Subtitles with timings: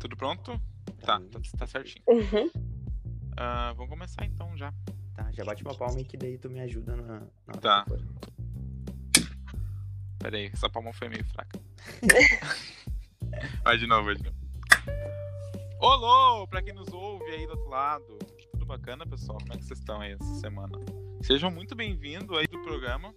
[0.00, 0.58] Tudo pronto?
[1.04, 2.02] Tá, tá, tá certinho.
[2.08, 2.46] Uhum.
[2.46, 4.72] Uh, vamos começar então já.
[5.14, 7.20] Tá, já bate uma palma e que daí tu me ajuda na.
[7.46, 7.84] na tá.
[10.18, 11.60] Pera aí, essa palma foi meio fraca.
[13.62, 14.36] vai de novo, vai de novo.
[15.78, 18.18] Olô, pra quem nos ouve aí do outro lado.
[18.52, 19.38] Tudo bacana, pessoal?
[19.38, 20.78] Como é que vocês estão aí essa semana?
[21.22, 23.14] Sejam muito bem-vindos aí do programa.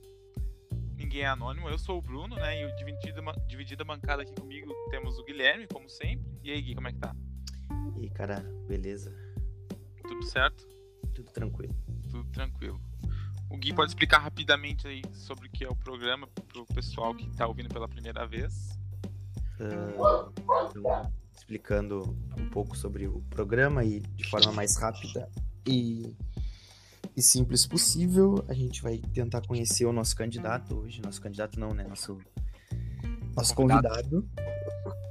[0.97, 2.61] Ninguém é anônimo, eu sou o Bruno, né?
[2.61, 6.32] E dividido, dividida bancada aqui comigo temos o Guilherme, como sempre.
[6.43, 7.15] E aí, Gui, como é que tá?
[7.95, 9.15] E aí, cara, beleza?
[10.05, 10.67] Tudo certo?
[11.13, 11.73] Tudo tranquilo.
[12.11, 12.81] Tudo tranquilo.
[13.49, 17.29] O Gui pode explicar rapidamente aí sobre o que é o programa pro pessoal que
[17.37, 18.77] tá ouvindo pela primeira vez.
[19.57, 20.33] Uh,
[20.69, 22.01] então, explicando
[22.37, 25.29] um pouco sobre o programa e de forma mais rápida
[25.65, 26.13] e,
[27.15, 31.01] e simples possível, a gente vai tentar conhecer o nosso candidato hoje.
[31.01, 31.85] Nosso candidato não, né?
[31.87, 32.17] Nosso,
[33.33, 34.27] nosso convidado.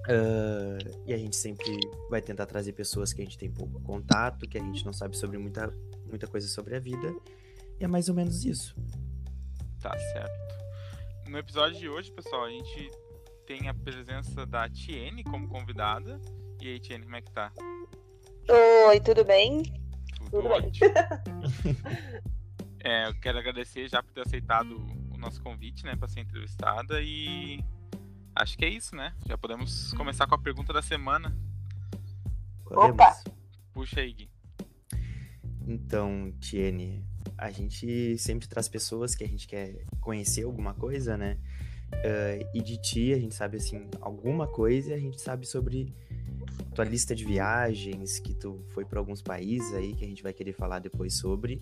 [0.02, 1.78] Uh, e a gente sempre
[2.10, 5.16] vai tentar trazer pessoas que a gente tem pouco contato, que a gente não sabe
[5.16, 5.72] sobre muita,
[6.06, 7.14] muita coisa sobre a vida.
[7.78, 8.74] E é mais ou menos isso.
[9.80, 10.42] Tá certo.
[11.28, 12.90] No episódio de hoje, pessoal, a gente
[13.46, 16.20] tem a presença da Tiene como convidada.
[16.60, 17.52] E aí, Tiene, como é que tá?
[18.88, 19.62] Oi, tudo bem?
[20.16, 20.90] Tudo, tudo ótimo.
[22.84, 24.76] é, eu quero agradecer já por ter aceitado
[25.12, 27.64] o nosso convite, né, para ser entrevistada e
[28.34, 29.14] Acho que é isso, né?
[29.26, 31.36] Já podemos começar com a pergunta da semana.
[32.66, 33.22] Opa!
[33.72, 34.30] Puxa aí, Gui.
[35.66, 37.04] Então, Tiene,
[37.36, 41.38] a gente sempre traz pessoas que a gente quer conhecer alguma coisa, né?
[41.92, 45.94] Uh, e de ti, a gente sabe, assim, alguma coisa e a gente sabe sobre
[46.74, 50.32] tua lista de viagens, que tu foi para alguns países aí, que a gente vai
[50.32, 51.60] querer falar depois sobre.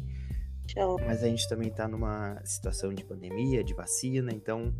[1.05, 4.75] Mas a gente também tá numa situação de pandemia, de vacina, então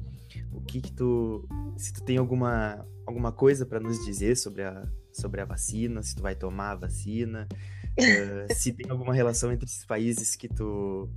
[0.53, 4.87] o que que tu se tu tem alguma alguma coisa para nos dizer sobre a
[5.13, 7.49] sobre a vacina, se tu vai tomar a vacina,
[7.99, 11.09] uh, se tem alguma relação entre esses países que tu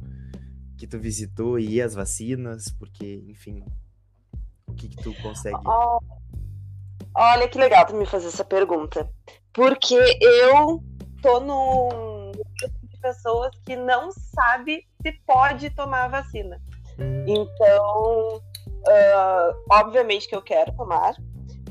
[0.78, 3.64] que tu visitou e as vacinas, porque, enfim,
[4.68, 6.00] o que que tu consegue oh,
[7.16, 9.10] Olha que legal tu me fazer essa pergunta.
[9.54, 10.84] Porque eu
[11.22, 12.13] tô num
[13.04, 16.60] pessoas que não sabe se pode tomar a vacina.
[17.28, 21.14] Então, uh, obviamente que eu quero tomar,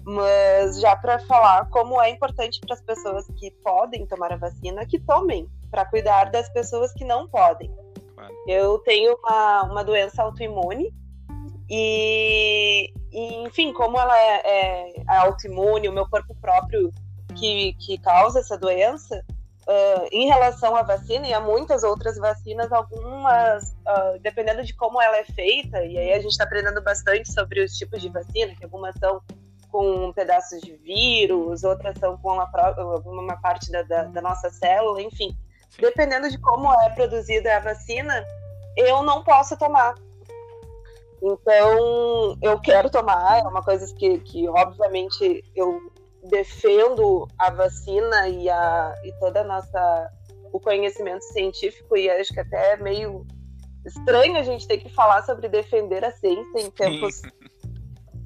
[0.04, 4.86] mas já para falar como é importante para as pessoas que podem tomar a vacina,
[4.86, 7.74] que tomem, para cuidar das pessoas que não podem.
[8.14, 8.34] Claro.
[8.46, 10.92] Eu tenho uma, uma doença autoimune
[11.70, 16.92] e, e, enfim, como ela é, é autoimune, o meu corpo próprio
[17.34, 19.24] que, que causa essa doença,
[19.62, 25.00] Uh, em relação à vacina e a muitas outras vacinas, algumas, uh, dependendo de como
[25.00, 28.56] ela é feita, e aí a gente está aprendendo bastante sobre os tipos de vacina,
[28.56, 29.22] que algumas são
[29.70, 32.50] com pedaços de vírus, outras são com uma,
[33.06, 35.36] uma parte da, da, da nossa célula, enfim.
[35.70, 35.80] Sim.
[35.80, 38.26] Dependendo de como é produzida a vacina,
[38.76, 39.94] eu não posso tomar.
[41.22, 45.80] Então, eu quero tomar, é uma coisa que, que obviamente, eu
[46.28, 50.12] defendo a vacina e, a, e toda a nossa
[50.52, 53.26] o conhecimento científico e acho que até é meio
[53.86, 57.22] estranho a gente ter que falar sobre defender a ciência em tempos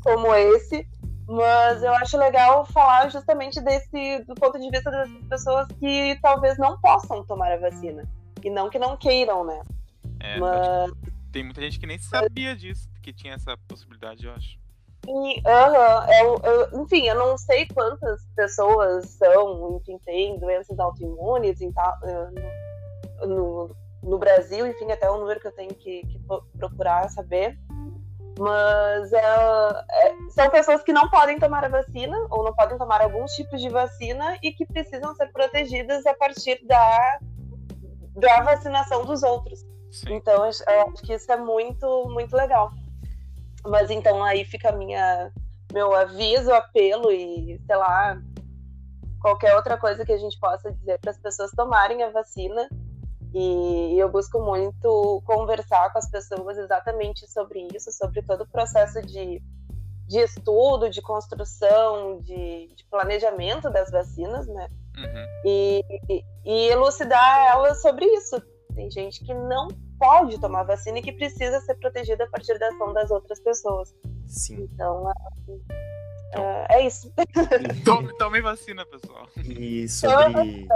[0.03, 0.87] como esse,
[1.27, 6.59] mas eu acho legal falar justamente desse do ponto de vista das pessoas que talvez
[6.59, 8.03] não possam tomar a vacina
[8.45, 9.63] e não que não queiram, né?
[10.21, 10.91] É, mas...
[11.33, 14.59] tem muita gente que nem sabia disso, que tinha essa possibilidade, eu acho.
[15.09, 21.61] E, uh eu, eu, enfim, eu não sei quantas pessoas são, enfim, têm doenças autoimunes
[21.61, 26.21] em tal, uh, no, no Brasil, enfim, até o número que eu tenho que, que
[26.59, 27.56] procurar saber.
[28.39, 33.00] Mas uh, é, são pessoas que não podem tomar a vacina ou não podem tomar
[33.00, 37.19] alguns tipos de vacina e que precisam ser protegidas a partir da,
[38.15, 39.61] da vacinação dos outros.
[39.91, 40.15] Sim.
[40.16, 42.72] Então, eu acho que isso é muito, muito legal.
[43.68, 45.33] Mas então aí fica minha
[45.72, 48.18] meu aviso, apelo e, sei lá,
[49.21, 52.68] qualquer outra coisa que a gente possa dizer para as pessoas tomarem a vacina.
[53.34, 59.03] E eu busco muito conversar com as pessoas exatamente sobre isso, sobre todo o processo
[59.03, 59.42] de,
[60.07, 64.71] de estudo, de construção, de, de planejamento das vacinas, né?
[64.97, 65.27] Uhum.
[65.45, 65.84] E,
[66.45, 68.41] e elucidar elas sobre isso.
[68.74, 69.68] Tem gente que não
[69.98, 73.95] pode tomar vacina e que precisa ser protegida a partir da ação das outras pessoas.
[74.27, 74.69] Sim.
[74.72, 77.13] Então, é, é, é isso.
[77.84, 79.28] Tome, tome vacina, pessoal.
[79.45, 80.66] E sobre.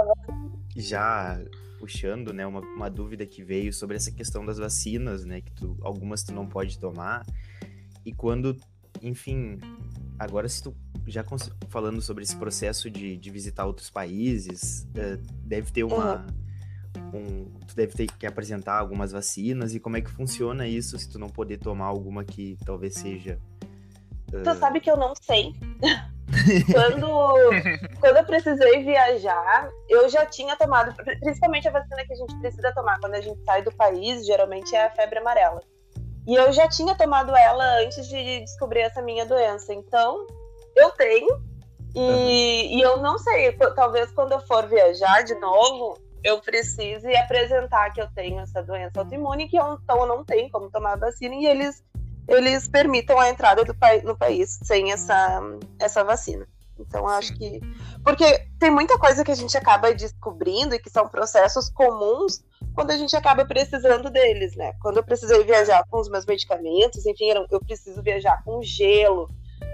[0.75, 1.39] Já
[1.81, 5.75] puxando, né, uma, uma dúvida que veio sobre essa questão das vacinas, né, que tu,
[5.81, 7.25] algumas tu não pode tomar.
[8.05, 8.55] E quando,
[9.01, 9.57] enfim,
[10.19, 10.75] agora se tu
[11.07, 11.25] já
[11.69, 16.25] falando sobre esse processo de, de visitar outros países, uh, deve ter uma.
[17.13, 21.09] Um, tu deve ter que apresentar algumas vacinas e como é que funciona isso se
[21.09, 23.39] tu não poder tomar alguma que talvez seja.
[24.33, 24.43] Uh...
[24.43, 25.53] Tu sabe que eu não sei.
[26.71, 27.07] quando,
[27.99, 32.71] quando eu precisei viajar, eu já tinha tomado, principalmente a vacina que a gente precisa
[32.73, 35.61] tomar quando a gente sai do país, geralmente é a febre amarela.
[36.27, 39.73] E eu já tinha tomado ela antes de descobrir essa minha doença.
[39.73, 40.25] Então,
[40.75, 41.41] eu tenho.
[41.93, 42.27] E, uhum.
[42.29, 48.01] e eu não sei, talvez quando eu for viajar de novo, eu precise apresentar que
[48.01, 51.45] eu tenho essa doença autoimune, que eu, então eu não tenho como tomar vacina, e
[51.45, 51.83] eles,
[52.27, 55.41] eles permitam a entrada do no país sem essa,
[55.79, 56.47] essa vacina.
[56.79, 57.59] Então, acho que.
[58.03, 62.43] Porque tem muita coisa que a gente acaba descobrindo e que são processos comuns
[62.73, 64.73] quando a gente acaba precisando deles, né?
[64.81, 69.29] Quando eu precisei viajar com os meus medicamentos, enfim, eu preciso viajar com gelo,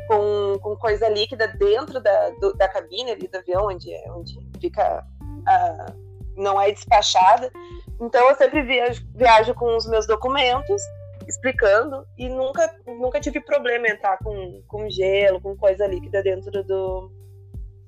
[0.08, 5.06] com, com coisa líquida dentro da, do, da cabine ali do avião, onde, onde fica.
[5.28, 6.07] Uh,
[6.38, 7.52] não é despachada.
[8.00, 10.82] Então eu sempre viajo, viajo com os meus documentos
[11.28, 16.64] explicando e nunca, nunca tive problema em entrar com, com gelo, com coisa líquida dentro
[16.64, 17.12] do,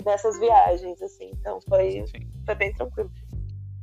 [0.04, 1.32] dessas viagens, assim.
[1.40, 2.04] Então foi,
[2.46, 3.12] foi bem tranquilo.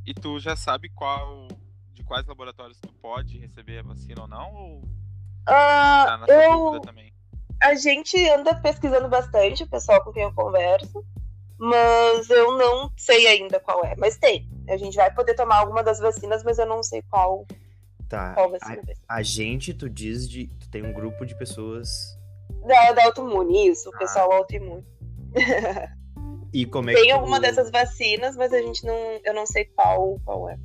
[0.04, 1.48] E tu já sabe qual
[1.92, 4.54] de quais laboratórios tu pode receber a vacina ou não?
[4.54, 6.80] Ou uh, tá eu...
[6.80, 7.12] também?
[7.62, 11.02] A gente anda pesquisando bastante, o pessoal com quem eu converso,
[11.58, 13.94] mas eu não sei ainda qual é.
[13.96, 14.48] Mas tem.
[14.68, 17.46] A gente vai poder tomar alguma das vacinas, mas eu não sei qual.
[18.08, 18.34] Tá.
[18.34, 20.46] Qual vacina a, a gente, tu diz de.
[20.46, 21.88] Tu tem um grupo de pessoas.
[22.66, 23.98] Da, da autoimune, isso, o ah.
[23.98, 24.84] pessoal autoimune.
[26.52, 27.14] E como é Tem que tu...
[27.14, 28.96] alguma dessas vacinas, mas a gente não.
[29.22, 30.58] Eu não sei qual, qual é.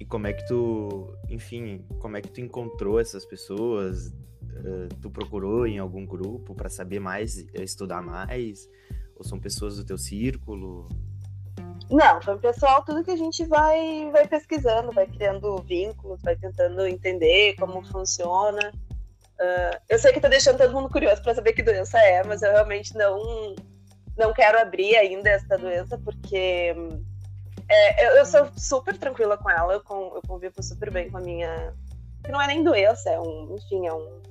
[0.00, 1.14] E como é que tu.
[1.28, 4.08] Enfim, como é que tu encontrou essas pessoas?
[4.08, 8.68] Uh, tu procurou em algum grupo para saber mais, eh, estudar mais?
[9.20, 10.88] Ou são pessoas do teu círculo?
[11.90, 16.86] Não, foi pessoal, tudo que a gente vai, vai pesquisando, vai criando vínculos, vai tentando
[16.86, 18.72] entender como funciona.
[19.38, 22.40] Uh, eu sei que tá deixando todo mundo curioso para saber que doença é, mas
[22.40, 23.54] eu realmente não,
[24.16, 26.74] não quero abrir ainda essa doença, porque
[27.68, 29.82] é, eu, eu, sou super tranquila com ela, eu,
[30.14, 31.74] eu convivo super bem com a minha.
[32.24, 34.22] que não é nem doença, é um, enfim, é, um,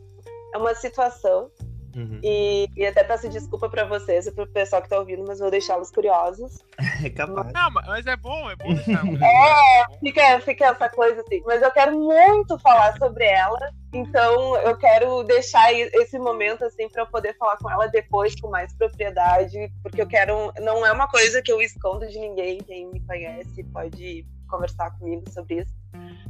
[0.56, 1.52] é uma situação.
[1.96, 2.20] Uhum.
[2.24, 5.50] E, e, até peço desculpa para vocês e pro pessoal que tá ouvindo, mas vou
[5.50, 6.60] deixá-los curiosos.
[7.02, 7.54] É capaz.
[7.54, 9.06] Não, mas é bom, é bom deixar.
[9.24, 11.42] é, fica, fica essa coisa assim.
[11.46, 13.58] Mas eu quero muito falar sobre ela.
[13.94, 18.50] Então eu quero deixar esse momento assim para eu poder falar com ela depois com
[18.50, 20.52] mais propriedade, porque eu quero.
[20.60, 22.58] Não é uma coisa que eu escondo de ninguém.
[22.58, 25.79] Quem me conhece pode conversar comigo sobre isso.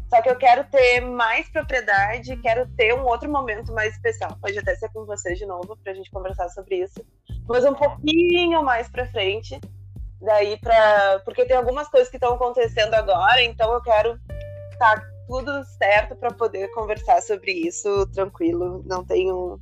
[0.09, 4.35] Só que eu quero ter mais propriedade, quero ter um outro momento mais especial.
[4.41, 7.06] Pode até ser com vocês de novo para a gente conversar sobre isso,
[7.47, 9.59] mas um pouquinho mais para frente.
[10.19, 14.19] Daí para, porque tem algumas coisas que estão acontecendo agora, então eu quero
[14.71, 18.83] estar tá tudo certo para poder conversar sobre isso tranquilo.
[18.85, 19.59] Não tenho.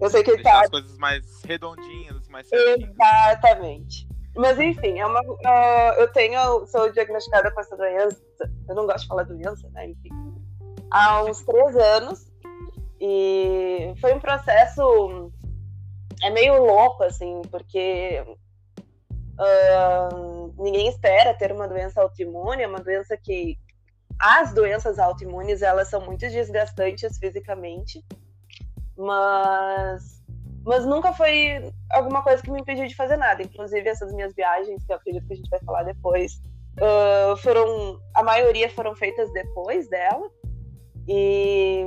[0.00, 0.60] Eu sei que Deixar tá.
[0.60, 2.90] as coisas mais redondinhas, mais certinhas.
[2.90, 4.08] Exatamente.
[4.36, 8.20] Mas enfim, é uma, uh, eu tenho, sou diagnosticada com essa doença.
[8.68, 9.88] Eu não gosto de falar doença, né?
[9.88, 10.10] Enfim,
[10.90, 12.30] há uns três anos.
[13.00, 15.32] E foi um processo
[16.22, 18.22] é meio louco, assim, porque
[19.38, 23.58] uh, ninguém espera ter uma doença autoimune, é uma doença que
[24.18, 28.04] as doenças autoimunes elas são muito desgastantes fisicamente,
[28.96, 30.19] mas
[30.64, 33.42] mas nunca foi alguma coisa que me impediu de fazer nada.
[33.42, 36.40] Inclusive essas minhas viagens, que eu acredito que a gente vai falar depois,
[36.78, 40.30] uh, foram a maioria foram feitas depois dela.
[41.08, 41.82] E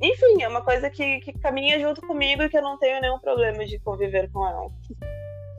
[0.00, 3.18] enfim, é uma coisa que, que caminha junto comigo e que eu não tenho nenhum
[3.18, 4.70] problema de conviver com ela.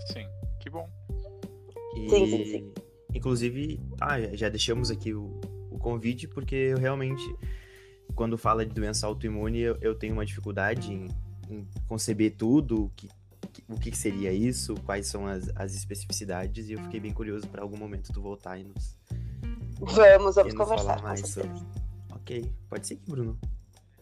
[0.07, 0.27] Sim,
[0.59, 0.87] que bom.
[1.95, 2.73] E, sim, sim, sim.
[3.13, 5.39] Inclusive, ah, já deixamos aqui o,
[5.79, 7.23] convite, porque eu realmente,
[8.13, 11.07] quando fala de doença autoimune, eu, eu tenho uma dificuldade em
[11.87, 13.09] conceber tudo, o que,
[13.67, 17.61] o que seria isso, quais são as, as especificidades, e eu fiquei bem curioso para
[17.61, 18.97] algum momento tu voltar e nos.
[19.79, 21.01] Vamos, vamos conversar.
[21.01, 21.61] mais sobre.
[22.11, 23.39] Ok, pode ser que, Bruno.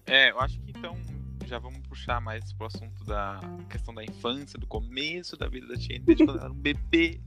[0.05, 0.97] É, eu acho que então
[1.45, 3.39] já vamos puxar mais pro assunto da
[3.69, 7.21] questão da infância, do começo da vida da Tiene, desde quando ela era um bebê.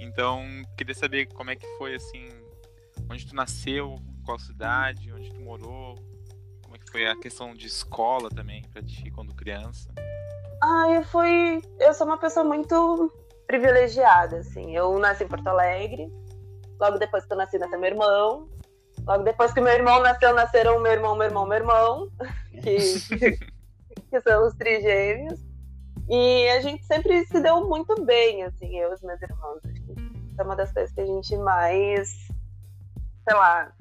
[0.00, 0.44] Então,
[0.76, 2.28] queria saber como é que foi assim
[3.10, 5.96] onde tu nasceu, qual cidade, onde tu morou,
[6.90, 9.90] foi a questão de escola também para ti quando criança?
[10.62, 13.12] Ah, eu fui, eu sou uma pessoa muito
[13.46, 14.74] privilegiada, assim.
[14.74, 16.10] Eu nasci em Porto Alegre.
[16.80, 18.48] Logo depois que eu nasci, nasceu meu irmão.
[19.06, 22.10] Logo depois que meu irmão nasceu, nasceram meu irmão, meu irmão, meu irmão,
[22.62, 22.76] que,
[24.10, 25.38] que são os trigêmeos.
[26.08, 29.60] E a gente sempre se deu muito bem, assim, eu e os meus irmãos.
[29.64, 29.94] Acho que
[30.38, 32.08] é uma das coisas que a gente mais,
[33.28, 33.72] sei lá,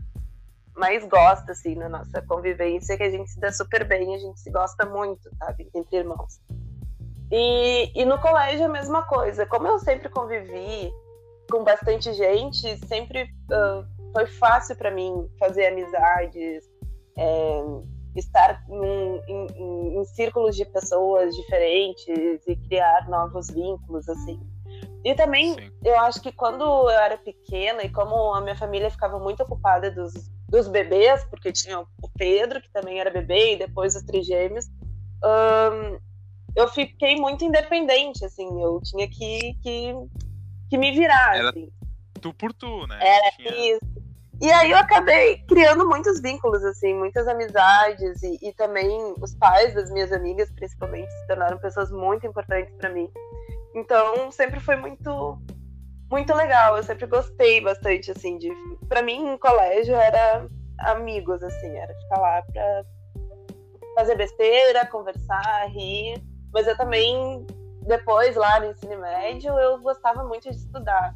[0.75, 4.39] mais gosta, assim, na nossa convivência, que a gente se dá super bem, a gente
[4.39, 6.39] se gosta muito, sabe, entre irmãos.
[7.31, 9.45] E, e no colégio a mesma coisa.
[9.45, 10.91] Como eu sempre convivi
[11.49, 16.63] com bastante gente, sempre uh, foi fácil para mim fazer amizades,
[17.17, 17.61] é,
[18.15, 24.39] estar em, em, em, círculos de pessoas diferentes e criar novos vínculos, assim.
[25.05, 25.71] E também, Sim.
[25.83, 29.91] eu acho que quando eu era pequena e como a minha família ficava muito ocupada
[29.91, 30.13] dos,
[30.49, 34.65] dos bebês, porque tinha o Pedro, que também era bebê, e depois os trigêmeos,
[35.23, 35.99] um,
[36.55, 39.93] eu fiquei muito independente, assim, eu tinha que, que,
[40.71, 41.69] que me virar, era assim.
[42.19, 42.97] tu por tu, né?
[42.99, 43.75] Era tinha...
[43.75, 44.05] isso.
[44.41, 48.89] E aí eu acabei criando muitos vínculos, assim, muitas amizades e, e também
[49.21, 53.09] os pais das minhas amigas, principalmente, se tornaram pessoas muito importantes para mim.
[53.75, 55.39] Então sempre foi muito
[56.09, 56.77] muito legal.
[56.77, 58.49] Eu sempre gostei bastante, assim, de.
[58.87, 60.47] Pra mim, em colégio era
[60.79, 62.85] amigos, assim, era ficar lá pra
[63.95, 66.23] fazer besteira, conversar, rir.
[66.53, 67.45] Mas eu também,
[67.81, 71.13] depois, lá no ensino médio, eu gostava muito de estudar.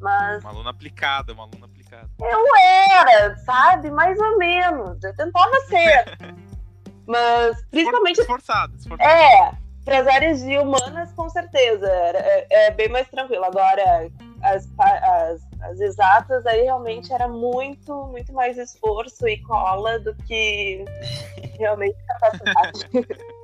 [0.00, 0.42] Mas...
[0.42, 2.08] Uma aluna aplicada, uma aluna aplicada.
[2.20, 2.44] Eu
[2.90, 3.90] era, sabe?
[3.90, 5.02] Mais ou menos.
[5.02, 6.18] Eu tentava ser.
[7.06, 8.20] Mas, principalmente.
[8.20, 9.10] Esforçado, esforçado.
[9.10, 9.52] É,
[9.84, 11.88] para as áreas de humanas, com certeza.
[11.88, 13.44] É, é, bem mais tranquilo.
[13.44, 14.10] Agora,
[14.42, 20.84] as, as, as, exatas, aí realmente era muito, muito mais esforço e cola do que
[21.58, 22.88] realmente capacidade.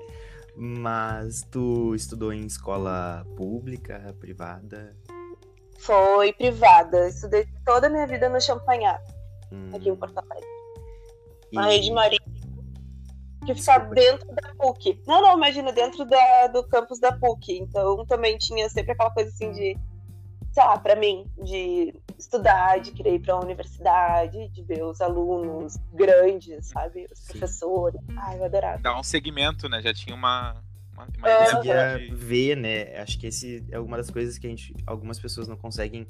[0.57, 4.97] Mas tu estudou em escola pública, privada?
[5.79, 7.09] Foi privada.
[7.09, 9.01] Estudei toda a minha vida no Champagnat,
[9.53, 9.71] hum.
[9.73, 10.49] aqui em Porto Alegre.
[11.53, 11.59] E...
[11.59, 12.19] A rede Maria,
[13.55, 15.03] que fica dentro da PUC.
[15.07, 17.59] Não, não, imagina, dentro da, do campus da PUC.
[17.59, 19.77] Então também tinha sempre aquela coisa assim de,
[20.53, 25.77] sei lá, pra mim, de estudar, de querer ir pra universidade, de ver os alunos
[25.93, 27.07] grandes, sabe?
[27.13, 27.33] Os Sim.
[27.33, 28.01] professores.
[28.17, 28.79] Ai, eu adorava.
[28.79, 29.81] Dá um segmento, né?
[29.83, 30.63] Já tinha uma
[31.23, 32.97] conseguia ver, né?
[32.99, 36.07] Acho que esse é uma das coisas que a gente, algumas pessoas não conseguem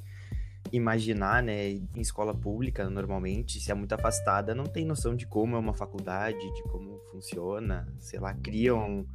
[0.73, 1.71] imaginar, né?
[1.71, 5.75] Em escola pública, normalmente, se é muito afastada, não tem noção de como é uma
[5.75, 9.07] faculdade, de como funciona, sei lá, criam um,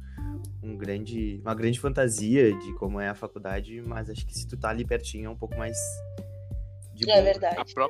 [0.62, 4.56] um grande, uma grande fantasia de como é a faculdade, mas acho que se tu
[4.56, 5.76] tá ali pertinho é um pouco mais
[6.94, 7.24] de É boa.
[7.24, 7.56] verdade.
[7.58, 7.88] A, pró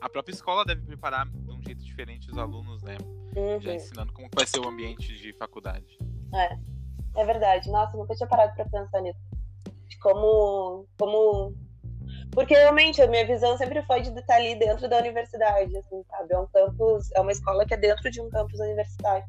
[0.00, 2.96] a própria escola deve preparar de um jeito diferente os alunos, né?
[3.36, 3.60] Uhum.
[3.60, 5.98] Já ensinando como vai ser o ambiente de faculdade.
[6.34, 6.58] É.
[7.14, 7.70] É verdade.
[7.70, 9.20] Nossa, nunca tinha parado para pensar nisso.
[9.86, 11.54] De como, como.
[12.32, 16.32] Porque realmente a minha visão sempre foi de estar ali dentro da universidade, assim, sabe?
[16.32, 19.24] É um campus, é uma escola que é dentro de um campus universitário.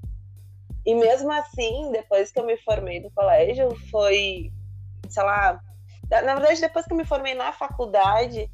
[0.85, 4.51] E mesmo assim, depois que eu me formei do colégio, foi,
[5.09, 5.59] sei lá,
[6.09, 8.49] na verdade, depois que eu me formei na faculdade,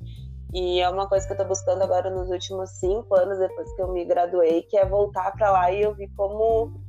[0.54, 3.82] e é uma coisa que eu tô buscando agora nos últimos cinco anos, depois que
[3.82, 6.82] eu me graduei, que é voltar para lá e eu vi como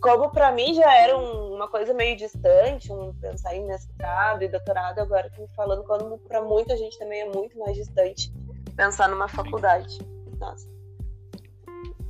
[0.00, 4.48] como para mim já era um, uma coisa meio distante, um pensar em mestrado e
[4.48, 8.32] doutorado, agora que me falando, quando para muita gente também é muito mais distante
[8.76, 9.98] pensar numa faculdade.
[10.38, 10.68] Nossa.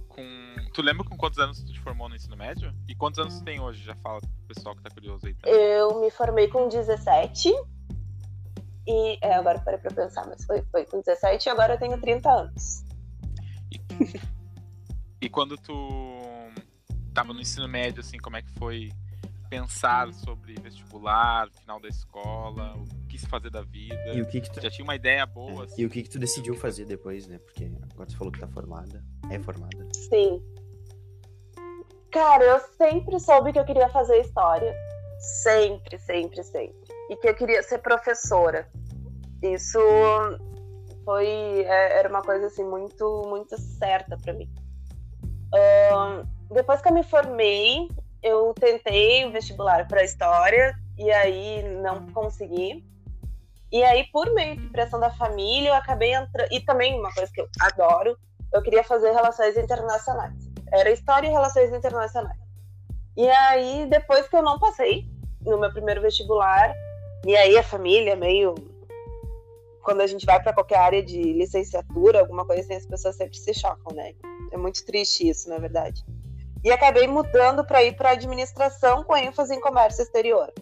[0.09, 0.23] Com...
[0.75, 2.75] Tu lembra com quantos anos tu te formou no ensino médio?
[2.89, 3.83] E quantos anos tu tem hoje?
[3.85, 5.35] Já fala pro pessoal que tá curioso aí.
[5.35, 5.49] Tá?
[5.49, 7.53] Eu me formei com 17.
[8.89, 12.01] E é, agora parei pra pensar, mas foi, foi com 17 e agora eu tenho
[12.01, 12.85] 30 anos.
[13.73, 13.81] E,
[15.23, 16.16] e quando tu
[17.17, 18.93] estava no ensino médio, assim, como é que foi
[19.49, 24.13] pensar sobre vestibular, final da escola, o que se fazer da vida?
[24.13, 24.61] E o que, que tu...
[24.61, 25.63] Já tinha uma ideia boa?
[25.63, 25.65] É.
[25.65, 27.39] Assim, e o que que tu decidiu fazer depois, né?
[27.39, 29.03] Porque agora tu falou que tá formada.
[29.31, 29.89] É formada.
[29.95, 30.43] Sim.
[32.11, 34.75] Cara, eu sempre soube que eu queria fazer história.
[35.19, 36.77] Sempre, sempre, sempre.
[37.09, 38.69] E que eu queria ser professora.
[39.43, 39.79] Isso
[41.03, 41.27] foi
[41.63, 44.51] é, era uma coisa assim muito muito certa para mim.
[45.55, 47.89] Uh, depois que eu me formei,
[48.23, 52.85] eu tentei o vestibular para história e aí não consegui.
[53.71, 56.49] E aí, por meio de pressão da família, eu acabei entrando.
[56.53, 58.17] E também, uma coisa que eu adoro,
[58.53, 60.35] eu queria fazer relações internacionais.
[60.73, 62.39] Era história e relações internacionais.
[63.17, 65.09] E aí, depois que eu não passei
[65.41, 66.75] no meu primeiro vestibular,
[67.25, 68.55] e aí a família meio.
[69.83, 73.37] Quando a gente vai para qualquer área de licenciatura, alguma coisa assim, as pessoas sempre
[73.37, 74.15] se chocam, né?
[74.51, 76.05] É muito triste isso, na verdade
[76.67, 80.53] e acabei mudando para ir para administração com ênfase em comércio exterior.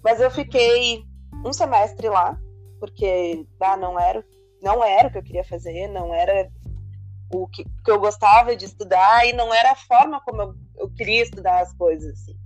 [0.00, 1.04] Mas eu fiquei
[1.44, 2.38] um semestre lá,
[2.78, 4.24] porque ah, não era
[4.62, 6.48] não era o que eu queria fazer, não era
[7.34, 10.90] o que, que eu gostava de estudar e não era a forma como eu, eu
[10.90, 12.38] queria estudar as coisas assim.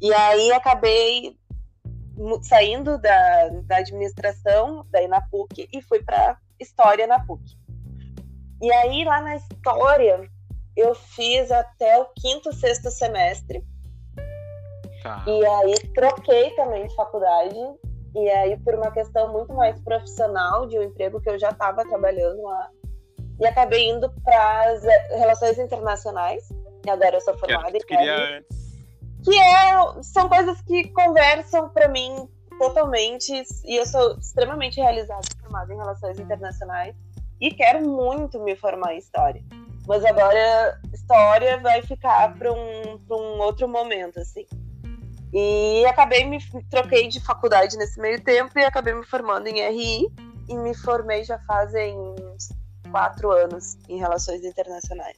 [0.00, 1.36] E aí acabei
[2.42, 7.44] saindo da, da administração, daí na PUC, e fui para História na PUC.
[8.62, 10.26] E aí lá na História
[10.80, 13.64] eu fiz até o quinto, sexto semestre.
[15.02, 15.24] Tá.
[15.26, 17.56] E aí troquei também de faculdade.
[18.14, 21.88] E aí, por uma questão muito mais profissional, de um emprego que eu já estava
[21.88, 22.68] trabalhando lá,
[23.40, 26.48] e acabei indo para as relações internacionais.
[26.84, 28.58] E agora eu sou formada que, queria antes.
[29.24, 33.42] Que é, são coisas que conversam para mim totalmente.
[33.64, 36.94] E eu sou extremamente realizada formada em relações internacionais.
[37.40, 39.42] E quero muito me formar em história.
[39.86, 44.46] Mas agora história vai ficar para um, um outro momento, assim.
[45.32, 50.08] E acabei me troquei de faculdade nesse meio tempo e acabei me formando em RI
[50.48, 51.96] e me formei já fazem
[52.90, 55.16] quatro anos em relações internacionais.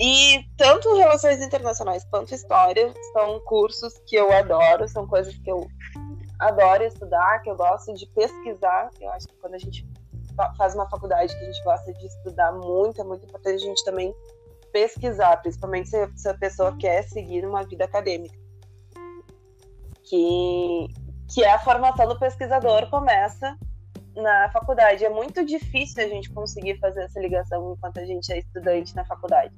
[0.00, 5.66] E tanto relações internacionais quanto história são cursos que eu adoro, são coisas que eu
[6.38, 8.90] adoro estudar, que eu gosto de pesquisar.
[9.00, 9.84] Eu acho que quando a gente
[10.56, 13.84] faz uma faculdade que a gente gosta de estudar muito, é muito importante a gente
[13.84, 14.14] também
[14.72, 18.36] pesquisar, principalmente se, se a pessoa quer seguir uma vida acadêmica.
[20.04, 20.88] Que,
[21.28, 23.56] que é a formação do pesquisador começa
[24.14, 25.04] na faculdade.
[25.04, 29.04] É muito difícil a gente conseguir fazer essa ligação enquanto a gente é estudante na
[29.04, 29.54] faculdade,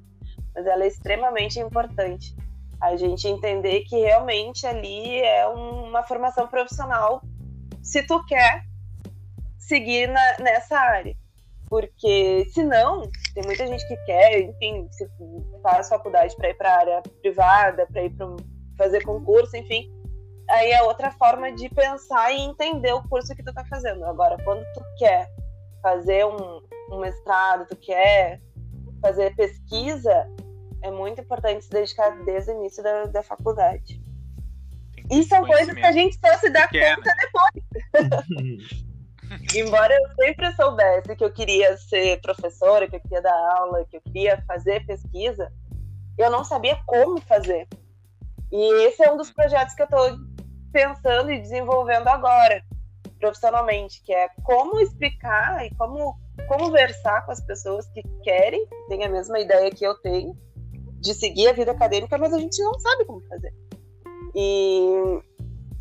[0.53, 2.35] mas ela é extremamente importante.
[2.79, 7.21] A gente entender que realmente ali é uma formação profissional
[7.81, 8.63] se tu quer
[9.71, 11.15] seguir na, nessa área.
[11.69, 15.07] Porque, se não, tem muita gente que quer, enfim, se
[15.63, 18.27] faz faculdade para ir para a área privada, para ir para
[18.77, 19.89] fazer concurso, enfim,
[20.49, 24.03] aí é outra forma de pensar e entender o curso que tu tá fazendo.
[24.05, 25.29] Agora, quando tu quer
[25.81, 26.61] fazer um,
[26.91, 28.41] um mestrado, tu quer
[29.01, 30.27] fazer pesquisa,
[30.81, 34.01] é muito importante se dedicar desde o início da, da faculdade.
[35.09, 38.83] E são coisas que a gente só se dá conta depois.
[39.55, 43.97] Embora eu sempre soubesse que eu queria ser professora, que eu queria dar aula, que
[43.97, 45.51] eu queria fazer pesquisa,
[46.17, 47.67] eu não sabia como fazer.
[48.51, 50.17] E esse é um dos projetos que eu estou
[50.73, 52.61] pensando e desenvolvendo agora,
[53.19, 56.17] profissionalmente, que é como explicar e como
[56.47, 60.35] conversar com as pessoas que querem, têm a mesma ideia que eu tenho,
[60.99, 63.53] de seguir a vida acadêmica, mas a gente não sabe como fazer.
[64.35, 65.19] E,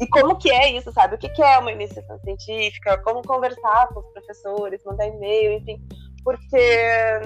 [0.01, 1.15] e como que é isso, sabe?
[1.15, 5.79] O que, que é uma iniciação científica, como conversar com os professores, mandar e-mail, enfim.
[6.25, 7.21] Porque,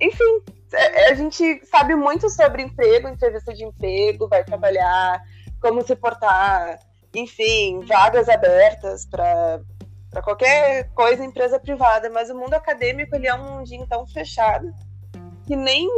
[0.00, 5.20] enfim, é, a gente sabe muito sobre emprego, entrevista de emprego, vai trabalhar,
[5.60, 6.78] como se portar,
[7.14, 9.60] enfim, vagas abertas para
[10.10, 14.68] para qualquer coisa empresa privada, mas o mundo acadêmico ele é um mundinho tão fechado
[15.46, 15.88] que nem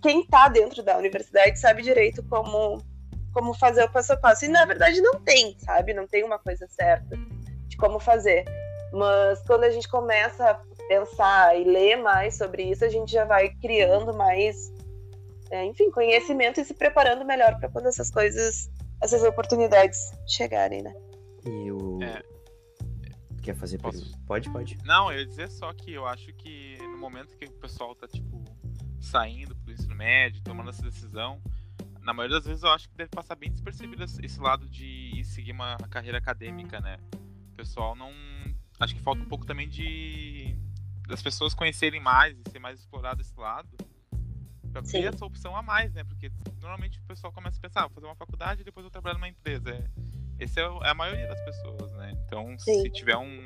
[0.00, 2.80] quem está dentro da universidade sabe direito como
[3.32, 4.44] como fazer o passo a passo.
[4.44, 5.94] E na verdade não tem, sabe?
[5.94, 7.16] Não tem uma coisa certa
[7.66, 8.44] de como fazer.
[8.92, 10.54] Mas quando a gente começa a
[10.88, 14.72] pensar e ler mais sobre isso, a gente já vai criando mais,
[15.50, 18.70] é, enfim, conhecimento e se preparando melhor para quando essas coisas
[19.02, 20.94] essas oportunidades chegarem, né?
[21.44, 22.00] E o.
[22.02, 22.22] É.
[23.42, 24.16] Quer fazer Posso...
[24.24, 24.78] Pode, pode.
[24.84, 28.06] Não, eu ia dizer só que eu acho que no momento que o pessoal tá,
[28.06, 28.40] tipo,
[29.00, 31.42] saindo pro ensino médio, tomando essa decisão,
[32.02, 35.52] na maioria das vezes eu acho que deve passar bem despercebido esse lado de seguir
[35.52, 36.98] uma carreira acadêmica, né?
[37.52, 38.12] O pessoal não.
[38.80, 40.56] Acho que falta um pouco também de.
[41.06, 43.76] das pessoas conhecerem mais e ser mais explorado esse lado
[44.72, 46.02] Pra ter essa opção a mais, né?
[46.02, 48.90] Porque normalmente o pessoal começa a pensar, ah, vou fazer uma faculdade e depois eu
[48.90, 49.70] trabalho numa empresa.
[49.70, 49.84] É,
[50.38, 52.12] esse é, é, a maioria das pessoas, né?
[52.26, 52.80] Então, Sim.
[52.80, 53.44] se tiver um.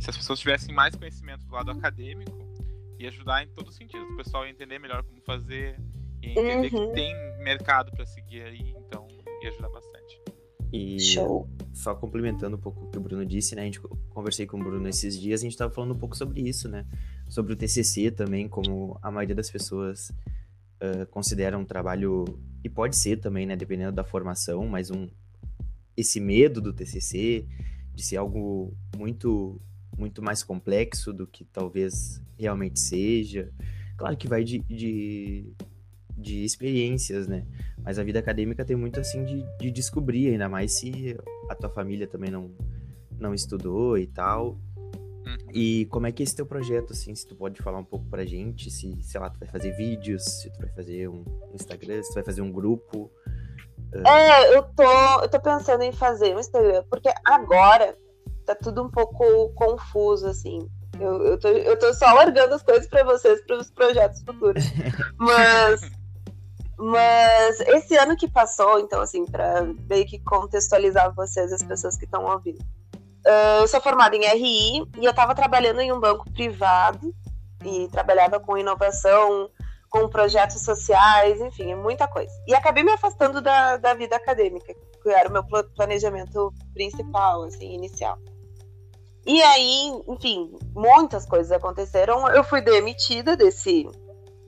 [0.00, 2.36] Se as pessoas tivessem mais conhecimento do lado acadêmico,
[2.98, 4.10] ia ajudar em todos os sentidos.
[4.10, 5.80] O pessoal ia entender melhor como fazer,
[6.22, 6.88] e entender uhum.
[6.88, 9.06] que tem mercado para seguir aí, então
[9.42, 10.20] ia ajudar bastante.
[10.72, 11.48] E Show.
[11.72, 13.62] só complementando um pouco o que o Bruno disse, né?
[13.62, 16.40] A gente conversei com o Bruno esses dias, a gente estava falando um pouco sobre
[16.40, 16.84] isso, né?
[17.28, 20.10] Sobre o TCC também, como a maioria das pessoas
[20.82, 22.24] uh, considera um trabalho
[22.64, 23.56] e pode ser também, né?
[23.56, 25.08] Dependendo da formação, mas um
[25.96, 27.46] esse medo do TCC
[27.94, 29.58] de ser algo muito
[29.96, 33.50] muito mais complexo do que talvez realmente seja.
[33.96, 35.54] Claro que vai de, de
[36.16, 37.44] de experiências, né?
[37.84, 41.16] Mas a vida acadêmica tem muito assim de, de descobrir, ainda mais se
[41.48, 42.50] a tua família também não,
[43.18, 44.58] não estudou e tal.
[45.26, 45.36] Uhum.
[45.52, 48.06] E como é que é esse teu projeto, assim, se tu pode falar um pouco
[48.06, 52.02] pra gente, se, sei lá, tu vai fazer vídeos, se tu vai fazer um Instagram,
[52.02, 53.10] se tu vai fazer um grupo.
[53.92, 54.06] Uh...
[54.06, 57.96] É, eu tô, eu tô pensando em fazer um Instagram, porque agora
[58.44, 60.68] tá tudo um pouco confuso, assim.
[60.98, 64.64] Eu, eu, tô, eu tô só largando as coisas para vocês, para os projetos futuros.
[65.18, 65.90] Mas
[66.78, 72.04] Mas esse ano que passou, então, assim, para meio que contextualizar vocês, as pessoas que
[72.04, 72.60] estão ouvindo.
[73.26, 77.12] Uh, eu sou formada em RI e eu estava trabalhando em um banco privado
[77.64, 79.50] e trabalhava com inovação,
[79.88, 82.30] com projetos sociais, enfim, muita coisa.
[82.46, 87.74] E acabei me afastando da, da vida acadêmica, que era o meu planejamento principal, assim,
[87.74, 88.18] inicial.
[89.26, 92.28] E aí, enfim, muitas coisas aconteceram.
[92.28, 93.88] Eu fui demitida desse,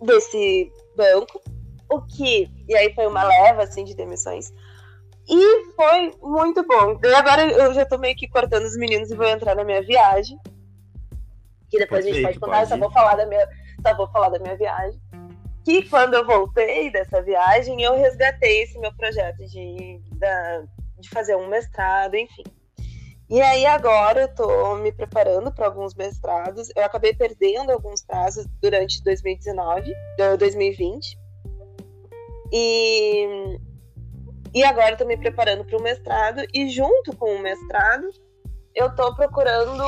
[0.01, 1.43] desse banco,
[1.91, 2.51] o que.
[2.69, 4.53] E aí foi uma leva assim de demissões.
[5.29, 6.99] E foi muito bom.
[7.03, 9.83] E agora eu já tô meio que cortando os meninos e vou entrar na minha
[9.83, 10.39] viagem.
[11.69, 12.69] Que depois pode a gente pode contar, pode.
[12.71, 13.47] só vou falar da minha.
[13.83, 15.01] Só vou falar da minha viagem.
[15.65, 20.63] Que quando eu voltei dessa viagem, eu resgatei esse meu projeto de, da,
[20.99, 22.45] de fazer um mestrado, enfim.
[23.29, 26.71] E aí agora eu tô me preparando para alguns mestrados.
[26.75, 29.93] Eu acabei perdendo alguns prazos durante 2019,
[30.39, 31.28] 2020.
[32.53, 33.59] E,
[34.55, 36.43] e agora estou me preparando para o mestrado.
[36.55, 38.09] E junto com o mestrado,
[38.75, 39.85] eu estou procurando,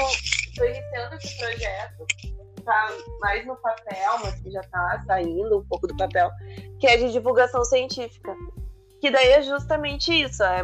[0.49, 2.07] estou iniciando esse projeto,
[2.65, 2.89] tá
[3.21, 6.31] mais no papel, mas que já está saindo um pouco do papel,
[6.79, 8.35] que é de divulgação científica.
[9.01, 10.63] Que daí é justamente isso, é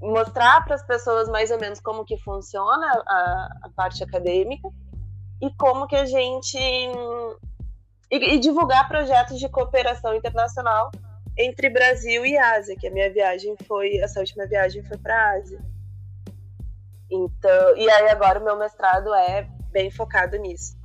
[0.00, 4.68] mostrar para as pessoas mais ou menos como que funciona a, a parte acadêmica
[5.40, 6.58] e como que a gente
[8.10, 10.90] e, e, divulgar projetos de cooperação internacional
[11.36, 15.58] entre Brasil e Ásia, que a minha viagem foi, essa última viagem foi para Ásia.
[17.10, 20.76] Então, e aí agora o meu mestrado é bem focado nisso.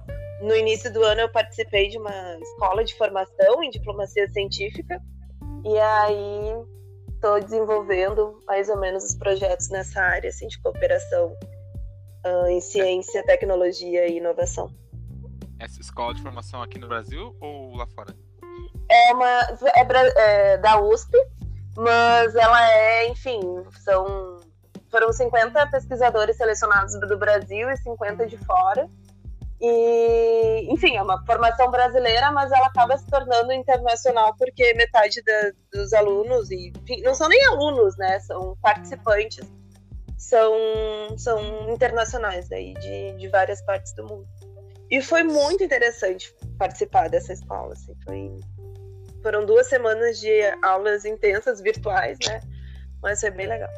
[0.42, 5.00] No início do ano eu participei de uma escola de formação em diplomacia científica
[5.64, 6.54] e aí
[7.14, 11.38] estou desenvolvendo mais ou menos os projetos nessa área assim, de cooperação
[12.26, 14.74] uh, em ciência, tecnologia e inovação.
[15.62, 18.16] Essa escola de formação aqui no Brasil ou lá fora?
[18.90, 19.42] É uma
[19.76, 21.16] é, é da USP,
[21.78, 23.40] mas ela é, enfim,
[23.84, 24.42] são
[24.90, 28.90] foram 50 pesquisadores selecionados do Brasil e 50 de fora.
[29.62, 35.52] E, enfim, é uma formação brasileira, mas ela acaba se tornando internacional porque metade da,
[35.72, 38.20] dos alunos, e enfim, não são nem alunos, né?
[38.22, 39.48] São participantes,
[40.18, 40.52] são,
[41.16, 44.28] são internacionais daí, de, de várias partes do mundo.
[44.92, 48.40] E foi muito interessante participar dessa escola, assim, foi...
[49.24, 50.30] Foram duas semanas de
[50.64, 52.42] aulas intensas, virtuais, né?
[53.02, 53.70] Mas foi bem legal.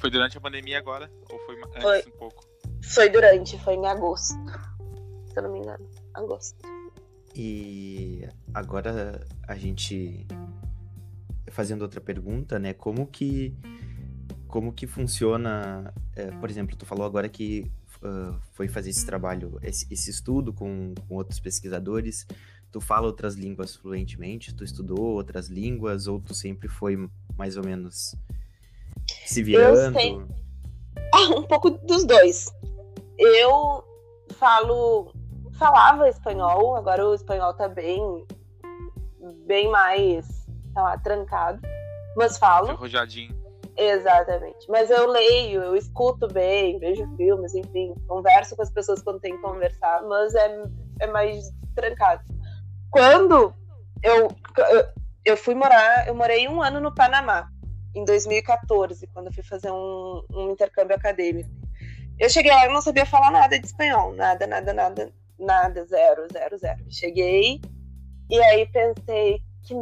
[0.00, 1.10] Foi durante a pandemia agora?
[1.30, 2.44] Ou foi antes foi, um pouco?
[2.82, 4.34] Foi durante, foi em agosto
[5.36, 5.86] se eu não me engano.
[6.14, 6.56] Agosto.
[7.34, 10.26] E agora a gente
[11.48, 12.72] fazendo outra pergunta, né?
[12.72, 13.54] Como que
[14.48, 15.92] como que funciona?
[16.14, 17.70] É, por exemplo, tu falou agora que
[18.06, 22.26] uh, foi fazer esse trabalho, esse, esse estudo com, com, outros pesquisadores.
[22.70, 24.54] Tu fala outras línguas fluentemente?
[24.54, 28.14] Tu estudou outras línguas ou tu sempre foi mais ou menos
[29.24, 29.98] se virando?
[29.98, 30.28] Eu
[31.14, 32.52] Ah, um pouco dos dois.
[33.18, 33.84] Eu
[34.38, 35.12] falo
[35.58, 38.26] falava espanhol, agora o espanhol tá bem,
[39.46, 41.60] bem mais, sei lá, trancado.
[42.16, 42.70] Mas falo.
[42.70, 43.35] Arrojadinho.
[43.76, 44.66] Exatamente.
[44.68, 49.36] Mas eu leio, eu escuto bem, vejo filmes, enfim, converso com as pessoas quando tem
[49.36, 50.62] que conversar, mas é,
[51.00, 52.22] é mais trancado.
[52.90, 53.52] Quando
[54.02, 54.28] eu,
[55.24, 57.50] eu fui morar, eu morei um ano no Panamá,
[57.94, 61.50] em 2014, quando eu fui fazer um, um intercâmbio acadêmico.
[62.18, 66.26] Eu cheguei lá e não sabia falar nada de espanhol, nada, nada, nada nada, zero,
[66.32, 66.84] zero, zero.
[66.88, 67.60] Cheguei
[68.30, 69.74] e aí pensei que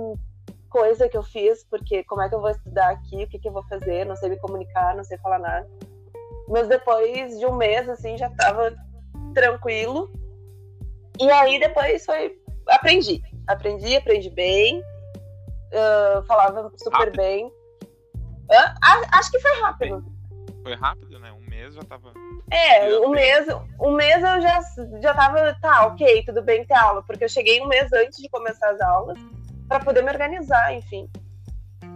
[0.75, 3.47] coisa que eu fiz, porque como é que eu vou estudar aqui, o que, que
[3.47, 5.71] eu vou fazer, não sei me comunicar, não sei falar nada.
[6.49, 8.75] Mas depois de um mês, assim, já tava
[9.33, 10.11] tranquilo.
[11.21, 12.37] E aí depois foi.
[12.69, 13.23] Aprendi.
[13.47, 14.81] Aprendi, aprendi bem.
[14.81, 17.17] Uh, falava super rápido.
[17.19, 17.53] bem.
[19.13, 20.05] Acho que foi rápido.
[20.65, 21.31] Foi rápido, né?
[21.33, 22.13] Um mês já tava.
[22.51, 23.47] É, um mês,
[23.81, 24.61] um mês eu já,
[25.01, 28.29] já tava, tá, ok, tudo bem ter aula, porque eu cheguei um mês antes de
[28.29, 29.19] começar as aulas
[29.69, 31.09] para poder me organizar, enfim.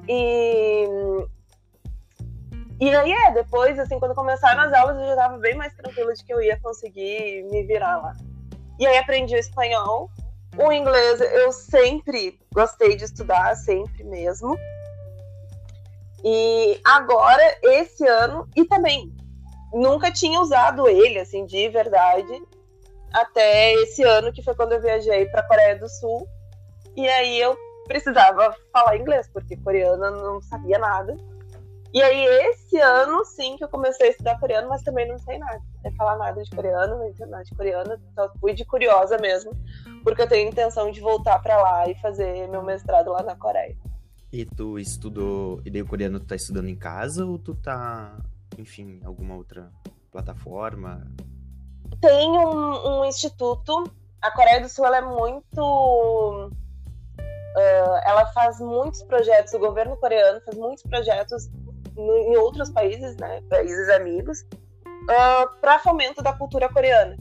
[0.09, 0.85] E,
[2.81, 6.15] e aí é, depois, assim, quando começaram as aulas, eu já tava bem mais tranquila
[6.15, 8.15] de que eu ia conseguir me virar lá.
[8.79, 10.11] E aí aprendi o espanhol.
[10.57, 14.57] O inglês eu sempre gostei de estudar, sempre mesmo.
[16.25, 19.15] E agora, esse ano, e também
[19.73, 22.43] nunca tinha usado ele, assim, de verdade,
[23.13, 26.27] até esse ano, que foi quando eu viajei para Coreia do Sul.
[26.99, 27.57] E aí eu
[27.87, 31.17] precisava falar inglês, porque coreana não sabia nada.
[31.95, 35.39] E aí esse ano, sim, que eu comecei a estudar coreano, mas também não sei
[35.39, 35.63] nada.
[35.81, 39.53] sem falar nada de coreano, na internet coreana, só fui de curiosa mesmo,
[40.03, 43.79] porque eu tenho intenção de voltar para lá e fazer meu mestrado lá na Coreia.
[44.33, 48.19] E tu estudou, e daí o coreano tu tá estudando em casa ou tu tá,
[48.59, 49.71] enfim, alguma outra
[50.11, 51.07] plataforma?
[52.01, 53.85] Tem um, um instituto,
[54.21, 56.51] a Coreia do Sul ela é muito
[57.57, 61.49] Uh, ela faz muitos projetos, o governo coreano faz muitos projetos
[61.97, 67.17] no, em outros países, né, países amigos, uh, ah, para fomento da cultura coreana.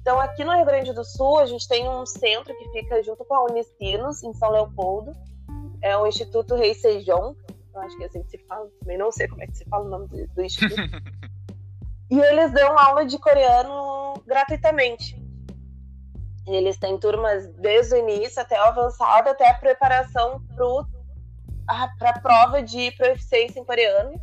[0.00, 3.24] Então, aqui no Rio Grande do Sul, a gente tem um centro que fica junto
[3.24, 5.14] com a Unicinos, em São Leopoldo.
[5.82, 7.36] É o Instituto Rei Sejong.
[7.74, 8.68] Eu acho que é assim que se fala.
[8.80, 10.80] Também não sei como é que se fala o nome do, do instituto.
[12.10, 15.17] e eles dão aula de coreano gratuitamente.
[16.56, 20.42] Eles têm turmas desde o início até o avançado, até a preparação
[21.98, 24.18] para a prova de proficiência em coreano,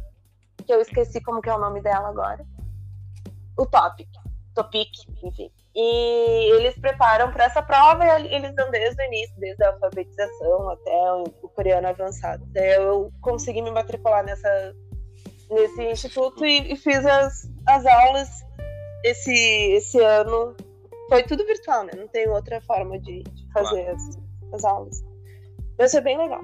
[0.66, 2.44] que eu esqueci como que é o nome dela agora.
[3.58, 4.10] O Topic.
[4.56, 4.90] Topic,
[5.24, 5.52] enfim.
[5.76, 10.70] E eles preparam para essa prova e eles dão desde o início, desde a alfabetização
[10.70, 12.44] até o, coreano avançado.
[12.50, 14.74] Até eu consegui me matricular nessa,
[15.50, 18.30] nesse instituto e, e fiz as, as aulas
[19.04, 19.34] esse,
[19.74, 20.56] esse ano
[21.10, 21.92] foi tudo virtual, né?
[21.96, 23.96] Não tem outra forma de, de fazer claro.
[23.96, 24.20] as,
[24.54, 25.04] as, aulas.
[25.78, 26.42] Vai ser bem legal.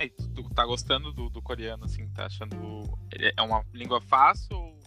[0.00, 2.08] E tu, tu tá gostando do, do, coreano, assim?
[2.10, 2.56] Tá achando.
[3.36, 4.78] É uma língua fácil ou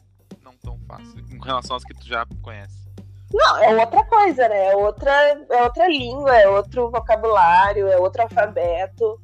[0.44, 1.20] não tão fácil?
[1.30, 2.88] Em relação às que tu já conhece?
[3.34, 4.68] Não, é outra coisa, né?
[4.68, 5.12] É outra,
[5.50, 9.20] é outra língua, é outro vocabulário, é outro alfabeto.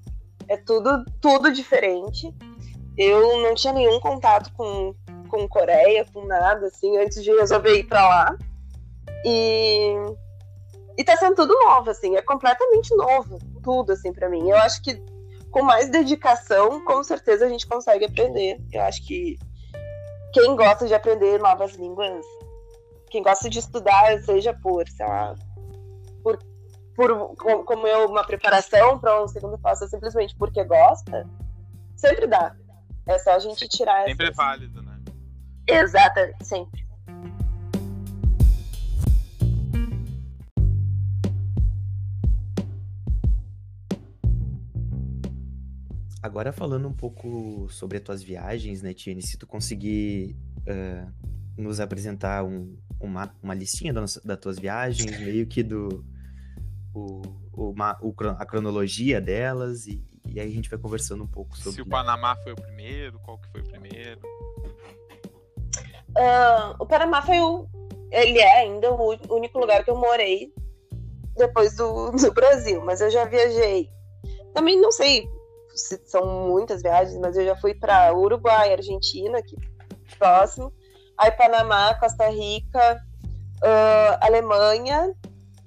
[0.47, 2.33] É tudo, tudo diferente.
[2.97, 4.93] Eu não tinha nenhum contato com,
[5.29, 8.37] com Coreia, com nada, assim, antes de resolver ir pra lá.
[9.25, 9.95] E,
[10.97, 14.49] e tá sendo tudo novo, assim, é completamente novo, tudo, assim, para mim.
[14.49, 15.01] Eu acho que
[15.51, 18.59] com mais dedicação, com certeza a gente consegue aprender.
[18.71, 19.37] Eu acho que
[20.33, 22.25] quem gosta de aprender novas línguas,
[23.09, 25.35] quem gosta de estudar, seja por, sei lá,
[26.23, 26.39] por,
[26.95, 31.29] por como eu, uma preparação para um segundo passo, simplesmente porque gosta,
[31.95, 32.55] sempre dá.
[33.05, 34.39] É só a gente tirar Sempre essas...
[34.39, 34.99] é válido, né?
[35.67, 36.82] Exatamente, sempre.
[46.23, 49.21] Agora falando um pouco sobre as tuas viagens, né, Tiene?
[49.21, 51.11] Se tu conseguir uh,
[51.57, 56.05] nos apresentar um, uma, uma listinha das, das tuas viagens, meio que do
[56.93, 61.57] o, o, o, a cronologia delas, e, e aí a gente vai conversando um pouco
[61.57, 61.73] sobre.
[61.73, 64.21] Se o Panamá foi o primeiro, qual que foi o primeiro?
[66.15, 67.67] Uh, o Panamá foi o.
[68.09, 70.53] Ele é ainda o único lugar que eu morei
[71.35, 73.91] depois do, do Brasil, mas eu já viajei.
[74.53, 75.27] Também não sei
[75.73, 79.55] são muitas viagens, mas eu já fui para Uruguai, Argentina, aqui
[80.17, 80.71] próximo,
[81.17, 83.03] aí Panamá, Costa Rica,
[83.63, 85.13] uh, Alemanha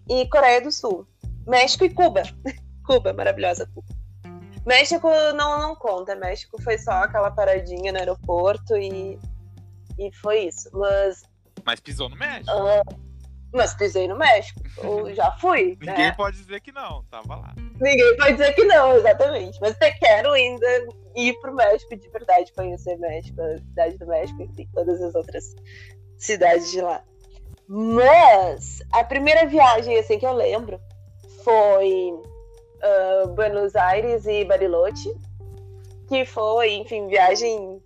[0.08, 1.06] e Coreia do Sul.
[1.46, 2.22] México e Cuba.
[2.86, 3.86] Cuba, maravilhosa Cuba.
[4.64, 6.16] México não, não conta.
[6.16, 9.18] México foi só aquela paradinha no aeroporto e,
[9.98, 10.68] e foi isso.
[10.72, 11.22] Mas.
[11.64, 12.50] Mas pisou no México.
[12.52, 13.05] Uh,
[13.52, 14.60] mas pisei no México.
[14.82, 15.76] Eu já fui.
[15.80, 16.12] Ninguém né?
[16.12, 17.54] pode dizer que não, tava lá.
[17.80, 19.58] Ninguém pode dizer que não, exatamente.
[19.60, 20.66] Mas eu quero ainda
[21.14, 25.54] ir pro México de verdade, conhecer México, a cidade do México, enfim, todas as outras
[26.18, 27.02] cidades de lá.
[27.68, 30.80] Mas a primeira viagem assim que eu lembro
[31.42, 35.14] foi uh, Buenos Aires e Bariloche,
[36.08, 37.80] que foi, enfim, viagem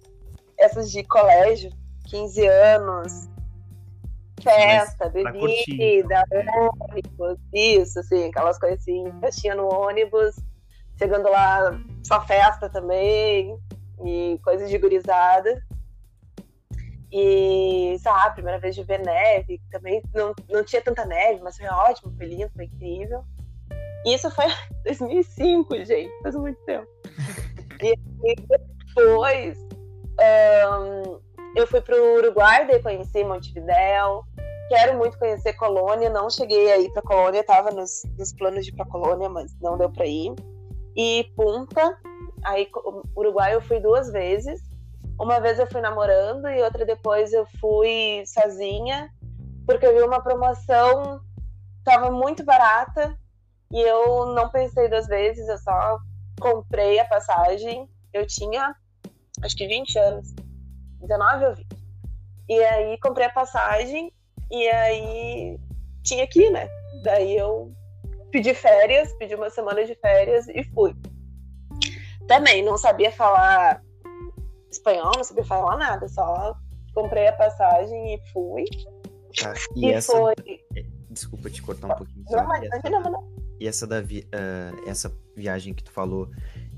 [0.59, 1.71] essas de colégio,
[2.09, 3.29] 15 anos,
[4.41, 6.25] festa, bebida,
[6.81, 10.37] ônibus, isso, assim, aquelas coisas assim, festinha no ônibus,
[10.99, 13.59] chegando lá, só festa também,
[14.05, 15.63] e coisas de gurizada.
[17.13, 21.67] E, sabe, primeira vez de ver neve, também não, não tinha tanta neve, mas foi
[21.67, 23.25] ótimo, foi lindo, foi incrível.
[24.05, 26.87] E isso foi em 2005, gente, faz muito tempo.
[27.83, 28.37] e, e
[28.95, 29.59] depois,
[30.21, 31.21] um,
[31.57, 34.25] eu fui para o Uruguai, daí conheci Montevidéu.
[34.71, 38.77] Quero muito conhecer Colônia, não cheguei aí para Colônia, estava nos, nos, planos de ir
[38.77, 40.33] para Colônia, mas não deu para ir.
[40.97, 41.99] E Punta,
[42.45, 42.71] aí
[43.17, 44.63] Uruguai eu fui duas vezes.
[45.19, 49.11] Uma vez eu fui namorando e outra depois eu fui sozinha,
[49.67, 51.21] porque eu vi uma promoção,
[51.81, 53.19] estava muito barata
[53.73, 55.99] e eu não pensei duas vezes, eu só
[56.41, 57.91] comprei a passagem.
[58.13, 58.73] Eu tinha
[59.43, 60.33] acho que 20 anos.
[61.01, 61.67] 19 ou 20.
[62.51, 64.13] E aí comprei a passagem
[64.51, 65.59] e aí
[66.03, 66.69] tinha que ir, né?
[67.03, 67.73] Daí eu
[68.31, 70.95] pedi férias, pedi uma semana de férias e fui.
[72.27, 73.83] Também não sabia falar
[74.71, 76.55] espanhol, não sabia falar nada, só
[76.95, 78.65] comprei a passagem e fui.
[79.37, 80.13] Tá, E, E, essa.
[80.13, 80.35] foi.
[81.11, 82.25] Desculpa te cortar um pouquinho.
[82.31, 83.31] Não, mas E essa- mas não.
[83.59, 86.29] E essa, da vi- ah, essa viagem que tu falou,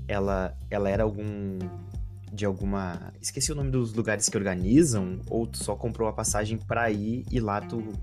[0.07, 1.59] ela, ela era algum.
[2.33, 3.13] De alguma.
[3.21, 5.19] Esqueci o nome dos lugares que organizam?
[5.29, 7.93] Ou tu só comprou a passagem pra ir e lá tu,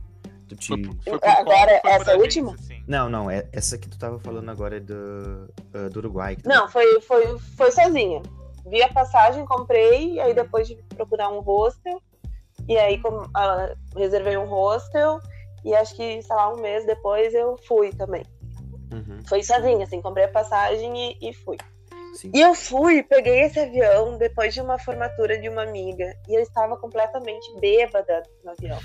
[0.48, 0.68] tu te.
[0.68, 2.52] Foi, foi por Agora, conta, foi essa agência, última?
[2.54, 2.82] assim.
[2.86, 6.36] Não, não, é, essa que tu tava falando agora é do, ah, do Uruguai.
[6.36, 8.22] tu- Não, foi, foi, foi sozinha.
[8.66, 12.00] Vi a passagem, comprei, e aí depois de procurar um hostel.
[12.68, 15.18] E aí com- ah, reservei um hostel.
[15.64, 18.22] E acho que, sei lá, um mês depois eu fui também.
[18.92, 21.56] Uhum, Foi sozinha, assim, comprei a passagem e, e fui.
[22.14, 22.30] Sim.
[22.34, 26.14] E eu fui, peguei esse avião depois de uma formatura de uma amiga.
[26.28, 28.78] E eu estava completamente bêbada no avião.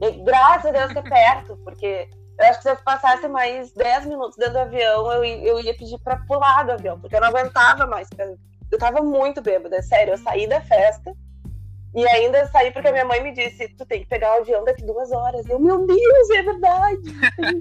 [0.00, 3.72] E, graças a Deus que é perto, porque eu acho que se eu passasse mais
[3.72, 7.20] 10 minutos dentro do avião, eu, eu ia pedir pra pular do avião, porque eu
[7.20, 8.08] não aguentava mais.
[8.18, 8.36] Eu
[8.74, 10.14] eu tava muito bêbada, sério.
[10.14, 11.12] Eu saí da festa
[11.94, 14.64] e ainda saí porque a minha mãe me disse: tu tem que pegar o avião
[14.64, 15.46] daqui duas horas.
[15.48, 17.02] Eu, meu Deus, é verdade.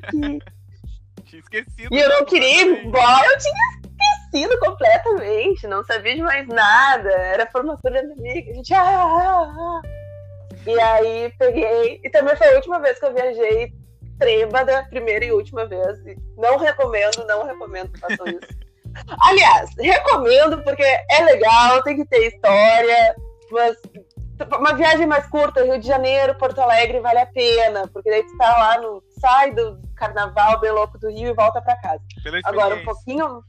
[0.09, 0.39] Que.
[1.25, 1.87] Tinha esquecido.
[1.91, 2.87] E eu não né, queria ir completamente.
[2.87, 3.81] embora, eu tinha
[4.33, 7.09] esquecido completamente, não sabia de mais nada.
[7.09, 8.73] Era formatura da amiga, a gente.
[8.73, 9.81] Ah, ah, ah.
[10.65, 12.01] E aí peguei.
[12.03, 13.71] E também foi a última vez que eu viajei
[14.19, 15.99] trêbada, primeira e última vez.
[16.37, 18.63] Não recomendo, não recomendo que façam isso.
[19.23, 23.15] Aliás, recomendo porque é legal, tem que ter história,
[23.51, 23.75] mas
[24.55, 28.37] uma viagem mais curta, Rio de Janeiro, Porto Alegre, vale a pena, porque daí tu
[28.37, 29.03] tá lá no.
[29.19, 32.01] sai do carnaval bem louco do Rio e volta pra casa.
[32.45, 33.43] Agora um pouquinho.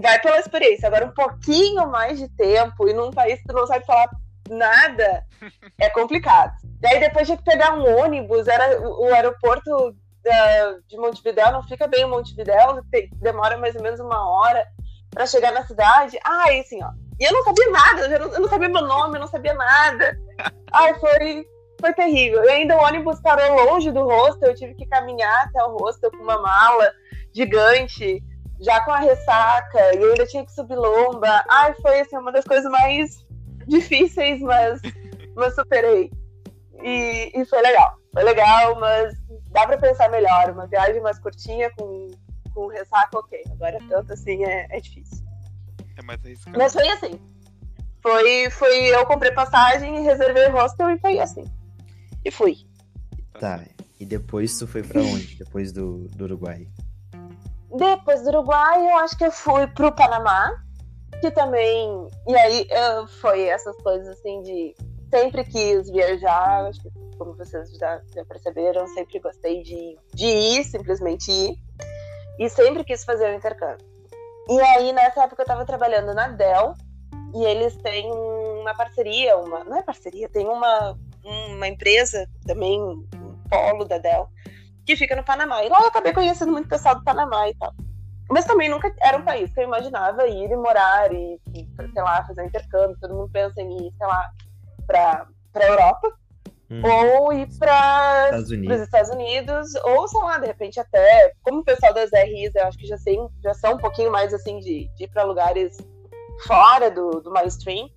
[0.00, 3.66] Vai pela experiência, agora um pouquinho mais de tempo e num país que tu não
[3.66, 4.08] sabe falar
[4.48, 5.24] nada,
[5.78, 6.52] é complicado.
[6.80, 11.62] Daí depois tinha que pegar um ônibus, era o o aeroporto da- de Montevidéu, não
[11.62, 14.66] fica bem em Montevidéu, tem- demora mais ou menos uma hora
[15.10, 16.18] pra chegar na cidade.
[16.24, 16.90] Ah, e assim, ó.
[17.18, 19.54] E eu não sabia nada, eu, não, eu não sabia meu nome, eu não sabia
[19.54, 20.16] nada.
[20.72, 21.46] Ai, foi,
[21.80, 22.44] foi terrível.
[22.44, 26.10] E ainda o ônibus parou longe do hostel, eu tive que caminhar até o hostel
[26.12, 26.92] com uma mala
[27.34, 28.22] gigante,
[28.60, 31.44] já com a ressaca, e eu ainda tinha que subir lomba.
[31.48, 33.24] Ai, foi assim, uma das coisas mais
[33.66, 34.80] difíceis, mas,
[35.34, 36.10] mas superei.
[36.82, 37.96] E, e foi legal.
[38.12, 39.14] Foi legal, mas
[39.50, 40.50] dá pra pensar melhor.
[40.50, 42.10] Uma viagem mais curtinha com,
[42.54, 43.42] com ressaca, ok.
[43.52, 45.24] Agora tanto assim é, é difícil.
[45.96, 46.58] É mais arriscado.
[46.58, 47.20] Mas foi assim.
[48.02, 51.44] Foi, foi eu comprei passagem e reservei hostel e foi assim.
[52.24, 52.56] E fui.
[53.38, 53.64] Tá,
[54.00, 55.36] e depois tu foi pra onde?
[55.36, 56.68] Depois do, do Uruguai?
[57.70, 60.52] Depois do Uruguai, eu acho que eu fui pro Panamá,
[61.20, 62.08] que também.
[62.26, 64.74] E aí eu- foi essas coisas assim de.
[65.10, 70.64] Sempre quis viajar, acho que como vocês já, já perceberam, sempre gostei de, de ir,
[70.64, 71.56] simplesmente ir.
[72.38, 73.84] E sempre quis fazer o intercâmbio.
[74.48, 76.74] E aí, nessa época, eu tava trabalhando na Dell,
[77.34, 79.64] e eles têm uma parceria, uma.
[79.64, 83.04] Não é parceria, tem uma, uma empresa também, um
[83.50, 84.28] polo da Dell,
[84.88, 85.62] que fica no Panamá.
[85.62, 87.74] E lá eu acabei conhecendo muito pessoal do Panamá e tal.
[88.30, 91.38] Mas também nunca era um país que eu imaginava ir e morar e,
[91.92, 92.96] sei lá, fazer um intercâmbio.
[93.00, 94.30] Todo mundo pensa em ir, sei lá,
[94.86, 96.12] pra, pra Europa
[96.70, 98.80] Hum, ou ir para Estados os Unidos.
[98.80, 102.76] Estados Unidos, ou sei lá, de repente até, como o pessoal das RIs, eu acho
[102.76, 105.78] que já, sei, já são um pouquinho mais assim de, de ir para lugares
[106.46, 107.88] fora do, do mainstream,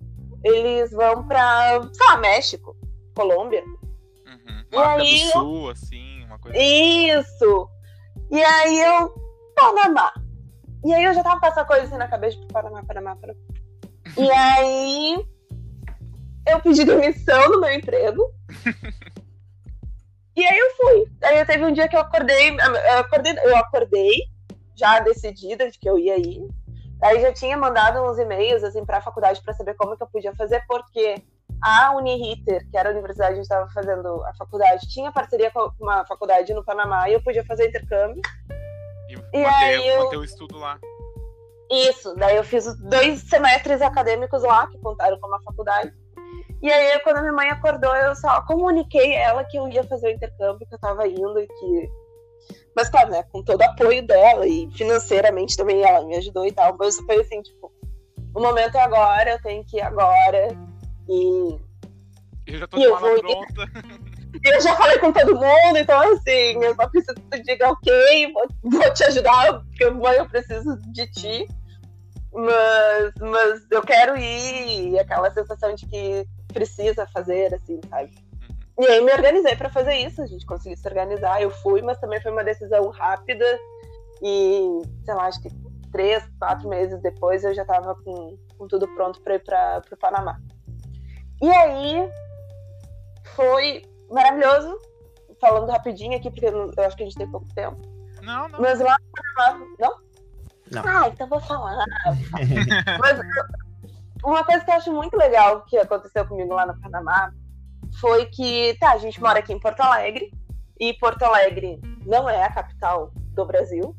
[0.42, 2.74] eles vão para, sei lá, México,
[3.14, 3.62] Colômbia.
[3.62, 4.64] Uhum.
[4.72, 6.58] E África aí do Sul, assim, coisa.
[6.58, 7.68] Isso!
[8.30, 9.14] E aí eu,
[9.54, 10.12] Panamá.
[10.84, 13.38] E aí eu já tava com essa coisa assim na cabeça, tipo, Panamá, Panamá, Panamá.
[14.16, 15.26] E aí
[16.48, 18.30] eu pedi demissão no meu emprego.
[20.34, 21.06] E aí eu fui.
[21.24, 24.12] Aí eu teve um dia que eu acordei, eu acordei, eu acordei
[24.74, 26.48] já decidida de que eu ia ir.
[27.02, 30.06] Aí já tinha mandado uns e-mails assim para a faculdade para saber como que eu
[30.06, 31.22] podia fazer, porque
[31.60, 36.04] a Uniriter, que era a universidade onde estava fazendo a faculdade, tinha parceria com uma
[36.06, 38.20] faculdade no Panamá e eu podia fazer intercâmbio.
[39.32, 40.78] E, E aí eu- manter o estudo lá.
[41.70, 45.92] Isso, daí eu fiz dois semestres acadêmicos lá, que contaram com uma faculdade.
[46.60, 50.08] E aí, quando a minha mãe acordou, eu só comuniquei ela que eu ia fazer
[50.08, 51.90] o intercâmbio, que eu tava indo e que.
[52.76, 56.52] Mas, claro, né, com todo o apoio dela e financeiramente também ela me ajudou e
[56.52, 56.76] tal.
[56.78, 57.72] Mas foi assim, tipo,
[58.34, 60.48] o momento é agora, eu tenho que ir agora.
[62.46, 63.70] E Eu já tô E de mala vou pronta.
[64.44, 68.32] eu já falei com todo mundo, então assim, eu só preciso que tu diga ok,
[68.32, 71.48] vou, vou te ajudar, porque mãe, eu preciso de ti.
[72.34, 78.10] Mas, mas eu quero ir, e aquela sensação de que precisa fazer, assim, sabe?
[78.78, 78.84] Uhum.
[78.84, 81.98] E aí me organizei pra fazer isso, a gente conseguiu se organizar, eu fui, mas
[81.98, 83.44] também foi uma decisão rápida
[84.22, 85.50] e, sei lá, acho que
[85.92, 89.96] três, quatro meses depois eu já tava com, com tudo pronto pra ir pra, pro
[89.98, 90.40] Panamá.
[91.42, 92.10] E aí
[93.34, 94.78] foi maravilhoso.
[95.40, 97.80] Falando rapidinho aqui, porque eu acho que a gente tem pouco tempo.
[98.22, 98.60] Não, não.
[98.60, 98.96] Mas lá
[99.78, 99.96] Não?
[100.70, 100.82] Não.
[100.86, 101.84] Ah, então vou falar.
[103.00, 103.18] Mas
[104.24, 107.32] uma coisa que eu acho muito legal que aconteceu comigo lá no Panamá
[108.00, 110.30] foi que, tá, a gente mora aqui em Porto Alegre,
[110.78, 113.94] e Porto Alegre não é a capital do Brasil.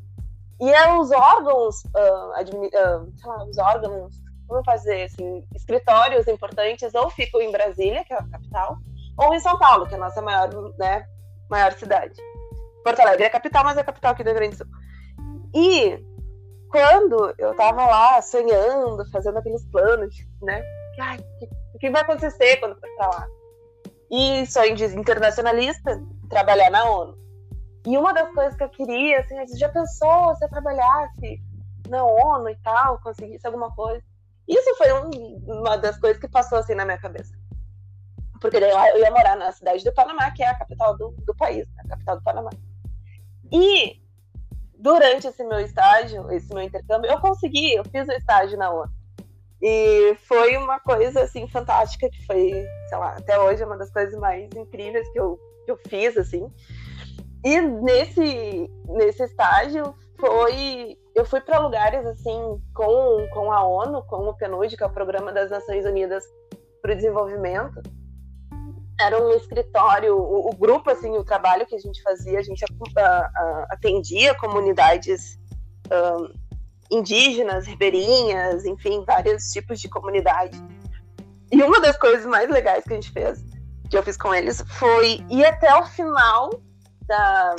[0.60, 4.16] E é os órgãos, uh, uh, sei lá, os órgãos,
[4.46, 8.78] como fazer assim, escritórios importantes ou ficam em Brasília, que é a capital,
[9.16, 11.06] ou em São Paulo, que é a nossa maior, né,
[11.50, 12.20] maior cidade.
[12.82, 14.66] Porto Alegre é a capital, mas é a capital aqui do Rio Grande do Sul.
[15.54, 16.04] E
[16.70, 20.62] quando eu tava lá sonhando, fazendo aqueles planos, né?
[21.00, 21.18] Ai,
[21.74, 23.26] o que vai acontecer quando for pra lá?
[24.10, 27.16] E sonho de internacionalista, trabalhar na ONU.
[27.86, 31.40] E uma das coisas que eu queria, assim, você já pensou se eu trabalhasse
[31.88, 34.02] na ONU e tal, conseguisse alguma coisa?
[34.46, 37.34] Isso foi um, uma das coisas que passou assim na minha cabeça.
[38.40, 41.34] Porque daí eu ia morar na cidade do Panamá, que é a capital do, do
[41.34, 41.82] país, né?
[41.84, 42.50] a capital do Panamá.
[43.50, 44.02] E
[44.78, 48.92] durante esse meu estágio, esse meu intercâmbio, eu consegui, eu fiz o estágio na ONU.
[49.62, 53.90] E foi uma coisa assim fantástica que foi, sei lá, até hoje é uma das
[53.90, 56.52] coisas mais incríveis que eu, que eu fiz assim.
[57.42, 64.28] E nesse nesse estágio foi eu fui para lugares assim com com a ONU, com
[64.28, 66.24] o PNUD, que é o Programa das Nações Unidas
[66.82, 67.82] para o Desenvolvimento.
[69.00, 72.64] Era um escritório, o, o, grupo assim, o trabalho que a gente fazia, a gente
[73.70, 75.36] atendia comunidades
[75.90, 76.32] um,
[76.90, 80.62] indígenas, ribeirinhas, enfim, vários tipos de comunidade.
[81.50, 83.44] E uma das coisas mais legais que a gente fez,
[83.90, 86.50] que eu fiz com eles, foi ir até o final
[87.06, 87.56] da,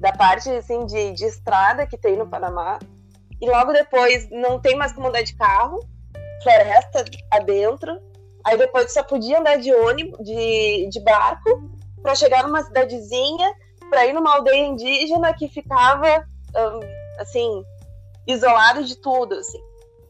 [0.00, 2.78] da parte assim, de, de estrada que tem no Panamá.
[3.40, 5.78] E logo depois não tem mais como andar de carro,
[6.42, 8.00] floresta adentro.
[8.44, 11.70] Aí depois só podia andar de ônibus, de, de barco,
[12.02, 13.52] para chegar numa cidadezinha,
[13.90, 16.26] para ir numa aldeia indígena que ficava
[16.56, 17.62] um, assim,
[18.26, 19.60] isolado de tudo, assim.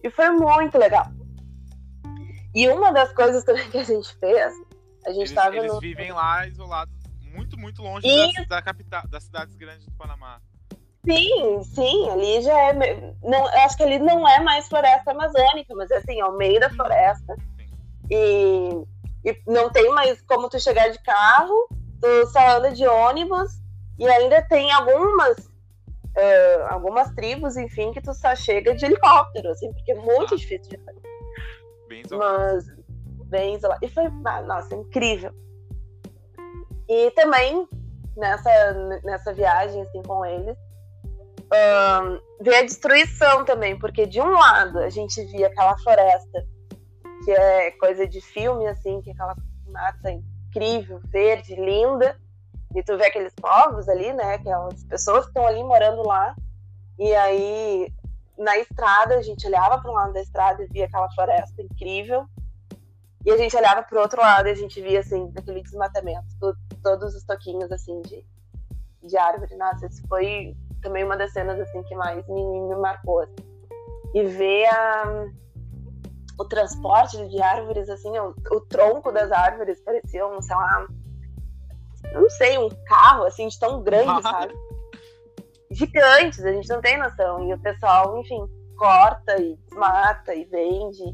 [0.04, 1.06] E foi muito legal.
[2.54, 4.52] E uma das coisas também que a gente fez,
[5.04, 5.80] a gente eles, eles no...
[5.80, 6.94] vivem lá isolados,
[7.34, 8.48] muito, muito longe Isso.
[8.48, 10.40] da, da capital, das cidades grandes do Panamá.
[11.08, 12.72] Sim, sim, ali já é.
[13.22, 16.60] Não, eu acho que ali não é mais floresta amazônica, mas assim, é o meio
[16.60, 17.36] da floresta.
[18.10, 18.70] E,
[19.24, 21.68] e não tem mais como tu chegar de carro,
[22.00, 23.50] tu só anda de ônibus,
[23.98, 25.48] e ainda tem algumas.
[26.16, 30.36] eh, algumas tribos, enfim, que tu só chega de helicóptero, assim, porque é muito Ah.
[30.36, 31.00] difícil de fazer.
[31.88, 32.42] Bem isolado.
[33.18, 33.80] Mas bem isolado.
[33.84, 35.32] E foi, ah, nossa, incrível.
[36.90, 37.68] E também,
[38.16, 38.72] nessa,
[39.04, 40.56] nessa viagem, assim, com eles,
[41.52, 46.44] ahn, ver a destruição também, porque de um lado a gente via aquela floresta,
[47.24, 49.36] que é coisa de filme, assim, que é aquela
[49.68, 52.18] mata incrível, verde, linda,
[52.74, 56.34] e tu vê aqueles povos ali, né, aquelas pessoas que estão ali morando lá,
[56.98, 57.92] e aí
[58.36, 62.26] na estrada, a gente olhava para um lado da estrada e via aquela floresta incrível.
[63.24, 66.26] E a gente olhava para o outro lado e a gente via, assim, aquele desmatamento,
[66.40, 68.24] to- todos os toquinhos, assim, de,
[69.02, 69.54] de árvore.
[69.56, 73.20] Nossa, isso foi também uma das cenas, assim, que mais me, me marcou.
[73.20, 73.34] assim.
[74.14, 75.26] E ver a,
[76.38, 80.86] o transporte de árvores, assim, o, o tronco das árvores parecia um, sei lá,
[82.14, 84.54] não sei, um carro, assim, de tão grande, sabe?
[85.70, 87.48] gigantes, a gente não tem noção.
[87.48, 88.44] E o pessoal, enfim,
[88.76, 91.04] corta e desmata e vende.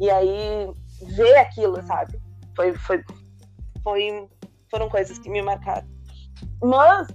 [0.00, 0.72] E aí
[1.02, 2.20] vê aquilo, sabe?
[2.54, 3.04] Foi, foi,
[3.82, 4.28] foi,
[4.70, 5.86] foram coisas que me marcaram.
[6.62, 7.08] Mas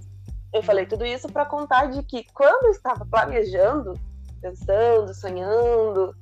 [0.52, 3.94] eu falei tudo isso para contar de que quando eu estava planejando,
[4.40, 6.14] pensando, sonhando,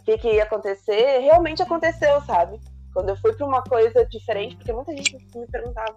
[0.00, 2.60] o que, que ia acontecer, realmente aconteceu, sabe?
[2.92, 5.94] Quando eu fui para uma coisa diferente, porque muita gente me perguntava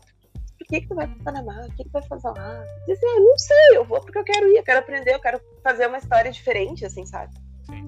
[0.61, 1.65] por que, que tu vai para o Panamá?
[1.65, 2.63] O que, que tu vai fazer lá?
[2.87, 5.19] Eu disse, ah, não sei, eu vou porque eu quero ir, eu quero aprender, eu
[5.19, 7.33] quero fazer uma história diferente, assim, sabe?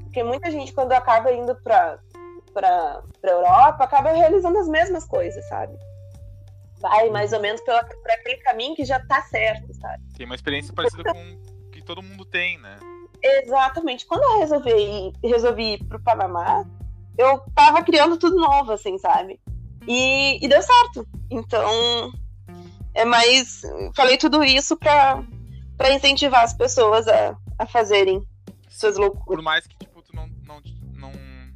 [0.04, 2.00] Porque muita gente, quando acaba indo pra,
[2.54, 5.78] pra, pra Europa, acaba realizando as mesmas coisas, sabe?
[6.80, 10.04] Vai mais ou menos pela, por aquele caminho que já tá certo, sabe?
[10.16, 11.20] Tem uma experiência parecida com
[11.68, 12.78] o que todo mundo tem, né?
[13.22, 14.06] Exatamente.
[14.06, 16.66] Quando eu resolvi ir, resolvi ir pro Panamá,
[17.18, 19.40] eu tava criando tudo novo, assim, sabe?
[19.88, 21.08] E, e deu certo.
[21.30, 22.12] Então,
[22.94, 23.62] é mais.
[23.96, 25.24] Falei tudo isso pra
[25.96, 28.22] incentivar as pessoas a, a fazerem
[28.70, 29.26] suas loucuras.
[29.26, 29.73] Por mais que,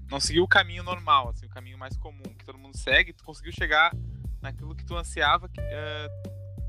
[0.09, 3.23] não seguiu o caminho normal, assim, o caminho mais comum que todo mundo segue, tu
[3.23, 3.95] conseguiu chegar
[4.41, 6.07] naquilo que tu ansiava eh,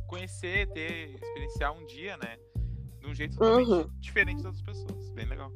[0.06, 2.36] conhecer, ter, experienciar um dia, né?
[3.00, 3.90] De um jeito totalmente Uhum.
[4.00, 5.10] diferente das outras pessoas.
[5.10, 5.52] Bem legal.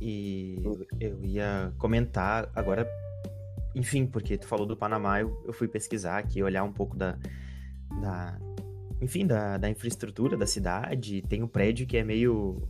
[0.00, 0.56] E
[0.98, 2.88] eu ia comentar agora,
[3.74, 7.18] enfim, porque tu falou do Panamá, eu, eu fui pesquisar aqui, olhar um pouco da,
[8.00, 8.38] da
[9.02, 11.20] enfim, da, da infraestrutura da cidade.
[11.22, 12.66] Tem um prédio que é meio.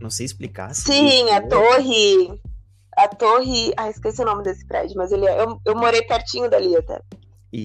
[0.00, 0.72] Não sei explicar.
[0.74, 2.40] Sim, a torre.
[2.96, 3.72] A torre.
[3.76, 5.40] Ah, esqueci o nome desse prédio, mas ele é...
[5.40, 7.00] eu, eu morei pertinho dali até.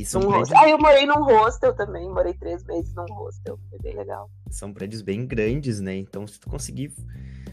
[0.05, 0.51] São um prédios...
[0.51, 2.07] Ah, eu morei num hostel também.
[2.09, 3.59] Morei três meses num hostel.
[3.69, 4.30] Foi bem legal.
[4.51, 5.95] São prédios bem grandes, né?
[5.95, 6.93] Então, se tu conseguir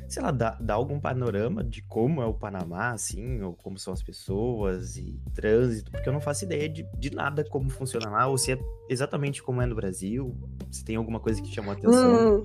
[0.08, 3.92] sei lá, dar, dar algum panorama de como é o Panamá, assim, ou como são
[3.92, 8.26] as pessoas e trânsito, porque eu não faço ideia de, de nada como funciona lá,
[8.26, 8.58] ou se é
[8.88, 10.36] exatamente como é no Brasil,
[10.70, 12.38] se tem alguma coisa que chamou a atenção.
[12.38, 12.42] Hum.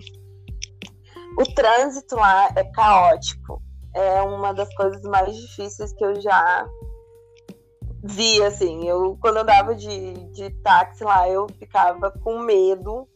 [1.39, 3.61] O trânsito lá é caótico.
[3.93, 6.65] É uma das coisas mais difíceis que eu já
[8.03, 8.87] vi, assim.
[8.87, 13.07] Eu, quando andava de, de táxi lá, eu ficava com medo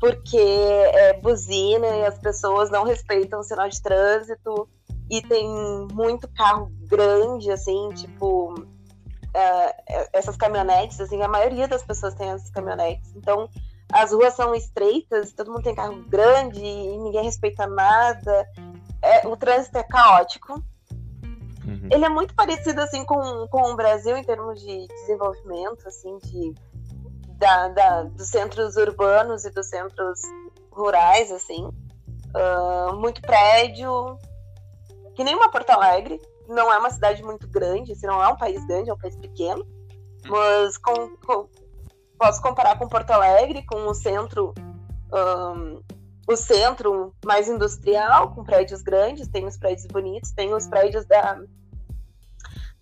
[0.00, 4.68] porque é buzina e as pessoas não respeitam o sinal de trânsito
[5.08, 5.46] e tem
[5.92, 12.50] muito carro grande, assim, tipo uh, essas caminhonetes, assim, a maioria das pessoas tem essas
[12.50, 13.14] caminhonetes.
[13.14, 13.48] Então,
[13.92, 18.46] as ruas são estreitas, todo mundo tem carro grande e ninguém respeita nada.
[19.02, 20.62] É, o trânsito é caótico.
[21.64, 21.88] Uhum.
[21.90, 26.54] Ele é muito parecido assim com, com o Brasil em termos de desenvolvimento, assim, de
[27.38, 30.20] da, da, dos centros urbanos e dos centros
[30.70, 31.68] rurais, assim.
[32.34, 34.16] Uh, muito prédio,
[35.14, 36.20] que nem uma Porto Alegre.
[36.48, 39.16] Não é uma cidade muito grande, assim, não é um país grande, é um país
[39.16, 39.66] pequeno.
[40.26, 41.48] Mas com, com,
[42.18, 44.54] posso comparar com Porto Alegre, com o centro,
[45.12, 45.80] um,
[46.28, 51.40] o centro mais industrial, com prédios grandes, tem os prédios bonitos, tem os prédios da,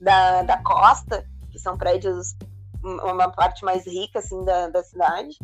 [0.01, 2.36] da, da costa, que são prédios
[2.82, 5.36] uma parte mais rica assim da, da cidade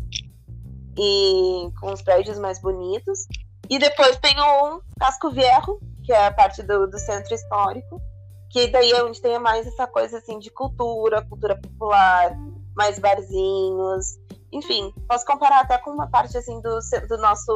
[0.99, 3.26] e com os prédios mais bonitos.
[3.68, 8.01] E depois tem o Casco Viejo que é a parte do, do centro histórico
[8.49, 12.32] que daí é onde tem mais essa coisa assim de cultura cultura popular
[12.76, 14.16] mais barzinhos
[14.57, 16.79] enfim posso comparar até com uma parte assim do,
[17.09, 17.53] do nosso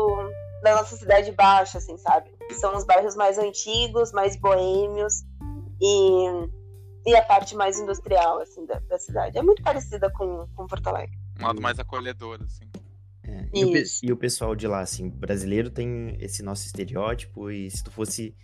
[0.62, 5.24] da nossa cidade baixa assim sabe são os bairros mais antigos mais boêmios
[5.80, 6.60] e
[7.06, 9.38] e a parte mais industrial assim da, da cidade.
[9.38, 11.16] É muito parecida com, com Porto Alegre.
[11.38, 12.68] Um lado mais acolhedor, assim.
[13.22, 17.70] É, e, o, e, o, pessoal de lá, assim, brasileiro tem esse nosso estereótipo, e
[17.70, 18.34] se tu fosse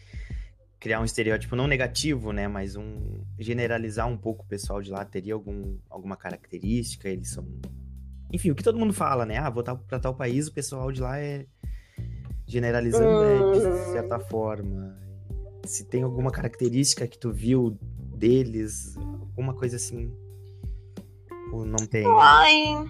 [0.79, 5.05] criar um estereótipo não negativo, né, mas um generalizar um pouco o pessoal de lá,
[5.05, 7.45] teria algum, alguma característica, eles são...
[8.37, 11.01] Enfim, o que todo mundo fala, né, ah, vou para tal país, o pessoal de
[11.01, 11.47] lá é
[12.47, 14.95] generalizando, né, de certa forma.
[15.65, 17.79] Se tem alguma característica que tu viu
[18.15, 18.95] deles?
[18.99, 20.15] Alguma coisa assim?
[21.51, 22.07] Ou não tem?
[22.07, 22.87] Ai,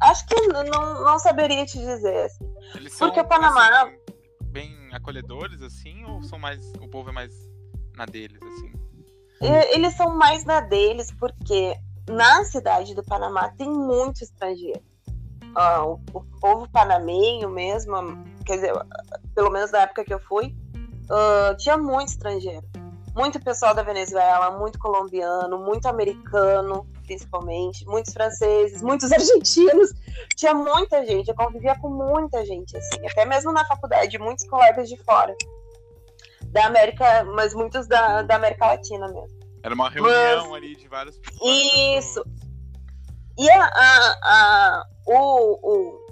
[0.00, 0.64] acho que não,
[1.04, 2.24] não saberia te dizer.
[2.24, 2.50] Assim.
[2.76, 3.82] Eles Porque são, o Panamá.
[3.82, 3.98] Assim,
[4.46, 6.72] bem acolhedores, assim, ou são mais.
[6.80, 7.34] O povo é mais
[7.98, 8.72] na deles, assim?
[9.74, 11.76] Eles são mais na deles, porque
[12.08, 14.82] na cidade do Panamá tem muito estrangeiro.
[15.54, 17.94] Ah, o, o, povo panamenho mesmo,
[18.46, 18.72] quer dizer,
[19.34, 20.54] pelo menos na época que eu fui,
[21.10, 22.64] uh, tinha muito estrangeiro
[23.14, 29.92] muito pessoal da Venezuela, muito colombiano, muito americano, principalmente, muitos franceses, muitos argentinos.
[30.36, 34.88] Tinha muita gente, eu convivia com muita gente, assim, até mesmo na faculdade, muitos colegas
[34.88, 35.34] de fora.
[36.46, 39.39] Da América, mas muitos da, da América Latina mesmo.
[39.62, 40.54] Era uma reunião mas...
[40.54, 41.50] ali de várias pessoas.
[41.98, 42.24] Isso.
[43.38, 46.06] E a, a, a o, o,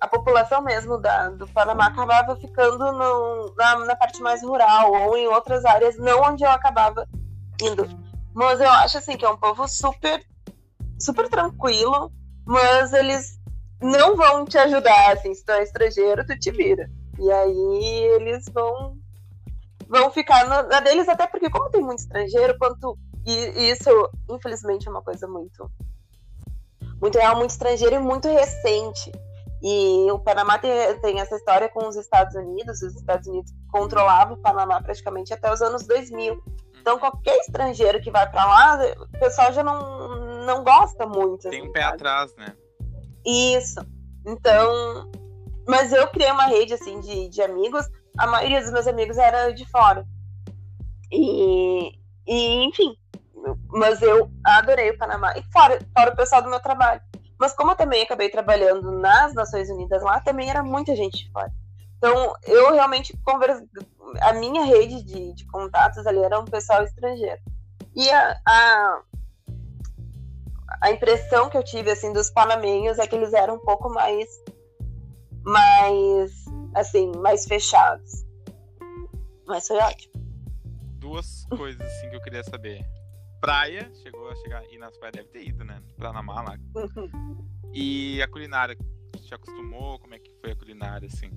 [0.00, 5.16] a população mesmo da, do Panamá acabava ficando no, na, na, parte mais rural ou
[5.16, 7.06] em outras áreas, não onde eu acabava
[7.60, 7.88] indo.
[8.34, 10.24] Mas eu acho assim que é um povo super,
[11.00, 12.12] super tranquilo,
[12.44, 13.38] mas eles
[13.80, 16.88] não vão te ajudar, assim, se tu é estrangeiro, tu te vira.
[17.18, 18.98] E aí eles vão
[19.88, 23.90] vão ficar na deles, até porque como tem muito estrangeiro, quanto e isso,
[24.30, 25.68] infelizmente, é uma coisa muito
[27.00, 29.12] muito real, muito estrangeiro e muito recente.
[29.62, 30.70] E o Panamá tem,
[31.00, 35.52] tem, essa história com os Estados Unidos, os Estados Unidos controlavam o Panamá praticamente até
[35.52, 36.42] os anos 2000.
[36.80, 41.48] Então, qualquer estrangeiro que vai para lá, o pessoal já não, não gosta muito.
[41.48, 41.94] Tem assim, um pé sabe?
[41.94, 42.54] atrás, né?
[43.26, 43.80] Isso.
[44.24, 45.10] Então,
[45.66, 47.84] mas eu criei uma rede assim de, de amigos.
[48.18, 50.06] A maioria dos meus amigos era de fora.
[51.12, 51.92] E,
[52.26, 52.96] e enfim,
[53.68, 55.36] mas eu adorei o Panamá.
[55.36, 57.00] E fora, fora o pessoal do meu trabalho.
[57.38, 61.30] Mas como eu também acabei trabalhando nas Nações Unidas lá, também era muita gente de
[61.30, 61.52] fora.
[61.98, 63.62] Então, eu realmente converso.
[64.22, 67.40] A minha rede de, de contatos ali era um pessoal estrangeiro.
[67.94, 69.02] E a, a,
[70.82, 74.26] a, impressão que eu tive, assim, dos panamenhos é que eles eram um pouco mais.
[75.44, 76.45] mais.
[76.76, 78.24] Assim, mais fechados.
[79.46, 80.12] Mas foi ótimo.
[80.98, 82.84] Duas coisas, assim, que eu queria saber
[83.40, 85.80] praia, chegou a chegar e nas praias deve ter ido, né?
[85.80, 86.58] No Panamá lá.
[87.72, 88.76] E a culinária,
[89.20, 89.98] te acostumou?
[89.98, 91.30] Como é que foi a culinária, assim?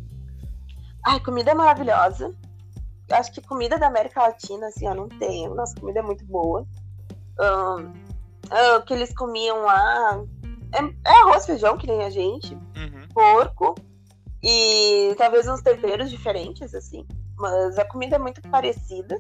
[1.06, 2.36] Ai, comida maravilhosa.
[3.10, 5.50] Eu acho que comida da América Latina, assim, ó, não tem.
[5.50, 6.66] Nossa comida é muito boa.
[7.40, 10.24] Um, o que eles comiam lá
[10.74, 12.54] é, é, arroz, feijão, que nem a gente.
[12.54, 13.08] Uhum.
[13.14, 13.76] Porco.
[14.42, 17.06] E talvez uns temperos diferentes, assim.
[17.38, 19.18] Mas a comida é muito parecida.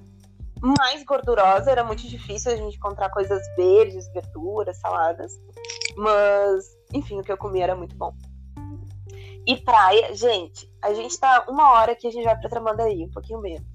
[0.61, 5.31] Mais gordurosa, era muito difícil a gente encontrar coisas verdes, verduras, saladas.
[5.95, 8.13] Mas, enfim, o que eu comia era muito bom.
[9.47, 13.09] E praia, gente, a gente tá uma hora que a gente vai pra Tramandaí, um
[13.11, 13.67] pouquinho menos.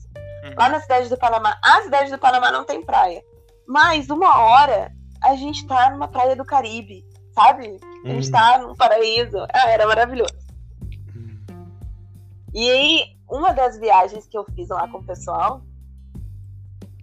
[0.45, 0.55] Uhum.
[0.59, 3.23] Lá na cidade do Panamá, a cidade do Panamá não tem praia.
[3.67, 4.93] Mas uma hora
[5.23, 7.03] a gente tá numa praia do Caribe,
[7.35, 7.79] sabe?
[8.05, 8.33] A gente Hum.
[8.33, 9.39] tá num paraíso.
[9.53, 10.44] Ah, era maravilhoso.
[12.55, 15.61] E aí, uma das viagens que eu fiz lá com o pessoal,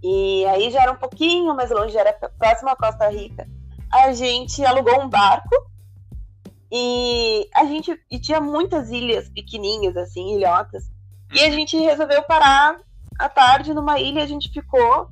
[0.02, 3.45] e aí já era um pouquinho mais longe, era próximo à Costa Rica,
[3.91, 5.54] a gente alugou um barco
[6.72, 10.89] e a gente e tinha muitas ilhas pequenininhas, assim, ilhotas.
[11.34, 12.80] E a gente resolveu parar
[13.20, 15.10] à tarde numa ilha, a gente ficou,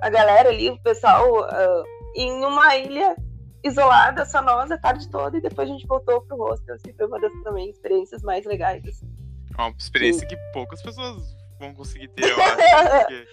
[0.00, 1.82] a galera ali, o pessoal, ah,
[2.14, 3.16] em uma ilha
[3.64, 6.76] isolada, só nós a tarde toda, e depois a gente voltou pro hostel.
[6.76, 8.86] Assim, foi uma das também experiências mais legais.
[8.86, 9.19] assim.
[9.66, 12.56] Uma experiência que poucas pessoas vão conseguir ter, eu acho.
[13.06, 13.28] porque-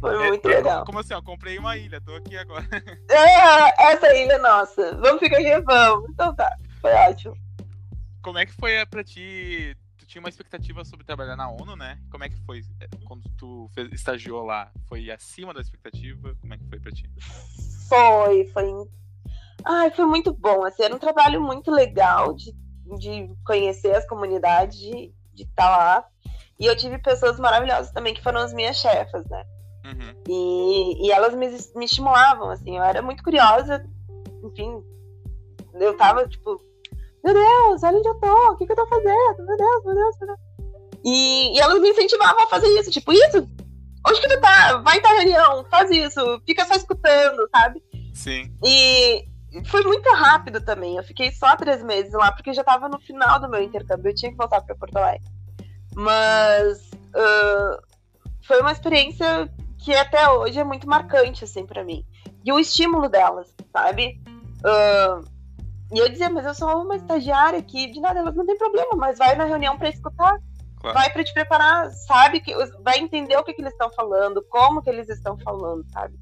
[0.00, 0.84] Foi É, muito é, legal.
[0.84, 2.64] Como assim, ó, comprei uma ilha, tô aqui agora.
[3.10, 4.94] Ah, essa ilha é nossa.
[4.96, 6.08] Vamos ficar aqui, vamos.
[6.10, 7.36] Então tá, foi ótimo.
[8.22, 9.76] Como é que foi eh, pra ti?
[9.98, 11.98] Tu tinha uma expectativa sobre trabalhar na ONU, né?
[12.12, 14.70] Como é que foi eh, quando tu fez, estagiou lá?
[14.88, 16.32] Foi acima da expectativa?
[16.40, 17.10] Como é que foi pra ti?
[17.88, 18.70] Foi, foi.
[19.64, 20.64] Ai, foi muito bom.
[20.64, 22.52] Assim, era um trabalho muito legal de,
[23.00, 25.12] de conhecer as comunidades, de
[25.44, 26.04] estar lá.
[26.58, 29.44] E eu tive pessoas maravilhosas também que foram as minhas chefas, né?
[29.84, 30.22] Uhum.
[30.28, 33.86] E, e elas me, me estimulavam, assim, eu era muito curiosa,
[34.42, 34.82] enfim,
[35.74, 36.60] eu tava tipo,
[37.24, 39.94] meu Deus, olha onde eu tô, o que, que eu tô fazendo, meu Deus, meu
[39.94, 40.40] Deus, meu Deus.
[41.04, 43.48] E, e elas me incentivavam a fazer isso, tipo, isso,
[44.06, 44.78] onde que tu tá?
[44.78, 47.82] Vai pra reunião, faz isso, fica só escutando, sabe?
[48.12, 48.52] Sim.
[48.64, 49.27] E
[49.66, 53.40] foi muito rápido também, eu fiquei só três meses lá, porque já tava no final
[53.40, 55.26] do meu intercâmbio, eu tinha que voltar pra Porto Alegre.
[55.94, 57.80] Mas ah,
[58.46, 62.04] foi uma experiência que até hoje é muito marcante, assim, pra mim.
[62.44, 64.20] E o estímulo delas, sabe?
[64.64, 65.20] Ah,
[65.92, 68.94] e eu dizia, mas eu sou uma estagiária aqui, de nada, elas não tem problema,
[68.96, 70.38] mas vai na reunião pra escutar,
[70.80, 70.96] Claro.
[70.96, 72.40] vai pra te preparar, sabe?
[72.40, 76.14] que Vai entender o que, que eles estão falando, como que eles estão falando, sabe?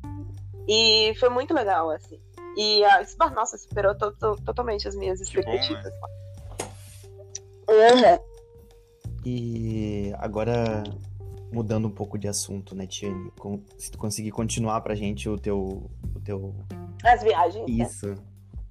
[0.68, 2.18] E foi muito legal, assim.
[2.56, 5.56] E, ah, bah, nossa, superou to- to- totalmente as minhas Que bom, né?
[5.60, 5.92] expectativas.
[7.68, 8.18] Uhum.
[9.24, 10.84] E agora,
[11.52, 13.30] mudando um pouco de assunto, né, Tiane?
[13.38, 15.90] Com- Se tu conseguir continuar pra gente o teu.
[16.14, 16.54] O teu...
[17.04, 17.66] As viagens.
[17.68, 17.84] né?
[17.84, 18.14] Isso.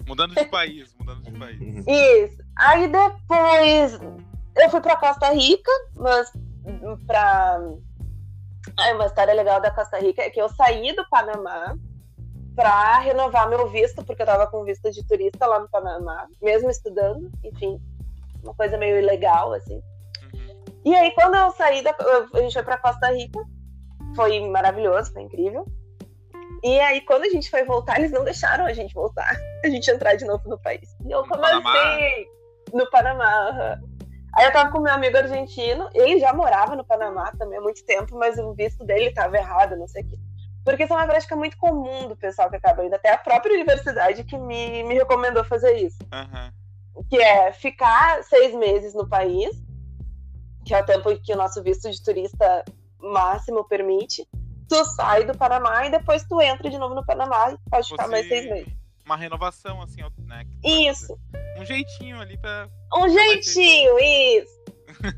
[0.06, 1.84] Mudando de país, mudando de país.
[1.86, 2.42] Isso.
[2.56, 4.00] Aí depois
[4.56, 6.32] eu fui pra Costa Rica, mas
[7.06, 7.60] pra.
[8.78, 11.76] Aí uma história legal da Costa Rica é que eu saí do Panamá
[12.56, 16.70] pra renovar meu visto, porque eu tava com visto de turista lá no Panamá, mesmo
[16.70, 17.78] estudando, enfim,
[18.42, 19.80] uma coisa meio ilegal, assim.
[20.32, 20.64] Uhum.
[20.86, 21.94] E aí, quando eu saí da.
[22.34, 23.38] A gente foi pra Costa Rica.
[24.16, 25.66] Foi maravilhoso, foi incrível.
[26.64, 29.36] E aí, quando a gente foi voltar, eles não deixaram a gente voltar.
[29.62, 30.96] A gente entrar de novo no país.
[31.04, 31.70] E eu, No como Panamá?
[31.70, 32.26] assim?
[32.72, 33.78] No Panamá.
[34.34, 35.90] Aí eu tava com meu amigo argentino.
[35.92, 39.76] Ele já morava no Panamá também há muito tempo, mas o visto dele tava errado,
[39.76, 40.16] não sei o quê.
[40.66, 42.94] Porque isso é uma prática muito comum do pessoal que acaba indo.
[42.94, 46.52] Até a própria universidade que me, me recomendou fazer isso Aham.
[47.08, 49.50] que é ficar seis meses no país,
[50.64, 52.64] que é o tempo que o nosso visto de turista
[53.00, 54.26] máximo permite.
[54.68, 58.06] Tu sai do Panamá e depois tu entra de novo no Panamá e pode ficar
[58.06, 58.72] Você- mais seis meses.
[59.04, 60.44] Uma renovação, assim, né?
[60.64, 61.16] Isso.
[61.56, 62.68] Um jeitinho ali pra.
[62.92, 64.65] um jeitinho, isso.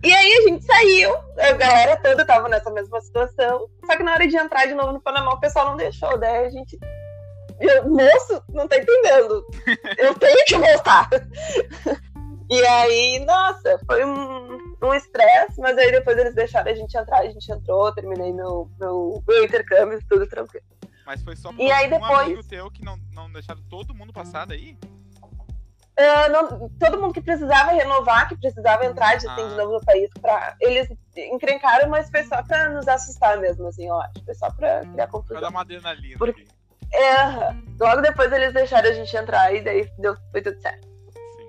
[0.02, 3.68] E aí a gente saiu, a galera toda tava nessa mesma situação.
[3.86, 6.46] Só que na hora de entrar de novo no Panamá, o pessoal não deixou, daí
[6.46, 6.78] a gente.
[7.60, 9.44] Eu, moço, não tá entendendo.
[9.98, 11.08] Eu tenho que voltar.
[12.50, 17.18] E aí, nossa, foi um um estresse, mas aí depois eles deixaram a gente entrar,
[17.18, 20.64] a gente entrou, terminei meu, meu, meu intercâmbio, tudo tranquilo.
[21.04, 23.92] Mas foi só por E aí um depois- amigo teu que não, não deixaram todo
[23.94, 24.78] mundo passar daí?
[26.00, 29.84] Ah, não- todo mundo que precisava renovar, que precisava entrar de, assim, de novo no
[29.84, 34.24] país, pra, eles encrencaram, mas foi só pra nos assustar mesmo, assim, acho.
[34.24, 35.40] Foi só pra criar Pra confusão.
[35.40, 36.58] dar uma adrenalina Porque- ali.
[36.94, 40.86] É, logo depois eles deixaram a gente entrar e daí deu, foi tudo certo.
[41.36, 41.46] Sim.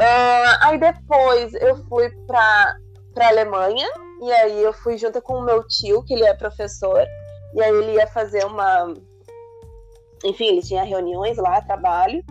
[0.00, 2.74] Ah, aí depois eu fui pra,
[3.14, 3.86] pra Alemanha,
[4.22, 7.06] e aí eu fui junto com o meu tio, que ele é professor,
[7.54, 8.92] e aí ele ia fazer uma,
[10.24, 12.24] enfim, ele tinha reuniões lá, trabalho.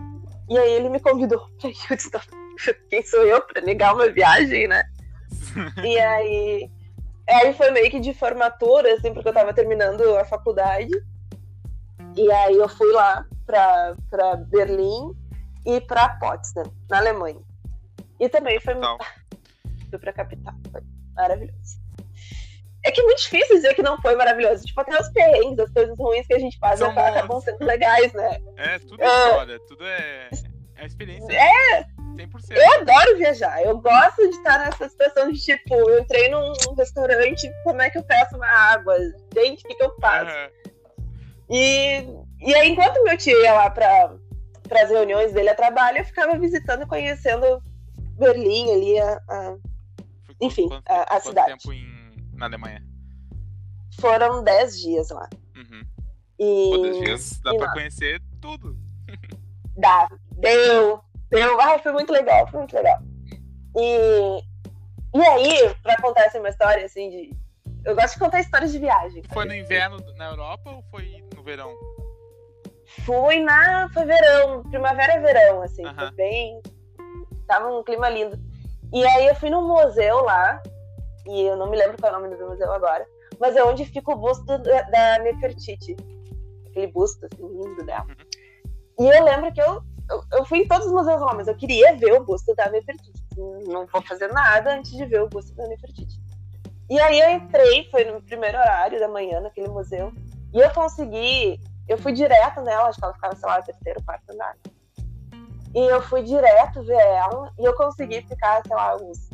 [0.48, 2.10] E aí ele me convidou pra disse,
[2.90, 4.84] quem sou eu para negar uma viagem, né?
[5.82, 6.70] e aí,
[7.28, 10.92] aí foi meio que de formatura, assim, porque eu tava terminando a faculdade.
[12.16, 15.12] E aí eu fui lá pra, pra Berlim
[15.66, 17.40] e pra Potsdam, na Alemanha.
[18.20, 18.74] E também foi.
[18.74, 18.98] Não.
[19.90, 20.54] Fui pra capital.
[20.72, 20.80] Foi
[21.14, 21.83] maravilhoso.
[22.84, 24.64] É que é muito difícil dizer que não foi maravilhoso.
[24.64, 28.12] Tipo, até os perrengues, as coisas ruins que a gente faz São acabam sendo legais,
[28.12, 28.38] né?
[28.58, 30.28] É, tudo é história, tudo é,
[30.76, 31.32] é experiência.
[31.32, 31.86] É, 100%.
[32.50, 33.62] Eu adoro viajar.
[33.62, 37.96] Eu gosto de estar nessa situação de tipo, eu entrei num restaurante, como é que
[37.96, 38.96] eu peço uma água?
[39.34, 40.36] Gente, o que, que eu faço?
[40.36, 40.74] Uhum.
[41.50, 42.06] E,
[42.40, 44.14] e aí, enquanto meu tio ia lá para
[44.70, 47.62] as reuniões dele a trabalho, eu ficava visitando e conhecendo
[48.18, 49.56] Berlim ali, a, a
[50.40, 51.58] enfim, quanto, a, a cidade.
[51.58, 51.93] tempo em,
[52.36, 52.82] na Alemanha?
[54.00, 55.28] Foram 10 dias lá.
[55.56, 55.82] Uhum.
[56.38, 58.76] E, 10 dias dá para conhecer tudo.
[59.76, 61.00] Dá, deu.
[61.30, 62.98] Eu, ai, foi muito legal, foi muito legal.
[63.76, 64.40] E,
[65.14, 67.44] e aí, pra contar essa uma história, assim, de.
[67.84, 69.22] Eu gosto de contar histórias de viagem.
[69.32, 71.74] Foi no inverno na Europa ou foi no verão?
[73.04, 73.88] Fui na.
[73.92, 75.82] Foi verão, primavera-verão, assim.
[75.94, 76.62] Foi bem.
[77.46, 78.38] Tava um clima lindo.
[78.92, 80.62] E aí eu fui num museu lá,
[81.26, 83.06] e eu não me lembro qual é o nome do museu agora,
[83.40, 85.96] mas é onde fica o busto da, da Nefertiti.
[86.66, 88.06] Aquele busto, assim, lindo dela.
[88.08, 89.06] Uhum.
[89.06, 91.56] E eu lembro que eu eu, eu, fui em todos os museus lá, mas eu
[91.56, 93.24] queria ver o busto da Nefertiti.
[93.36, 96.20] Não vou fazer nada antes de ver o busto da Nefertiti.
[96.90, 100.12] E aí eu entrei, foi no primeiro horário da manhã naquele museu,
[100.52, 101.58] e eu consegui,
[101.88, 104.56] eu fui direto nela, acho que ela ficava, sei lá, no terceiro, quarto andar.
[105.74, 109.30] E eu fui direto ver ela, e eu consegui ficar, sei lá, uns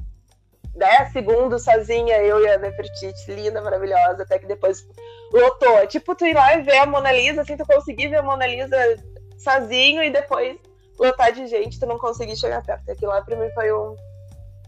[0.76, 4.86] 10 segundos sozinha, eu e a Nefertiti, linda, maravilhosa, até que depois
[5.32, 5.78] lotou.
[5.78, 8.22] É tipo, tu ir lá e ver a Mona Lisa, assim, tu conseguir ver a
[8.22, 8.76] Mona Lisa
[9.38, 10.56] sozinho e depois
[10.98, 12.90] lotar de gente, tu não conseguir chegar perto.
[12.90, 13.96] Aquilo lá pra mim foi um.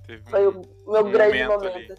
[0.07, 1.73] Teve foi um, o meu um grande momento.
[1.73, 1.95] momento.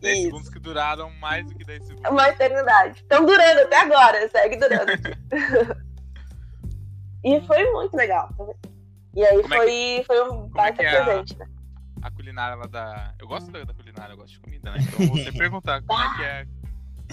[0.00, 0.24] 10 Isso.
[0.24, 2.10] segundos que duraram mais do que 10 segundos.
[2.10, 3.00] Uma eternidade.
[3.00, 4.92] Estão durando até agora, segue durando.
[7.24, 8.28] e foi muito legal.
[9.14, 11.55] E aí foi, é que, foi um é baita é presente, a, né?
[12.06, 13.14] A culinária lá da.
[13.18, 14.78] Eu gosto da, da, culinária, eu gosto de comida, né?
[14.80, 16.46] Então vou sempre perguntar como é que é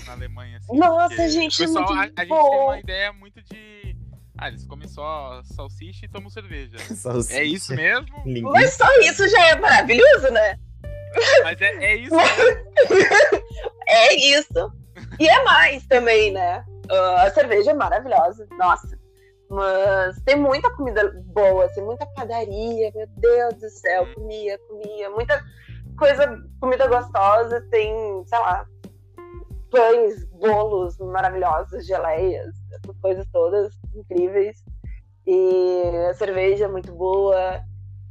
[0.06, 0.58] na Alemanha.
[0.60, 3.98] Assim, Nossa, gente, o pessoal, muito a, a gente tem uma ideia muito de
[4.38, 6.78] ah, eles comem só salsicha e tomam cerveja.
[6.94, 7.40] salsicha.
[7.40, 8.06] É isso mesmo?
[8.24, 8.52] Linguiça.
[8.52, 10.60] Mas só isso já é maravilhoso, né?
[11.44, 12.16] Mas é, é isso
[13.90, 14.74] é isso.
[15.20, 16.64] E é mais também, né?
[16.92, 19.03] Uh, a cerveja é maravilhosa, nossa.
[19.50, 25.44] Mas tem muita comida boa, assim, muita padaria, meu Deus do céu, comia, comia, muita
[25.98, 28.66] coisa, comida gostosa, tem, sei lá,
[29.70, 32.54] pães, bolos maravilhosos, geleias,
[33.02, 34.64] coisas todas incríveis.
[35.26, 37.62] E a cerveja muito boa.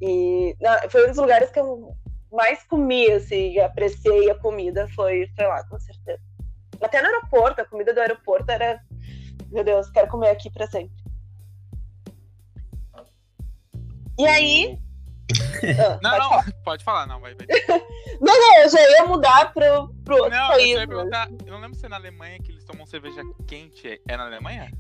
[0.01, 1.95] E não, foi um dos lugares que eu
[2.33, 6.21] mais comi, assim, apreciei a comida, foi, sei lá, com certeza.
[6.81, 8.81] Até no aeroporto, a comida do aeroporto era.
[9.51, 11.02] Meu Deus, quero comer aqui pra sempre.
[14.23, 14.79] E aí,
[15.79, 16.53] ah, não, não, falar.
[16.65, 17.35] pode falar, não, vai.
[17.35, 17.47] vai.
[18.21, 20.71] não, não, eu já ia mudar pro, pro outro não, país.
[20.71, 24.01] Eu, ia perguntar, eu não lembro se é na Alemanha que eles tomam cerveja quente.
[24.07, 24.71] É na Alemanha?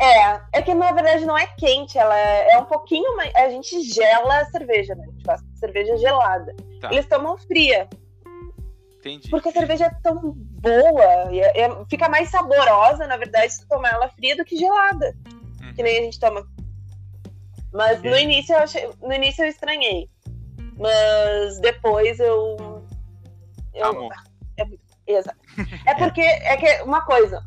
[0.00, 3.32] É, é que na verdade não é quente, ela é, é um pouquinho mais.
[3.36, 5.04] A gente gela a cerveja, né?
[5.06, 6.54] A gente faz cerveja gelada.
[6.80, 6.92] Tá.
[6.92, 7.88] Eles tomam fria.
[8.98, 9.28] Entendi.
[9.28, 13.60] Porque a cerveja é tão boa, e é, é, fica mais saborosa, na verdade, se
[13.60, 15.14] tu tomar ela fria do que gelada.
[15.62, 15.74] Uhum.
[15.74, 16.44] Que nem a gente toma
[17.74, 20.08] mas no início eu achei, no início eu estranhei.
[20.78, 22.56] Mas depois eu.
[23.74, 24.14] eu Amor.
[24.56, 24.64] É,
[25.12, 25.38] exato.
[25.84, 27.42] É porque é que uma coisa,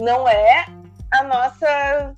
[0.00, 0.66] não é
[1.10, 2.16] a nossa.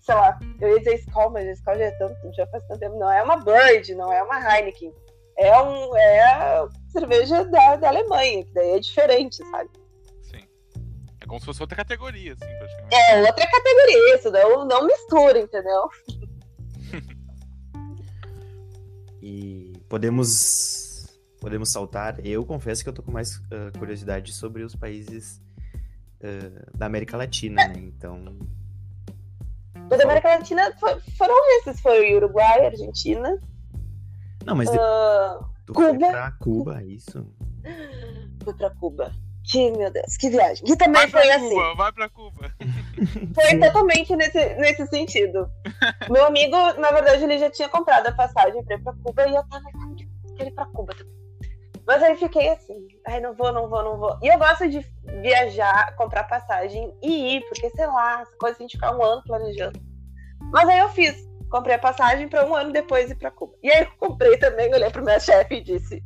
[0.00, 2.98] Sei lá, eu ia dizer Skol, mas Skol já, é tanto, já faz tanto tempo.
[2.98, 4.92] Não é uma Bird, não é uma Heineken.
[5.36, 9.70] É, um, é a cerveja da, da Alemanha, que daí é diferente, sabe?
[10.22, 10.44] Sim.
[11.20, 12.94] É como se fosse outra categoria, assim, praticamente.
[12.94, 15.88] É, outra categoria, isso não, não mistura, entendeu?
[19.22, 20.88] E podemos
[21.40, 22.24] podemos saltar.
[22.24, 25.40] Eu confesso que eu tô com mais uh, curiosidade sobre os países
[26.20, 27.78] uh, da América Latina, né?
[27.78, 28.36] Então.
[29.88, 30.72] Da América Latina
[31.16, 33.40] foram esses, foi Uruguai, Argentina.
[34.44, 35.88] Não, mas uh, Cuba.
[35.88, 37.26] foi pra Cuba, isso?
[38.44, 39.12] Fui pra Cuba.
[39.44, 40.64] Que, meu Deus, que viagem.
[40.64, 41.48] Que também vai foi assim.
[41.48, 42.54] Cuba, vai pra Cuba.
[43.34, 45.50] Foi totalmente nesse, nesse sentido.
[46.10, 49.34] Meu amigo, na verdade, ele já tinha comprado a passagem pra ir pra Cuba e
[49.34, 49.64] eu tava,
[50.36, 51.20] quero ir pra Cuba também.
[51.86, 54.18] Mas aí fiquei assim, ai, não vou, não vou, não vou.
[54.22, 54.80] E eu gosto de
[55.22, 59.22] viajar, comprar passagem e ir, porque sei lá, essa coisa assim, gente ficar um ano
[59.24, 59.80] planejando.
[60.52, 61.16] Mas aí eu fiz,
[61.50, 63.54] comprei a passagem para um ano depois ir para Cuba.
[63.62, 66.02] E aí eu comprei também, olhei pro meu chefe e disse: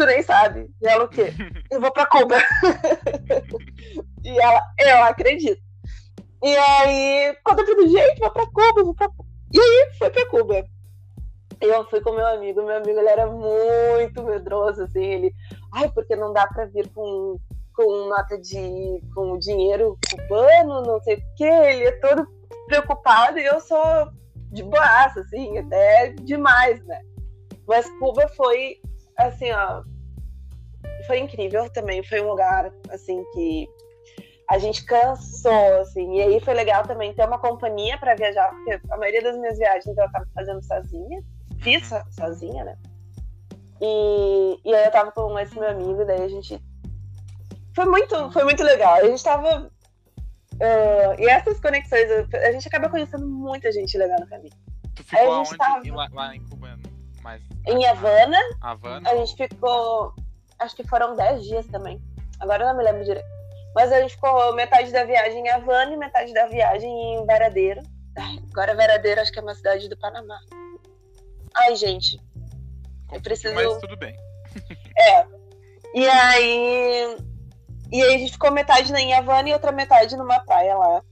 [0.00, 0.66] Tu nem sabe.
[0.80, 1.30] E ela o quê?
[1.70, 2.36] Eu vou para Cuba.
[4.24, 5.60] e ela, eu acredito.
[6.42, 9.28] E aí, quando eu falei, gente, vou pra Cuba, vou pra Cuba.
[9.52, 10.64] E aí, foi pra Cuba.
[11.60, 15.34] Eu fui com meu amigo, meu amigo ele era muito medroso, assim, ele,
[15.74, 17.36] ai, porque não dá pra vir com,
[17.74, 22.26] com nota de, com dinheiro cubano, não sei o quê, ele é todo
[22.66, 24.08] preocupado e eu sou
[24.50, 27.02] de boaça, assim, até demais, né?
[27.68, 28.80] Mas Cuba foi,
[29.26, 29.82] assim, ó,
[31.06, 33.68] foi incrível também, foi um lugar, assim, que
[34.50, 36.16] a gente cansou, assim.
[36.16, 39.56] E aí foi legal também ter uma companhia para viajar, porque a maioria das minhas
[39.56, 41.22] viagens eu tava fazendo sozinha.
[41.60, 42.00] Fiz uhum.
[42.10, 42.76] sozinha, né?
[43.80, 46.60] E, e aí eu tava com esse meu amigo, daí a gente.
[47.74, 48.94] Foi muito, foi muito legal.
[48.94, 49.70] A gente tava.
[50.54, 54.52] Uh, e essas conexões, a gente acaba conhecendo muita gente legal no caminho.
[54.96, 55.56] Tu ficou aonde?
[55.56, 55.94] Tava...
[55.94, 56.59] Lá, lá, em Cuba?
[57.66, 58.38] Em Havana.
[58.60, 59.10] Havana.
[59.10, 60.14] A gente ficou.
[60.58, 62.00] Acho que foram 10 dias também.
[62.38, 63.28] Agora eu não me lembro direito.
[63.74, 67.82] Mas a gente ficou metade da viagem em Havana e metade da viagem em Varadeiro.
[68.50, 70.38] Agora Varadeiro acho que é uma cidade do Panamá.
[71.54, 72.20] Ai, gente.
[73.12, 73.54] Eu preciso.
[73.54, 74.16] Mas tudo bem.
[74.96, 75.26] É.
[75.94, 77.16] E aí.
[77.92, 81.02] E aí a gente ficou metade em Havana e outra metade numa praia lá.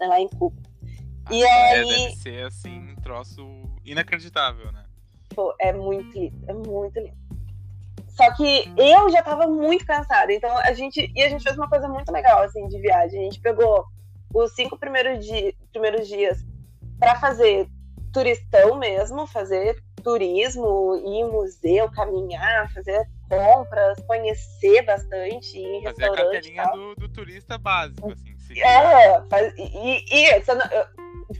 [0.00, 0.56] Lá em Cuba.
[1.30, 1.86] e aí.
[1.86, 3.46] Deve ser assim, um troço
[3.84, 4.79] inacreditável, né?
[5.34, 6.44] Pô, é muito lindo.
[6.48, 7.20] É muito lindo.
[8.08, 10.32] Só que eu já tava muito cansada.
[10.32, 11.10] Então a gente.
[11.14, 13.20] E a gente fez uma coisa muito legal, assim, de viagem.
[13.20, 13.86] A gente pegou
[14.34, 16.44] os cinco primeiros, di primeiros dias
[16.98, 17.68] para fazer
[18.12, 26.02] turistão mesmo, fazer turismo, ir em museu, caminhar, fazer compras, conhecer bastante, ir em fazer
[26.02, 26.16] restaurante.
[26.16, 28.60] Fazer a carteirinha do, do, turista básico, assim.
[28.60, 30.42] É, faz, e, e, e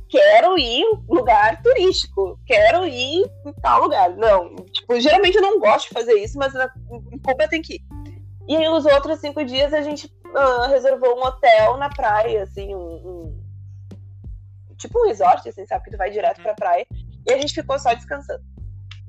[0.08, 4.10] quero ir em lugar turístico, quero ir em tal lugar.
[4.16, 7.82] Não, tipo, geralmente eu não gosto de fazer isso, mas em Cuba tem que ir.
[8.48, 12.74] E aí, os outros cinco dias a gente uh, reservou um hotel na praia, assim,
[12.74, 13.40] um, um,
[14.76, 15.84] tipo um resort, assim, sabe?
[15.84, 16.86] Que tu vai direto pra praia.
[17.28, 18.42] E a gente ficou só descansando.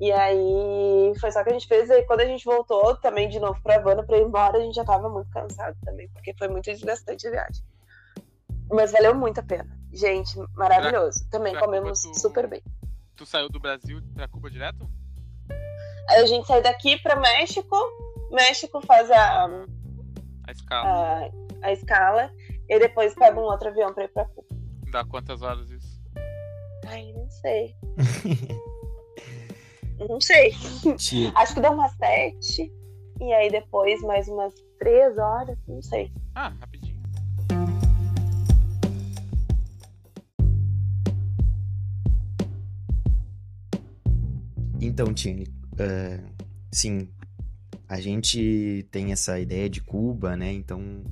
[0.00, 1.90] E aí foi só que a gente fez.
[1.90, 4.74] E quando a gente voltou também de novo pra Havana pra ir embora, a gente
[4.74, 7.64] já tava muito cansado também, porque foi muito desgastante a viagem.
[8.70, 9.81] Mas valeu muito a pena.
[9.92, 11.20] Gente, maravilhoso.
[11.28, 12.62] Pra, Também pra comemos tu, super bem.
[13.16, 14.88] Tu saiu do Brasil pra Cuba direto?
[16.08, 17.76] Aí a gente sai daqui pra México.
[18.30, 19.46] México faz a.
[20.46, 20.88] A escala.
[20.88, 21.30] A,
[21.66, 22.32] a escala.
[22.68, 24.48] E depois pega um outro avião pra ir pra Cuba.
[24.90, 26.00] Dá quantas horas isso?
[26.86, 27.76] Ai, não sei.
[30.08, 30.52] não sei.
[31.34, 32.72] Acho que dá umas sete.
[33.20, 36.10] E aí depois mais umas três horas, não sei.
[36.34, 36.81] Ah, rapidinho.
[44.84, 47.08] Então, Tine, uh, sim,
[47.88, 50.52] a gente tem essa ideia de Cuba, né?
[50.52, 51.04] Então,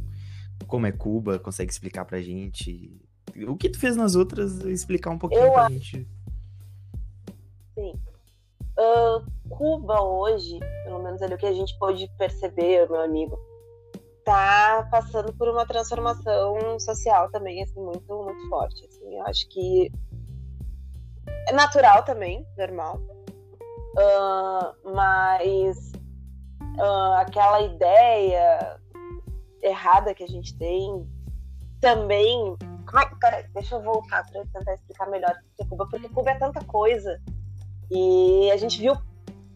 [0.67, 3.01] como é Cuba, consegue explicar pra gente
[3.47, 5.53] o que tu fez nas outras, explicar um pouquinho Eu...
[5.53, 6.05] pra gente.
[7.75, 7.95] Sim.
[8.77, 13.39] Uh, Cuba hoje, pelo menos ali o que a gente pôde perceber, meu amigo,
[14.25, 18.85] tá passando por uma transformação social também, assim, muito, muito forte.
[18.85, 19.15] Assim.
[19.17, 19.93] Eu acho que
[21.47, 23.01] é natural também, normal.
[23.93, 25.93] Uh, mas
[26.79, 28.79] uh, aquela ideia
[29.63, 31.07] errada que a gente tem
[31.81, 32.57] também.
[32.93, 36.31] É, peraí, deixa eu voltar para tentar explicar melhor o que é Cuba, porque Cuba
[36.31, 37.21] é tanta coisa
[37.91, 38.97] e a gente viu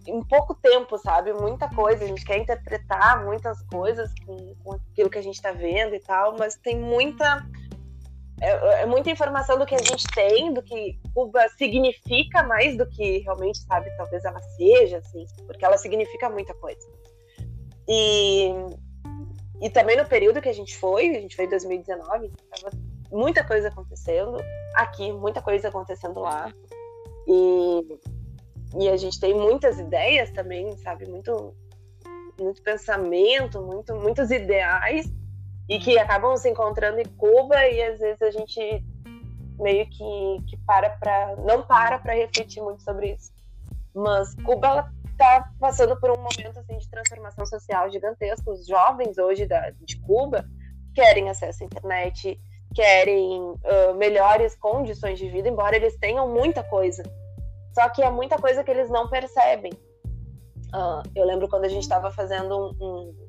[0.07, 1.32] em pouco tempo, sabe?
[1.32, 2.05] Muita coisa.
[2.05, 6.01] A gente quer interpretar muitas coisas com, com aquilo que a gente está vendo e
[6.01, 7.45] tal, mas tem muita
[8.41, 12.87] é, é, muita informação do que a gente tem, do que Cuba significa mais do
[12.87, 16.87] que realmente, sabe, talvez ela seja, assim, porque ela significa muita coisa.
[17.89, 18.51] E,
[19.61, 22.76] e também no período que a gente foi, a gente foi em 2019, tava
[23.11, 24.39] muita coisa acontecendo
[24.74, 26.53] aqui, muita coisa acontecendo lá.
[27.26, 27.99] E,
[28.80, 31.55] e a gente tem muitas ideias também, sabe, muito,
[32.39, 35.07] muito pensamento, muito, muitos ideais
[35.68, 38.84] e que acabam se encontrando em Cuba e às vezes a gente
[39.58, 43.32] meio que, que para para não para para refletir muito sobre isso.
[43.94, 48.50] Mas Cuba está passando por um momento assim de transformação social gigantesco.
[48.50, 50.44] Os jovens hoje da, de Cuba
[50.94, 52.38] querem acesso à internet,
[52.74, 57.02] querem uh, melhores condições de vida, embora eles tenham muita coisa.
[57.72, 59.72] Só que é muita coisa que eles não percebem.
[60.74, 63.24] Uh, eu lembro quando a gente estava fazendo um, um,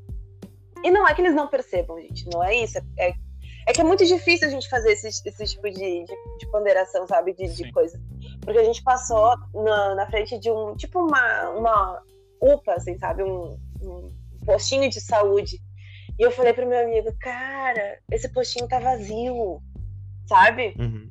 [0.85, 2.77] E não é que eles não percebam, gente, não é isso.
[2.95, 3.11] É,
[3.67, 7.07] é que é muito difícil a gente fazer esse, esse tipo de, de, de ponderação,
[7.07, 7.33] sabe?
[7.33, 7.99] De, de coisa.
[8.41, 10.75] Porque a gente passou na, na frente de um.
[10.75, 12.03] Tipo uma, uma
[12.39, 13.23] UPA, assim, sabe?
[13.23, 14.13] Um, um
[14.45, 15.59] postinho de saúde.
[16.19, 19.63] E eu falei pro meu amigo, cara, esse postinho tá vazio,
[20.27, 20.75] sabe?
[20.77, 21.09] Uhum.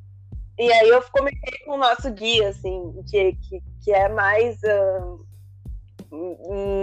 [0.57, 4.55] E aí eu comentei com o nosso guia, assim, que, que, que é mais.
[4.63, 5.25] Uh,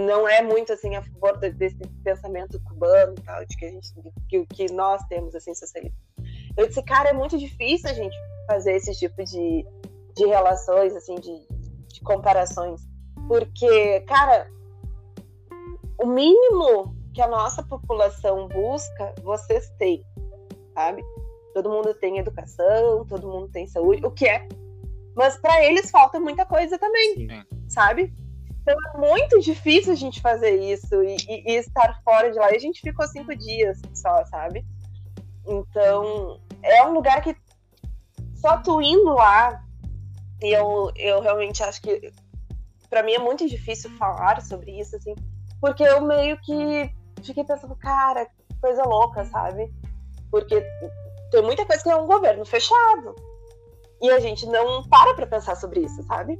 [0.05, 3.89] não é muito assim a favor desse pensamento cubano tal, de que a gente
[4.29, 5.97] que, que nós temos assim socialista.
[6.55, 8.15] Eu disse, cara, é muito difícil a gente
[8.47, 9.65] fazer esse tipo de,
[10.15, 11.47] de relações, assim, de,
[11.87, 12.81] de comparações.
[13.27, 14.47] Porque, cara,
[15.99, 20.03] o mínimo que a nossa população busca, vocês têm,
[20.73, 21.03] sabe?
[21.53, 24.47] Todo mundo tem educação, todo mundo tem saúde, o que é.
[25.15, 27.43] Mas para eles falta muita coisa também, Sim.
[27.67, 28.13] sabe?
[28.63, 32.51] Então é muito difícil a gente fazer isso e, e, e, estar fora de lá.
[32.51, 34.65] E a gente ficou cinco dias só, sabe?
[35.45, 37.35] Então é um lugar que
[38.35, 39.61] só tu indo lá,
[40.41, 42.11] e eu, eu realmente acho que
[42.89, 45.15] para mim é muito difícil falar sobre isso, assim,
[45.59, 48.27] porque eu meio que fiquei pensando, cara,
[48.61, 49.73] coisa louca, sabe?
[50.31, 50.61] Porque
[51.31, 53.15] tem muita coisa que é um governo fechado.
[54.01, 56.37] E a gente não para pra pensar sobre isso, sabe?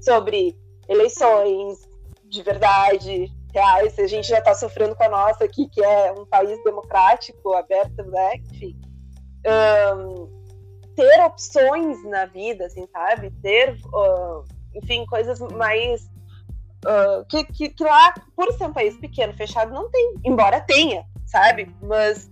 [0.00, 0.56] Sobre
[0.92, 1.80] eleições
[2.24, 3.98] de verdade, reais.
[3.98, 8.02] A gente já tá sofrendo com a nossa aqui, que é um país democrático, aberto,
[8.04, 8.36] né?
[8.36, 8.80] Enfim.
[9.46, 10.42] Um,
[10.96, 13.30] ter opções na vida, assim, sabe?
[13.42, 16.10] Ter, uh, enfim, coisas mais
[16.84, 21.04] Uh, que, que, que, lá, por ser um país pequeno, fechado, não tem, embora tenha,
[21.24, 21.72] sabe?
[21.80, 22.28] Mas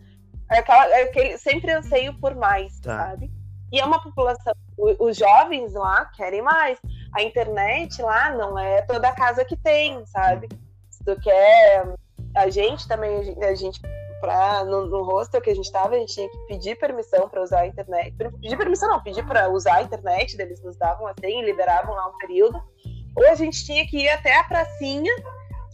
[0.50, 2.96] é, aquela, é aquele sempre anseio por mais, tá.
[2.96, 3.30] sabe?
[3.72, 6.80] E é uma população, os jovens lá querem mais.
[7.14, 10.48] A internet lá não é toda casa que tem, sabe?
[10.90, 11.94] Se tu quer.
[12.36, 13.80] A gente também, a gente,
[14.20, 17.42] pra, no, no hostel que a gente tava, a gente tinha que pedir permissão para
[17.42, 18.14] usar a internet.
[18.16, 22.18] Pedir permissão não, pedir para usar a internet, eles nos davam assim, liberavam lá um
[22.18, 22.62] período
[23.16, 25.12] ou a gente tinha que ir até a pracinha,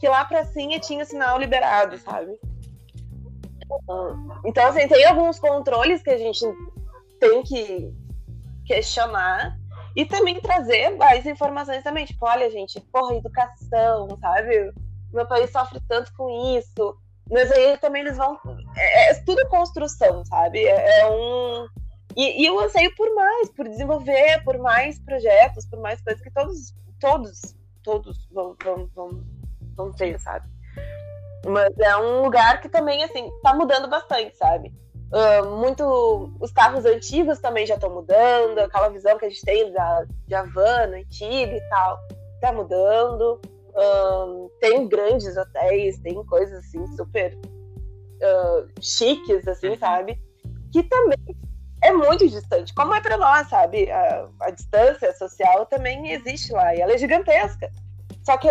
[0.00, 2.38] que lá a pracinha tinha sinal liberado, sabe?
[4.44, 6.44] Então, assim, tem alguns controles que a gente
[7.20, 7.92] tem que
[8.64, 9.58] questionar
[9.96, 12.04] e também trazer mais informações também.
[12.04, 14.72] Tipo, olha, gente, porra, educação, sabe?
[15.12, 16.96] Meu país sofre tanto com isso.
[17.30, 18.38] Mas aí também eles vão.
[18.76, 20.64] É, é tudo construção, sabe?
[20.64, 21.66] É, é um.
[22.14, 26.30] E, e eu anseio por mais, por desenvolver, por mais projetos, por mais coisas que
[26.30, 29.24] todos todos, todos vão, vão, vão,
[29.76, 30.48] vão ter, sabe?
[31.46, 34.72] Mas é um lugar que também, assim, tá mudando bastante, sabe?
[35.12, 36.32] Uh, muito.
[36.40, 40.34] Os carros antigos também já estão mudando, aquela visão que a gente tem da, de
[40.34, 41.98] Havana, antiga e tal,
[42.40, 43.40] tá mudando.
[43.70, 49.78] Uh, tem grandes hotéis, tem coisas assim super uh, chiques, assim, uhum.
[49.78, 50.20] sabe?
[50.72, 51.36] Que também
[51.82, 53.90] é muito distante, como é para nós, sabe?
[53.90, 57.70] A, a, distância social também existe lá e ela é gigantesca.
[58.24, 58.48] Só que,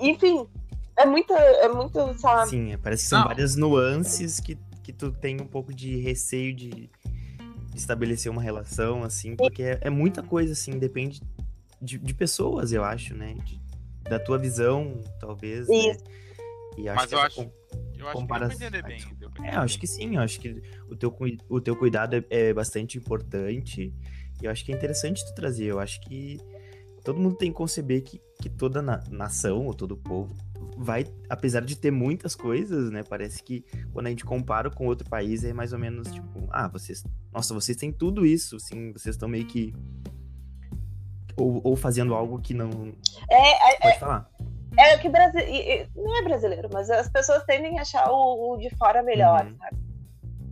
[0.00, 0.48] enfim,
[0.96, 2.50] é muito, é muito, sabe?
[2.50, 3.28] Sim, parece que são Não.
[3.28, 4.56] várias nuances que,
[4.88, 6.88] que tu tem um pouco de receio de, de
[7.76, 11.20] estabelecer uma relação, assim, porque é, é, muita coisa, assim, depende
[11.80, 13.34] de, de pessoas, eu acho, né?
[13.44, 13.60] De,
[14.08, 15.68] da tua visão, talvez.
[15.68, 15.94] Né?
[16.78, 17.52] E acho Mas eu acho,
[17.98, 18.56] eu acho comparação...
[18.56, 19.16] que deu pra entender bem.
[19.18, 20.16] Deu pra entender é, acho que sim.
[20.16, 21.14] Eu acho que o teu,
[21.50, 23.92] o teu cuidado é, é bastante importante.
[24.40, 25.66] E eu acho que é interessante tu trazer.
[25.66, 26.38] Eu acho que
[27.04, 30.34] todo mundo tem que conceber que, que toda na, nação, ou todo povo,
[30.76, 33.02] vai, apesar de ter muitas coisas, né?
[33.02, 36.68] Parece que quando a gente compara com outro país, é mais ou menos tipo, ah,
[36.68, 37.04] vocês.
[37.32, 39.74] Nossa, vocês têm tudo isso, assim, vocês estão meio que.
[41.36, 42.92] Ou, ou fazendo algo que não.
[43.30, 44.30] É, é Pode é, falar.
[44.76, 45.40] É que Brasil.
[45.94, 49.56] Não é brasileiro, mas as pessoas tendem a achar o, o de fora melhor, uhum.
[49.56, 49.76] sabe?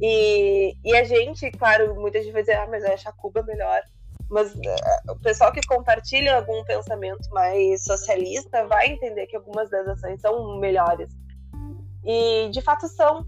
[0.00, 3.42] E, e a gente, claro, muitas vezes vai dizer, ah, mas eu acho a Cuba
[3.42, 3.80] melhor.
[4.28, 9.86] Mas uh, o pessoal que compartilha algum pensamento mais socialista vai entender que algumas das
[9.86, 11.10] ações são melhores.
[12.04, 13.26] E de fato são.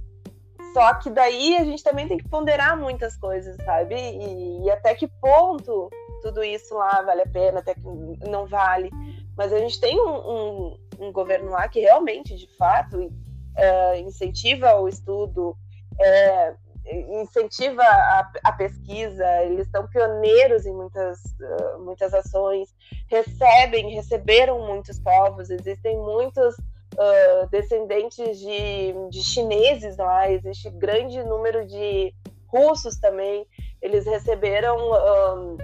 [0.72, 3.94] Só que daí a gente também tem que ponderar muitas coisas, sabe?
[3.94, 5.88] E, e até que ponto
[6.22, 7.80] tudo isso lá vale a pena, até que
[8.28, 8.90] não vale.
[9.36, 13.12] Mas a gente tem um, um, um governo lá que realmente, de fato,
[13.57, 15.57] é, incentiva o estudo,
[16.01, 16.55] é,
[16.91, 22.74] incentiva a, a, pesquisa, eles são pioneiros em muitas, uh, muitas ações,
[23.09, 31.66] recebem, receberam muitos povos, existem muitos uh, descendentes de, de chineses lá, existe grande número
[31.66, 32.14] de
[32.47, 33.47] russos também,
[33.82, 35.57] eles receberam, um,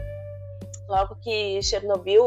[0.88, 2.24] logo que Chernobyl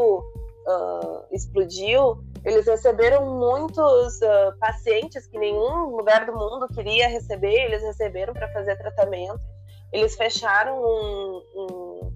[0.66, 7.82] uh, explodiu, Eles receberam muitos uh, pacientes que nenhum lugar do mundo queria receber, eles
[7.82, 9.40] receberam para fazer tratamento.
[9.92, 12.12] Eles fecharam um, um,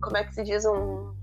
[0.00, 0.64] como é que se diz?
[0.64, 1.14] Um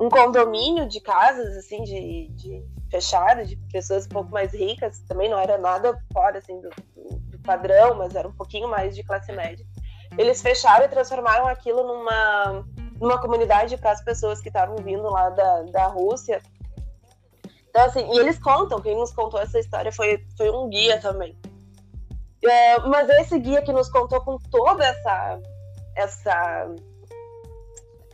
[0.00, 5.28] um condomínio de casas assim de, de fechado de pessoas um pouco mais ricas também
[5.28, 6.70] não era nada fora assim do,
[7.28, 9.64] do padrão mas era um pouquinho mais de classe média.
[10.16, 12.64] Eles fecharam e transformaram aquilo numa
[12.98, 16.40] numa comunidade para as pessoas que estavam vindo lá da, da Rússia
[17.70, 21.38] então, assim, e eles contam, quem nos contou essa história foi, foi um guia também.
[22.44, 25.40] É, mas esse guia que nos contou com toda essa,
[25.94, 26.68] essa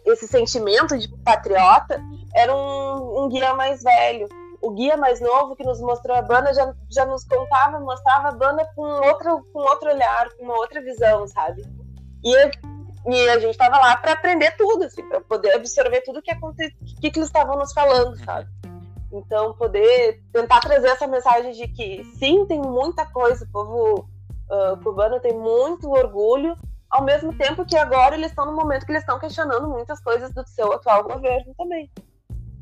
[0.05, 2.01] esse sentimento de patriota
[2.35, 4.29] era um, um, guia mais velho.
[4.61, 8.33] O guia mais novo que nos mostrou a banda já, já nos contava, mostrava a
[8.33, 11.63] banda com outro, com outro olhar, com uma outra visão, sabe?
[12.23, 12.51] E,
[13.11, 16.77] e a gente estava lá para aprender tudo, assim, para poder absorver tudo que, aconte...
[17.01, 18.49] que, que eles estavam nos falando, sabe?
[19.17, 24.09] Então, poder tentar trazer essa mensagem de que sim, tem muita coisa, o povo
[24.51, 26.57] uh, cubano tem muito orgulho,
[26.91, 30.33] ao mesmo tempo que agora eles estão no momento que eles estão questionando muitas coisas
[30.33, 31.91] do seu atual governo também.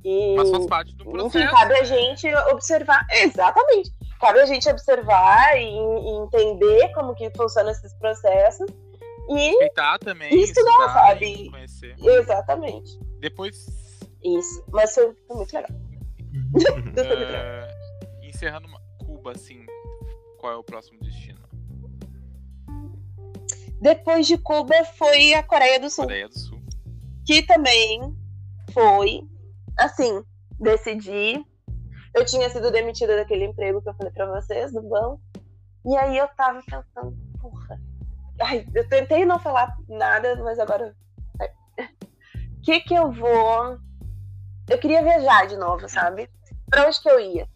[0.04, 1.38] E, Mas faz parte do processo.
[1.38, 3.06] Enfim, cabe a gente observar.
[3.10, 3.90] Exatamente.
[4.20, 8.66] Cabe a gente observar e, e entender como que funcionam esses processos.
[9.30, 10.32] E respeitar também.
[10.32, 11.50] E estudar, estudar sabe?
[11.50, 11.96] Conhecer.
[11.98, 12.98] Exatamente.
[13.18, 13.66] Depois.
[14.22, 14.62] Isso.
[14.70, 15.70] Mas foi muito legal.
[16.34, 18.68] Uh, encerrando
[18.98, 19.64] Cuba, assim,
[20.38, 21.44] qual é o próximo destino?
[23.80, 26.04] Depois de Cuba foi a Coreia do Sul.
[26.04, 26.62] Coreia do Sul.
[27.26, 28.16] Que também
[28.72, 29.22] foi,
[29.78, 30.24] assim,
[30.58, 31.44] decidi.
[32.14, 35.20] Eu tinha sido demitida daquele emprego que eu falei pra vocês, do banco.
[35.84, 37.78] E aí eu tava pensando, porra.
[38.40, 40.94] Ai, eu tentei não falar nada, mas agora.
[41.38, 43.78] O que que eu vou.
[44.68, 46.28] Eu queria viajar de novo, sabe?
[46.70, 47.46] Pra onde que eu ia?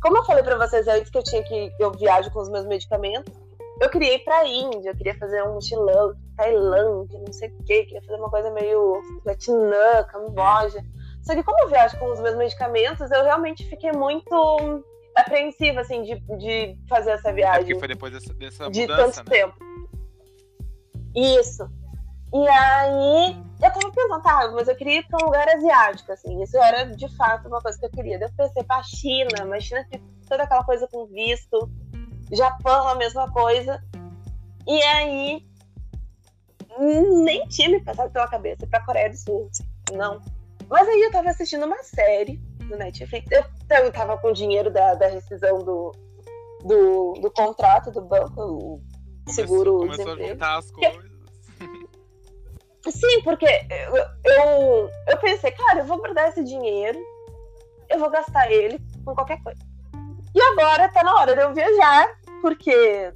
[0.00, 1.72] Como eu falei pra vocês antes que eu tinha que.
[1.78, 3.32] Eu viajo com os meus medicamentos
[3.80, 7.84] eu queria ir pra Índia, eu queria fazer um mochilão, Tailândia, não sei o quê,
[7.84, 10.82] queria fazer uma coisa meio Vietnã, Camboja.
[11.22, 14.84] Só que como eu viajo com os meus medicamentos, eu realmente fiquei muito
[15.14, 17.62] apreensiva, assim, de, de fazer essa viagem.
[17.62, 19.36] É porque foi depois dessa, dessa de mudança, tanto né?
[19.36, 19.54] tempo.
[21.14, 21.68] Isso.
[22.32, 26.42] E aí, eu tava pensando, tá, mas eu queria ir pra um lugar asiático, assim.
[26.42, 28.18] Isso era, de fato, uma coisa que eu queria.
[28.18, 31.70] Daí eu pensei pra China, mas China tem toda aquela coisa com visto
[32.32, 33.82] Japão, a mesma coisa.
[34.66, 35.46] E aí,
[36.78, 39.50] nem tinha me passado pela cabeça pra Coreia do Sul.
[39.92, 40.20] Não.
[40.68, 43.30] Mas aí eu tava assistindo uma série no Netflix.
[43.30, 43.44] Eu,
[43.78, 45.92] eu tava com o dinheiro da, da rescisão do,
[46.64, 48.80] do, do contrato do banco,
[49.26, 51.15] o seguro começou a juntar as coisas.
[52.90, 56.98] Sim, porque eu, eu, eu pensei, cara, eu vou guardar esse dinheiro,
[57.88, 59.60] eu vou gastar ele com qualquer coisa.
[60.34, 62.08] E agora tá na hora de eu viajar,
[62.42, 63.12] porque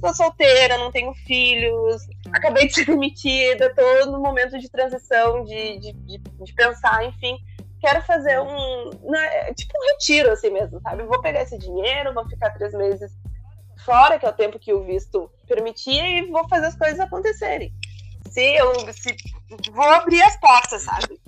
[0.00, 2.02] sou solteira, não tenho filhos,
[2.32, 7.36] acabei de ser demitida, tô no momento de transição, de, de, de, de pensar, enfim.
[7.80, 8.90] Quero fazer um.
[9.02, 11.04] Né, tipo um retiro, assim mesmo, sabe?
[11.04, 13.12] Vou pegar esse dinheiro, vou ficar três meses
[13.84, 17.72] fora, que é o tempo que o visto permitia, e vou fazer as coisas acontecerem.
[18.30, 18.72] Se eu.
[18.92, 19.16] Se,
[19.72, 21.20] vou abrir as portas, sabe?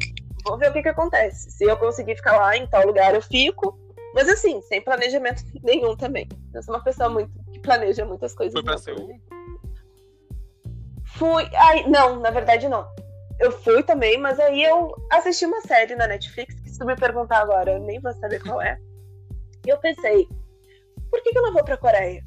[0.44, 1.50] Vou ver o que, que acontece.
[1.50, 3.78] Se eu conseguir ficar lá em tal lugar, eu fico.
[4.14, 6.28] Mas assim, sem planejamento nenhum também.
[6.54, 8.52] Eu sou uma pessoa muito que planeja muitas coisas.
[8.52, 9.20] Foi pra Seul?
[11.04, 11.48] Fui.
[11.54, 12.86] Ai, não, na verdade não.
[13.38, 16.94] Eu fui também, mas aí eu assisti uma série na Netflix, que se tu me
[16.94, 18.78] perguntar agora, eu nem vou saber qual é.
[19.66, 20.28] E eu pensei,
[21.10, 22.22] por que, que eu não vou pra Coreia?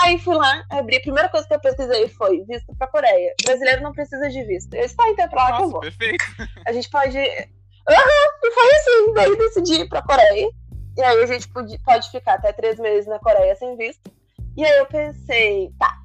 [0.00, 3.34] Aí fui lá, abri, a primeira coisa que eu pesquisei foi visto pra Coreia.
[3.40, 4.72] O brasileiro não precisa de visto.
[4.74, 5.80] Eu disse, tá, então é pra lá Nossa, que eu vou.
[5.80, 6.24] perfeito.
[6.66, 7.18] A gente pode.
[7.18, 10.50] Aham, uhum, e foi assim, daí decidi ir pra Coreia.
[10.96, 14.10] E aí a gente pode, pode ficar até três meses na Coreia sem visto.
[14.56, 15.96] E aí eu pensei, tá,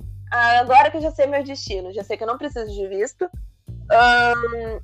[0.59, 3.23] agora que eu já sei meu destino, já sei que eu não preciso de visto,
[3.23, 4.79] o um,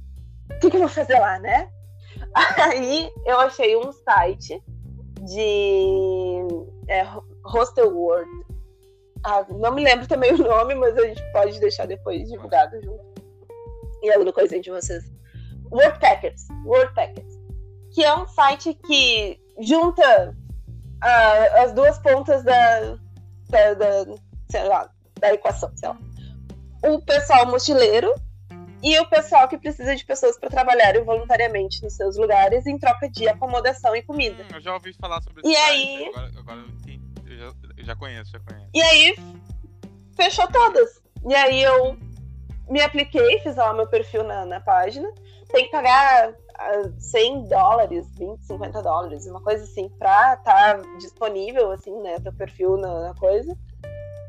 [0.60, 1.69] que, que eu vou fazer lá, né?
[2.57, 4.61] Aí eu achei um site
[5.22, 6.48] de
[6.88, 7.03] é,
[7.45, 8.30] Hostel World.
[9.24, 13.10] Ah, não me lembro também o nome, mas a gente pode deixar depois divulgado junto.
[14.02, 15.04] E alguma coisinha de vocês.
[15.72, 16.48] Worldpackers.
[16.66, 17.38] Worldpackers.
[17.94, 20.36] Que é um site que junta
[21.04, 22.98] uh, as duas pontas da,
[23.50, 24.16] da, da,
[24.50, 24.90] sei lá,
[25.20, 25.98] da equação, sei lá.
[26.84, 28.14] O pessoal mochileiro
[28.82, 33.10] e o pessoal que precisa de pessoas para trabalharem voluntariamente nos seus lugares em troca
[33.10, 34.44] de acomodação e comida.
[34.44, 35.52] Hum, eu já ouvi falar sobre isso.
[35.52, 36.08] E aí...
[36.08, 37.00] Agora, agora eu, já,
[37.80, 38.69] eu já conheço, já conheço.
[38.73, 39.15] E aí,
[40.15, 41.01] fechou todas.
[41.27, 41.97] E aí eu
[42.69, 45.10] me apliquei, fiz lá meu perfil na, na página.
[45.47, 46.34] Tem que pagar
[46.99, 52.34] 100 dólares, 20, 50 dólares, uma coisa assim, pra estar tá disponível, assim, né, teu
[52.34, 53.57] perfil na, na coisa,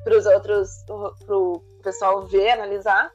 [0.05, 0.71] para os outros,
[1.27, 3.11] pro pessoal ver, analisar.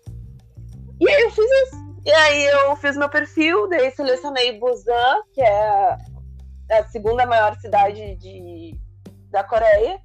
[1.00, 1.86] E aí eu fiz isso.
[2.06, 5.98] E aí eu fiz meu perfil, daí selecionei Busan, que é
[6.72, 8.80] a segunda maior cidade de,
[9.32, 10.00] da Coreia,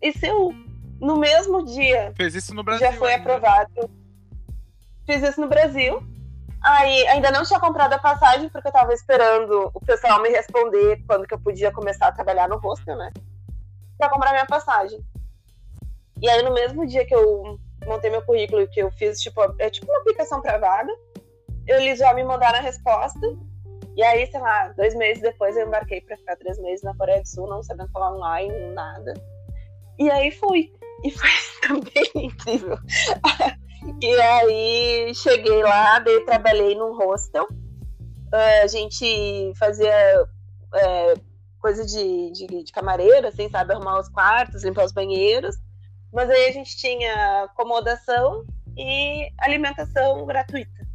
[0.00, 0.54] e Seul.
[1.00, 2.12] No mesmo dia.
[2.16, 2.86] Fez isso no Brasil.
[2.86, 3.22] Já foi ainda.
[3.22, 3.90] aprovado.
[5.06, 6.02] Fiz isso no Brasil.
[6.62, 11.00] Aí ainda não tinha comprado a passagem, porque eu tava esperando o pessoal me responder
[11.06, 13.12] quando que eu podia começar a trabalhar no hostel, né?
[13.96, 15.00] Pra comprar minha passagem.
[16.20, 19.70] E aí no mesmo dia que eu montei meu currículo, que eu fiz, tipo, é
[19.70, 20.92] tipo uma aplicação pra vaga,
[21.66, 23.20] eles já me mandaram a resposta.
[23.96, 27.20] E aí, sei lá, dois meses depois eu embarquei pra ficar três meses na Coreia
[27.20, 29.14] do Sul, não sabendo falar online, nada.
[29.98, 30.72] E aí fui.
[31.04, 31.30] E foi
[31.66, 32.78] também incrível.
[34.02, 37.46] E aí cheguei lá, daí trabalhei num hostel.
[38.32, 39.92] Uh, a gente fazia
[40.74, 41.14] é,
[41.60, 43.72] coisa de, de, de camareira, assim, sabe?
[43.72, 45.56] Arrumar os quartos, limpar os banheiros.
[46.12, 48.44] Mas aí a gente tinha acomodação
[48.76, 50.86] e alimentação gratuita.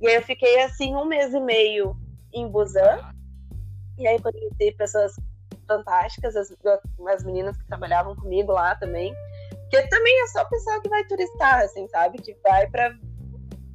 [0.00, 1.96] E aí eu fiquei assim um mês e meio
[2.32, 3.00] em Busan.
[3.98, 5.12] E aí conheci pessoas
[5.66, 6.54] fantásticas, as,
[7.08, 9.14] as meninas que trabalhavam comigo lá também.
[9.50, 12.18] Porque também é só o pessoal que vai turistar, assim, sabe?
[12.18, 12.94] Que vai para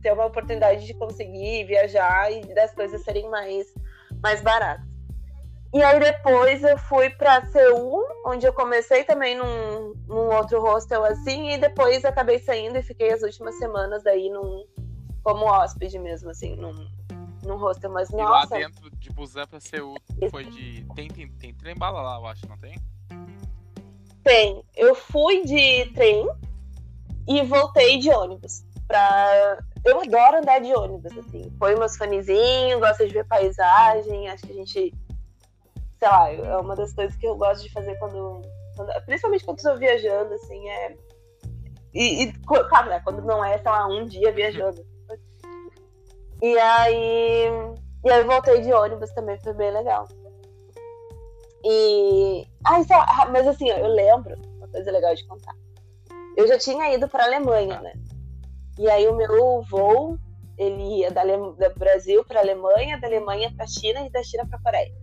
[0.01, 3.67] ter uma oportunidade de conseguir viajar e das coisas serem mais,
[4.21, 4.87] mais baratas.
[5.71, 11.05] E aí depois eu fui para Seul, onde eu comecei também num, num outro hostel
[11.05, 14.65] assim, e depois acabei saindo e fiquei as últimas semanas daí num,
[15.23, 16.73] como hóspede mesmo, assim, num,
[17.43, 17.91] num hostel.
[17.91, 18.55] Mas, e nossa...
[18.55, 19.95] lá dentro de Busan pra Seul
[20.29, 20.85] foi de...
[20.95, 22.75] Tem, tem, tem trem bala lá, eu acho, não tem?
[24.23, 24.63] Tem.
[24.75, 26.29] Eu fui de trem
[27.27, 28.63] e voltei de ônibus.
[28.87, 29.59] Pra...
[29.85, 31.49] Eu adoro andar de ônibus, assim.
[31.59, 34.27] Põe meus fonezinhos, gosto de ver paisagem.
[34.29, 34.93] Acho que a gente.
[35.99, 38.41] Sei lá, é uma das coisas que eu gosto de fazer quando.
[38.75, 39.05] quando...
[39.05, 40.97] Principalmente quando estou viajando, assim, é.
[41.93, 42.99] E, e, claro, né?
[43.03, 44.85] Quando não é, sei lá, um dia viajando.
[46.41, 47.45] E aí.
[48.03, 50.07] E aí voltei de ônibus também, foi bem legal.
[51.63, 52.47] E.
[52.65, 53.05] Ai, só...
[53.31, 55.53] Mas assim, eu lembro, uma coisa legal de contar.
[56.37, 57.93] Eu já tinha ido para Alemanha, né?
[58.77, 60.17] E aí o meu voo,
[60.57, 61.35] ele ia da, Ale...
[61.35, 64.93] do Brasil para Alemanha, da Alemanha para China e da China para Coreia.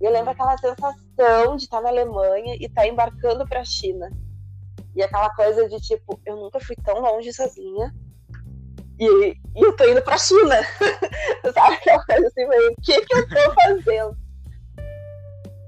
[0.00, 4.10] E eu lembro aquela sensação de estar na Alemanha e estar embarcando para China.
[4.96, 7.94] E aquela coisa de tipo, eu nunca fui tão longe sozinha.
[8.98, 10.56] E, e eu tô indo pra China.
[11.52, 14.16] Sabe aquela coisa assim, o que que eu tô fazendo?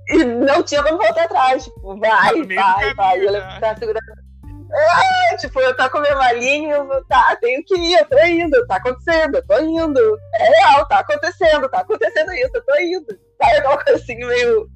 [0.08, 1.64] E não tinha como voltar atrás.
[1.64, 3.18] Tipo, vai, vai, vai.
[3.18, 3.58] E eu né?
[3.60, 4.26] tá segurando.
[4.72, 8.66] Ah, tipo, eu tô com meu malinho, eu tá, tenho que ir, eu tô indo,
[8.66, 10.18] tá acontecendo, eu tô indo.
[10.34, 13.06] É real, tá acontecendo, tá acontecendo isso, eu tô indo.
[13.40, 14.68] Sabe aquela coisa assim, meio.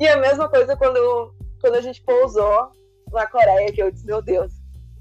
[0.00, 2.72] E a mesma coisa quando, quando a gente pousou
[3.12, 4.52] na Coreia, que eu disse, meu Deus,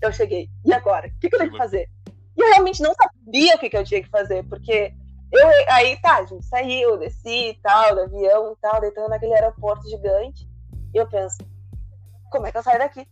[0.01, 0.47] eu cheguei.
[0.65, 1.07] E agora?
[1.07, 1.87] O que, que eu tenho que fazer?
[2.39, 4.93] E eu realmente não sabia o que, que eu tinha que fazer, porque
[5.29, 9.33] eu, aí tá, a gente saiu, desci e tal, do avião e tal, deitando naquele
[9.33, 10.47] aeroporto gigante.
[10.93, 11.37] E eu penso,
[12.31, 13.05] como é que eu saio daqui?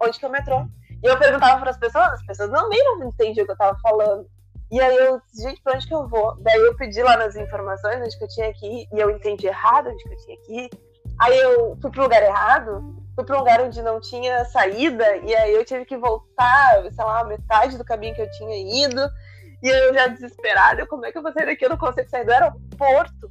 [0.00, 0.68] Onde que é o metrô?
[1.02, 3.58] E eu perguntava para as pessoas, as pessoas não, nem não entendiam o que eu
[3.58, 4.30] tava falando.
[4.70, 6.36] E aí eu disse, gente, pra onde que eu vou?
[6.40, 9.48] Daí eu pedi lá nas informações onde que eu tinha que ir, e eu entendi
[9.48, 10.70] errado onde que eu tinha que ir.
[11.20, 15.52] Aí eu fui pro lugar errado, fui pro lugar onde não tinha saída, e aí
[15.52, 19.10] eu tive que voltar, sei lá, metade do caminho que eu tinha ido.
[19.60, 21.64] E eu já desesperada, como é que eu vou sair daqui?
[21.64, 23.28] Eu não consigo sair do aeroporto.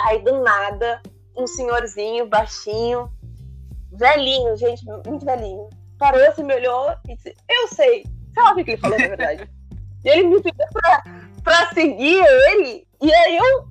[0.00, 1.00] Aí do nada,
[1.34, 3.10] um senhorzinho baixinho,
[3.90, 8.04] velhinho, gente, muito velhinho, parou, se me olhou e disse: Eu sei.
[8.34, 9.50] Sei lá o que ele falou, na verdade.
[10.04, 11.04] e ele me pediu pra,
[11.42, 13.66] pra seguir ele, e aí eu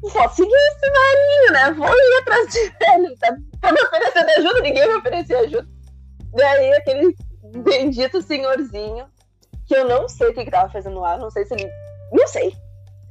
[0.00, 1.70] vou seguir esse velhinho, né?
[1.72, 3.16] Vou ir atrás de ele.
[3.18, 3.36] Tá,
[3.66, 5.68] tá me oferecendo ajuda, ninguém me oferecia ajuda.
[6.32, 7.14] Daí aquele
[7.62, 9.06] bendito senhorzinho
[9.66, 11.68] que eu não sei o que, estava fazendo lá, não sei se ele.
[12.12, 12.54] Não sei.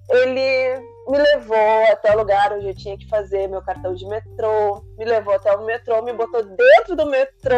[0.09, 4.83] Ele me levou até o lugar onde eu tinha que fazer meu cartão de metrô,
[4.97, 7.57] me levou até o metrô, me botou dentro do metrô.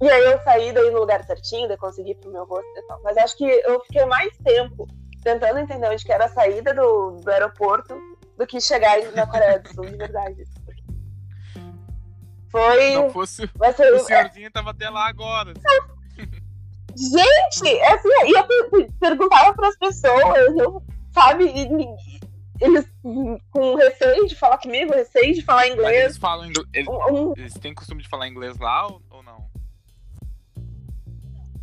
[0.00, 3.00] E aí eu saí daí no lugar certinho, daí consegui pro meu rosto e tal.
[3.02, 4.86] Mas acho que eu fiquei mais tempo
[5.22, 7.98] tentando entender onde que era a saída do, do aeroporto
[8.36, 10.44] do que chegar na Coreia do Sul, de verdade.
[12.50, 12.94] Foi.
[12.94, 15.52] Não fosse o senhorzinho tava até lá agora.
[15.52, 16.28] Assim.
[16.96, 20.24] Gente, é assim, e eu perguntava para as pessoas,
[20.58, 21.44] eu, sabe,
[22.60, 22.86] eles
[23.52, 25.86] com receio de falar comigo, receio de falar inglês.
[25.92, 26.66] Mas eles falam inglês.
[26.74, 29.48] Eles, um, eles, têm costume de falar inglês lá ou, ou não?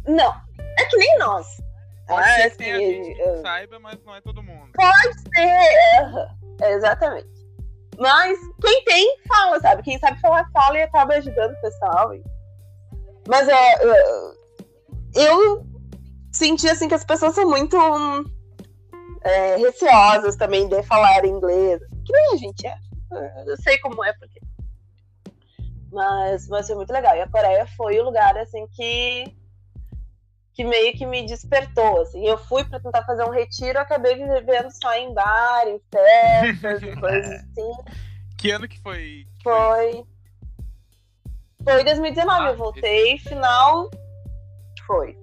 [0.07, 0.33] Não.
[0.77, 1.47] É é que nem nós.
[2.07, 4.71] Pode Ah, ser que tenha assim, gente que eu- saiba, mas não é todo mundo.
[4.73, 6.27] Pode ser, aham,
[6.75, 7.44] exatamente.
[7.97, 9.83] Mas quem tem, fala, sabe?
[9.83, 12.11] Quem sabe falar, fala e acaba ajudando o pessoal.
[13.27, 14.35] Mas é, é,
[15.15, 15.65] eu
[16.31, 17.77] senti assim que as pessoas são muito
[19.21, 21.81] é, receosas também de falar inglês.
[22.05, 22.77] Que nem a gente é.
[23.47, 24.39] Eu sei como é, porque.
[25.91, 27.15] Mas, mas foi muito legal.
[27.15, 29.23] E a Coreia foi o lugar assim que
[30.55, 32.25] que meio que me despertou, assim.
[32.25, 36.95] Eu fui para tentar fazer um retiro, acabei vivendo só em bar, em festas, e
[36.99, 37.71] coisas assim.
[38.37, 39.27] Que ano que foi?
[39.37, 39.53] que foi?
[39.93, 40.05] Foi.
[41.63, 43.89] Foi 2019, Ah, eu voltei final.
[44.87, 45.17] Foi.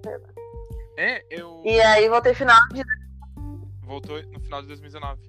[0.97, 1.61] É, eu.
[1.65, 2.83] E aí voltei final de...
[3.81, 5.21] Voltou no final de 2019.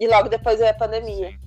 [0.00, 1.30] e logo depois veio a pandemia.
[1.30, 1.38] Sim.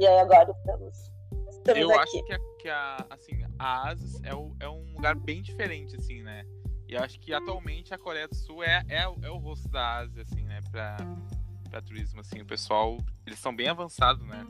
[0.00, 1.10] E aí agora estamos,
[1.48, 2.00] estamos Eu aqui.
[2.18, 5.96] acho que, a, que a, assim, a Ásia é, o- é um lugar bem diferente,
[5.96, 6.44] assim, né?
[6.88, 10.22] E acho que atualmente a Coreia do Sul é, é, é o rosto da Ásia,
[10.22, 10.60] assim, né?
[10.70, 10.96] Pra,
[11.70, 12.40] pra turismo, assim.
[12.40, 14.44] O pessoal, eles são bem avançados, né?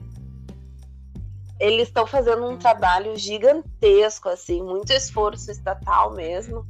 [1.61, 6.67] Eles estão fazendo um trabalho gigantesco, assim, muito esforço estatal mesmo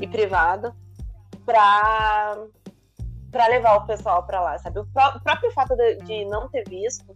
[0.00, 0.74] e privado
[1.46, 2.36] para
[3.30, 4.78] para levar o pessoal para lá, sabe?
[4.80, 7.14] O, pró- o próprio fato de, de não ter visto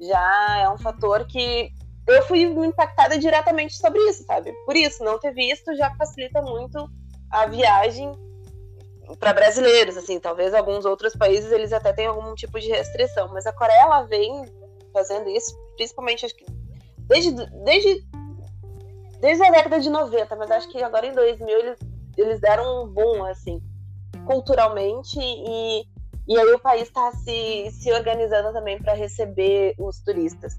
[0.00, 1.72] já é um fator que
[2.06, 4.52] eu fui impactada diretamente sobre isso, sabe?
[4.64, 6.88] Por isso, não ter visto já facilita muito
[7.30, 8.12] a viagem
[9.18, 13.46] para brasileiros, assim, talvez alguns outros países eles até tenham algum tipo de restrição, mas
[13.46, 14.44] a Coreia ela vem
[14.92, 16.44] fazendo isso, principalmente acho que
[17.06, 17.32] desde
[17.64, 18.04] desde
[19.20, 21.78] desde a década de 90, mas acho que agora em 2000 eles,
[22.16, 23.60] eles deram um boom assim,
[24.26, 25.84] culturalmente e
[26.28, 30.58] e aí o país está se, se organizando também para receber os turistas.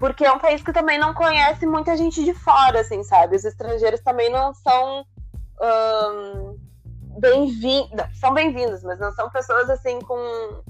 [0.00, 3.36] Porque é um país que também não conhece muita gente de fora, assim, sabe?
[3.36, 5.04] Os estrangeiros também não são
[5.60, 6.54] ahn,
[7.20, 8.18] bem-vindos.
[8.18, 10.62] São bem-vindos, mas não são pessoas assim com.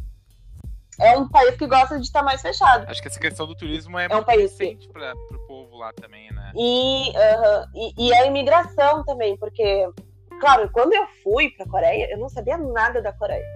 [0.98, 2.85] É um país que gosta de estar mais fechado.
[2.90, 5.77] Acho que essa questão do turismo é, um muito país que- recente para pro povo
[5.78, 6.52] lá também, né?
[6.57, 9.89] E, aham, e, e a imigração também, porque,
[10.40, 13.47] claro, quando eu fui para a Coreia, eu não sabia nada da Coreia.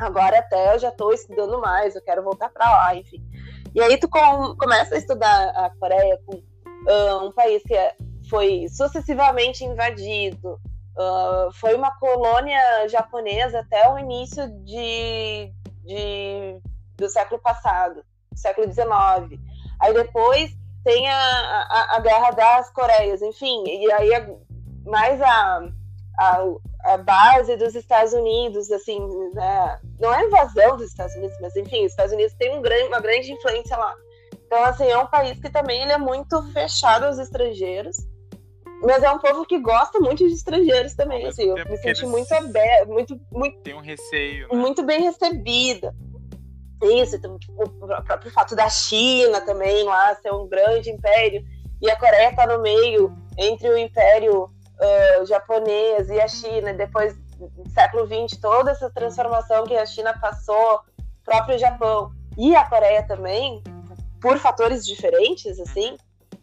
[0.00, 3.24] Agora até eu já estou estudando mais, eu quero voltar para lá, enfim.
[3.74, 6.40] E aí tu com- começa a estudar a Coreia com
[6.88, 7.94] ah, um país que é-
[8.30, 10.58] foi sucessivamente invadido,
[10.98, 15.52] ah, foi uma colônia japonesa até o início de,
[15.84, 16.58] de-
[16.96, 18.02] do século passado,
[18.34, 19.40] século XIX.
[19.80, 20.50] Aí depois
[20.84, 24.10] tem a, a, a guerra das Coreias, enfim, e aí
[24.86, 25.60] mais a,
[26.18, 26.38] a,
[26.84, 28.98] a base dos Estados Unidos, assim,
[29.34, 29.78] né?
[30.00, 33.00] Não é invasão dos Estados Unidos, mas enfim, os Estados Unidos têm um grande, uma
[33.00, 33.94] grande influência lá.
[34.46, 37.96] Então, assim, é um país que também ele é muito fechado aos estrangeiros,
[38.82, 42.32] mas é um povo que gosta muito de estrangeiros também, assim, eu me senti muito
[42.32, 44.56] aberta, muito, muito Tem um receio, né?
[44.56, 45.94] muito bem recebida.
[46.80, 51.44] Isso, então, tipo, o próprio fato da China também lá ser um grande império
[51.82, 54.48] e a Coreia tá no meio entre o império
[54.80, 60.16] ah, japonês e a China, depois do século XX, toda essa transformação que a China
[60.18, 60.80] passou,
[61.24, 63.62] próprio Japão e a Coreia também,
[64.20, 65.96] por fatores diferentes, assim,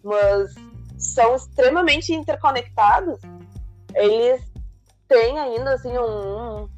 [0.03, 0.53] mas
[0.97, 3.19] são extremamente interconectados.
[3.93, 4.41] Eles
[5.07, 6.69] têm ainda assim um,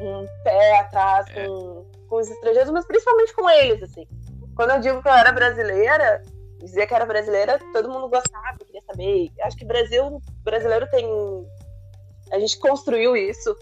[0.00, 1.46] um pé atrás É.
[1.46, 4.06] com, com os estrangeiros, mas principalmente com eles, assim.
[4.54, 6.22] Quando eu digo que eu era brasileira,
[6.58, 8.56] dizer que era brasileira, todo mundo gostava,
[9.42, 11.06] Acho que Brasil, brasileiro tem.
[12.32, 13.56] A gente construiu isso.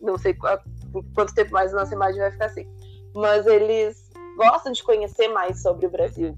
[0.00, 2.66] Não sei quanto tempo mais a nossa imagem vai ficar assim.
[3.14, 6.36] Mas eles gostam de conhecer mais sobre o Brasil.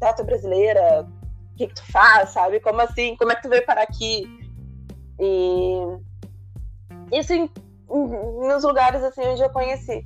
[0.00, 1.06] Tá, brasileira?
[1.52, 2.60] O que, que tu faz, sabe?
[2.60, 3.16] Como assim?
[3.16, 4.26] Como é que tu veio parar aqui?
[5.20, 5.80] E
[7.12, 7.42] isso em,
[7.90, 10.04] em- nos lugares assim onde eu conheci.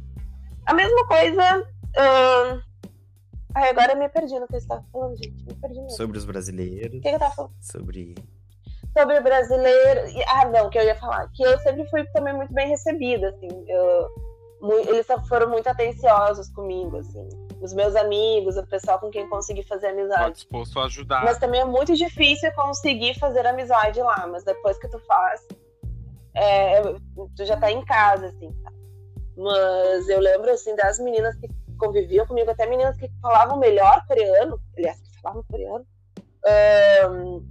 [0.66, 1.66] A mesma coisa.
[1.96, 2.60] ahn,
[3.54, 5.44] Ai, agora eu me perdi no que eu estava falando, gente.
[5.46, 5.90] Me perdi mesmo.
[5.90, 7.52] Sobre os brasileiros, O que, que eu tava falando?
[7.60, 8.14] sobre.
[8.96, 10.00] Sobre brasileiro.
[10.28, 11.30] Ah, não, que eu ia falar.
[11.32, 13.48] Que eu sempre fui também muito bem recebida, assim.
[13.68, 14.08] eu-
[14.88, 17.28] Eles foram muito atenciosos comigo, assim.
[17.60, 20.32] Os meus amigos, o pessoal com quem consegui fazer Tá amizade.
[20.34, 21.24] disposto a ajudar.
[21.24, 24.26] Mas também é muito difícil conseguir fazer amizade lá.
[24.26, 25.46] Mas depois que tu faz,
[26.34, 26.82] é,
[27.36, 28.50] tu já tá em casa, assim.
[28.64, 28.72] tá?
[29.36, 34.60] Mas eu lembro, assim, das meninas que conviviam comigo, até meninas que falavam melhor coreano,
[34.76, 35.86] aliás, que falavam coreano.
[36.44, 37.46] ahn,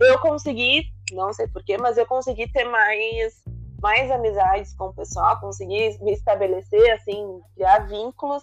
[0.00, 3.42] eu consegui, não sei porquê, mas eu consegui ter mais,
[3.82, 8.42] mais amizades com o pessoal, consegui me estabelecer, assim, criar vínculos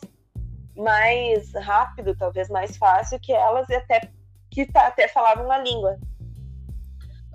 [0.76, 4.10] mais rápido, talvez mais fácil que elas, e até
[4.52, 5.98] que tá- até falavam a língua.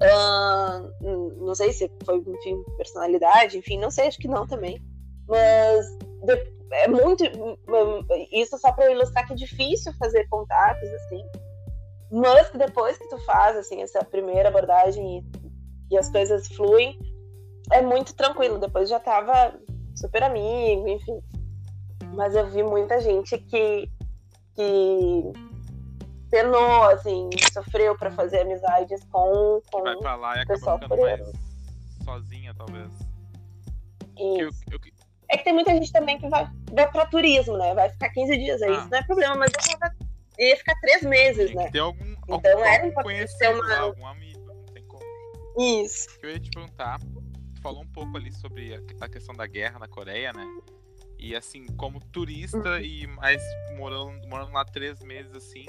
[0.03, 4.83] Uh, não sei se foi, enfim, personalidade, enfim, não sei, acho que não também.
[5.29, 5.87] Mas
[6.71, 7.25] é muito.
[8.33, 11.25] Isso só para ilustrar que é difícil fazer contatos, assim.
[12.11, 16.99] Mas que depois que tu faz, assim, essa primeira abordagem e, e as coisas fluem,
[17.73, 18.59] é muito tranquilo.
[18.59, 19.55] Depois já tava
[19.95, 21.21] super amigo, enfim.
[22.15, 23.89] Mas eu vi muita gente que,
[24.57, 25.33] que
[26.31, 31.33] penou, assim, sofreu para fazer amizades com, com vai pra lá e acaba ficando mais
[32.05, 32.93] sozinha, talvez.
[34.17, 34.63] Isso.
[34.71, 35.00] Eu, eu...
[35.31, 37.73] É que tem muita gente também que vai, vai pra turismo, né?
[37.73, 39.95] Vai ficar 15 dias aí, ah, isso não é problema, mas eu tava,
[40.39, 41.71] ia ficar três meses, tem né?
[41.71, 43.77] Ter algum, então algum, era importante ter uma...
[43.77, 45.03] algum amigo, não tem como.
[45.59, 46.09] Isso.
[46.21, 46.99] Eu ia te perguntar,
[47.55, 50.45] tu falou um pouco ali sobre a questão da guerra na Coreia, né?
[51.17, 52.81] E assim, como turista uhum.
[52.81, 53.43] e mais
[53.77, 55.67] morando, morando lá três meses assim,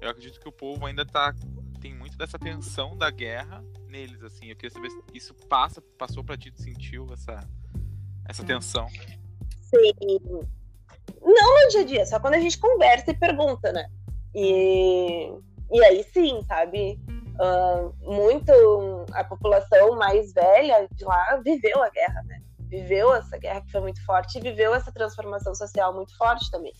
[0.00, 1.34] eu acredito que o povo ainda tá
[1.80, 4.46] tem muito dessa tensão da guerra neles assim.
[4.46, 7.46] Eu queria saber se isso passa, passou para ti, tu sentiu essa
[8.28, 8.88] essa tensão?
[9.60, 10.20] Sim.
[11.22, 13.88] Não no dia a dia, só quando a gente conversa e pergunta, né?
[14.34, 15.32] E,
[15.72, 16.98] e aí sim, sabe?
[17.34, 18.52] Uh, muito
[19.12, 22.40] a população mais velha de lá viveu a guerra, né?
[22.68, 26.72] Viveu essa guerra que foi muito forte e viveu essa transformação social muito forte também.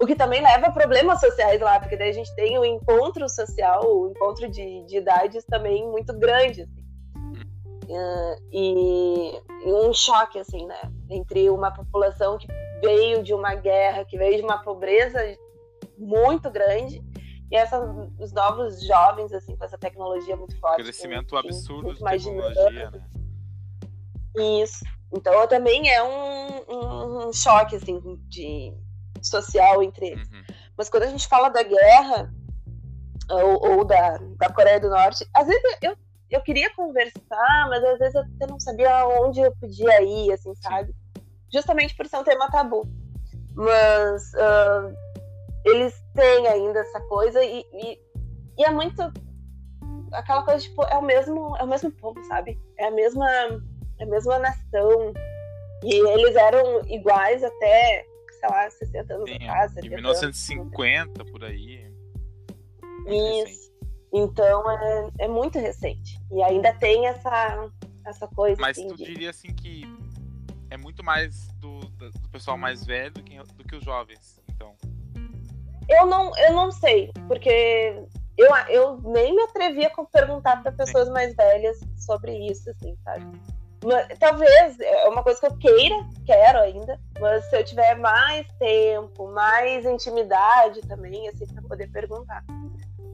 [0.00, 3.28] O que também leva a problemas sociais lá, porque daí a gente tem o encontro
[3.28, 6.77] social, o encontro de, de idades também muito grande, assim.
[7.88, 10.92] Uh, e, e, um choque, assim, né?
[11.08, 12.46] Entre uma população que
[12.82, 15.18] veio de uma guerra, que veio de uma pobreza
[15.96, 17.02] muito grande,
[17.50, 17.80] e essa,
[18.18, 20.82] os novos jovens, assim, com essa tecnologia muito forte.
[20.82, 23.08] Crescimento com, absurdo de tecnologia, né?
[24.62, 24.84] Isso.
[25.12, 27.98] Então também é um, um, um choque, assim,
[28.28, 28.74] de
[29.22, 30.28] social entre eles.
[30.30, 30.44] Uhum.
[30.76, 32.32] Mas quando a gente fala da guerra
[33.30, 35.96] ou, ou, da, da Coreia do Norte, às vezes eu,
[36.30, 40.54] eu queria conversar, mas às vezes eu até não sabia onde eu podia ir, assim,
[40.56, 40.94] sabe?
[41.52, 42.86] Justamente por ser um tema tabu.
[43.54, 44.94] Mas uh,
[45.64, 47.98] eles têm ainda essa coisa e, e,
[48.58, 49.02] e, é muito
[50.12, 52.58] aquela coisa, tipo, é o mesmo, é o mesmo povo, sabe?
[52.76, 53.28] É a mesma,
[53.98, 55.12] é a mesma nação.
[55.84, 58.04] E eles eram iguais até
[58.38, 59.76] sei lá, 60 anos Sim, atrás.
[59.76, 61.32] Em 1950, anos.
[61.32, 61.90] por aí.
[63.06, 63.67] Isso.
[64.12, 66.18] Então é, é muito recente.
[66.30, 67.70] E ainda tem essa,
[68.06, 68.60] essa coisa.
[68.60, 69.04] Mas assim, tu de...
[69.04, 69.84] diria assim que
[70.70, 74.74] é muito mais do, do pessoal mais velho do que, do que os jovens, então.
[75.88, 78.02] Eu não, eu não sei, porque
[78.36, 81.14] eu, eu nem me atrevi a perguntar para pessoas Sim.
[81.14, 83.26] mais velhas sobre isso, assim, sabe?
[84.18, 85.94] talvez é uma coisa que eu queira,
[86.26, 92.44] quero ainda, mas se eu tiver mais tempo, mais intimidade também, assim, para poder perguntar.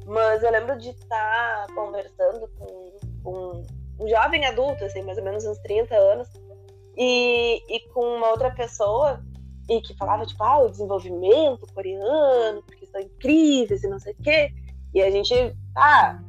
[0.07, 3.63] Mas eu lembro de estar tá conversando com, com,
[3.99, 6.29] um jovem adulto, assim, mais ou menos uns 30 anos,
[6.97, 9.23] e, e com uma outra pessoa,
[9.69, 14.23] e que falava, tipo, ah, o desenvolvimento coreano, porque são incríveis e não sei o
[14.23, 14.53] quê.
[14.93, 15.35] E a gente,
[15.77, 16.21] ah,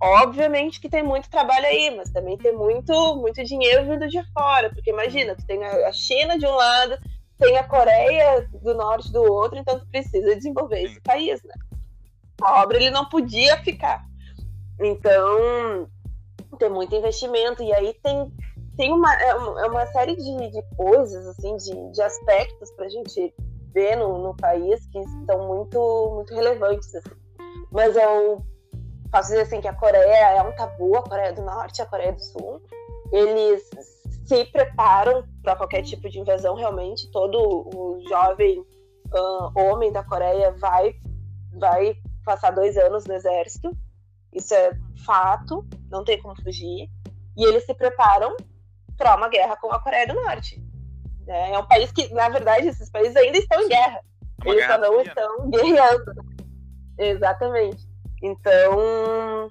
[0.00, 4.70] Obviamente que tem muito trabalho aí, mas também tem muito, muito dinheiro vindo de fora,
[4.70, 6.96] porque imagina, tu tem a China de um lado,
[7.36, 11.54] tem a Coreia do Norte do outro, então tu precisa desenvolver esse país, né?
[12.42, 14.04] A obra ele não podia ficar.
[14.80, 15.88] Então,
[16.58, 18.32] tem muito investimento, e aí tem,
[18.76, 22.88] tem uma, é uma é série de, de coisas, assim, de, de aspectos para a
[22.88, 23.34] gente
[23.72, 26.94] ver no, no país que são muito, muito relevantes.
[26.94, 27.10] Assim.
[27.70, 28.42] Mas eu
[29.10, 32.12] posso dizer assim que a Coreia é um tabu, a Coreia do Norte, a Coreia
[32.12, 32.62] do Sul.
[33.12, 33.68] Eles
[34.26, 37.10] se preparam para qualquer tipo de invasão, realmente.
[37.10, 40.94] Todo o jovem uh, homem da Coreia vai,
[41.54, 41.96] vai
[42.28, 43.74] passar dois anos no exército.
[44.34, 44.72] Isso é
[45.06, 46.90] fato, não tem como fugir.
[47.34, 48.36] E eles se preparam
[48.98, 50.62] para uma guerra com a Coreia do Norte.
[51.26, 54.00] É, é um país que, na verdade, esses países ainda estão em guerra.
[54.44, 56.12] É eles só não estão guerreando.
[56.98, 57.88] Exatamente.
[58.22, 59.50] Então,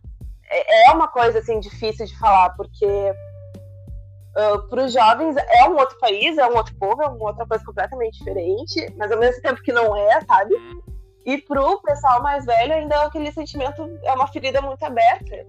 [0.49, 5.77] é, é uma coisa assim difícil de falar, porque uh, para os jovens é um
[5.77, 9.41] outro país, é um outro povo, é uma outra coisa completamente diferente, mas ao mesmo
[9.41, 10.53] tempo que não é, sabe?
[11.27, 15.45] E pro pessoal mais velho ainda é aquele sentimento é uma ferida muito aberta.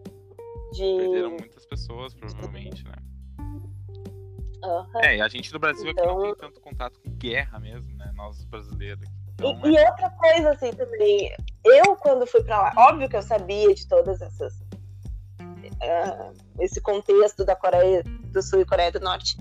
[0.72, 0.96] De...
[0.98, 2.94] Perderam muitas pessoas, provavelmente, né?
[4.60, 5.00] Uhum.
[5.00, 6.05] É, e a gente do Brasil então...
[6.05, 8.10] aqui não tem então tanto contato com guerra mesmo, né?
[8.16, 9.09] Nós brasileiros.
[9.34, 11.32] Então, e, e, outra coisa, assim, também,
[11.64, 14.60] eu quando fui para lá, óbvio que eu sabia de todas essas.
[15.40, 19.36] Uh, esse contexto da Coreia do Sul e Coreia do Norte,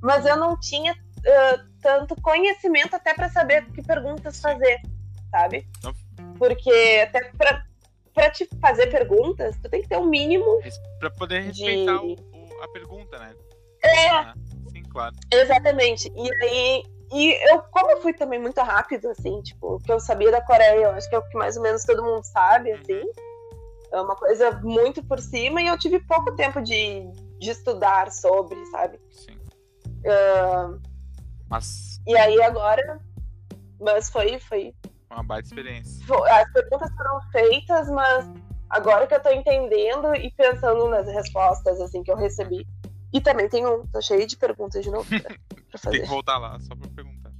[0.00, 4.80] mas eu não tinha uh, tanto conhecimento até para saber que perguntas fazer,
[5.30, 5.66] sabe?
[6.38, 7.64] Porque até para
[8.14, 10.60] pra te fazer perguntas, tu tem que ter um mínimo.
[10.98, 12.06] Pra poder respeitar de...
[12.06, 13.34] o, o, a pergunta, né?
[13.82, 14.08] É.
[14.08, 14.34] Ah,
[14.70, 15.14] sim, claro.
[15.32, 16.12] Exatamente.
[16.14, 16.82] E aí.
[17.12, 20.40] E eu, como eu fui também muito rápido, assim, tipo, o que eu sabia da
[20.40, 23.02] Coreia, eu acho que é o que mais ou menos todo mundo sabe, assim.
[23.92, 28.64] É uma coisa muito por cima, e eu tive pouco tempo de, de estudar sobre,
[28.66, 29.00] sabe?
[29.10, 29.36] Sim.
[30.04, 30.80] Uh,
[31.48, 32.00] mas.
[32.06, 33.00] E aí agora.
[33.80, 34.38] Mas foi.
[34.38, 34.72] foi
[35.10, 36.04] uma baita experiência.
[36.30, 38.26] As perguntas foram feitas, mas
[38.68, 42.66] agora que eu tô entendendo e pensando nas respostas assim que eu recebi.
[43.12, 45.18] E também tem um, tô cheio de perguntas de novo pra,
[45.68, 45.98] pra fazer.
[45.98, 47.30] tem que voltar lá só pra perguntar.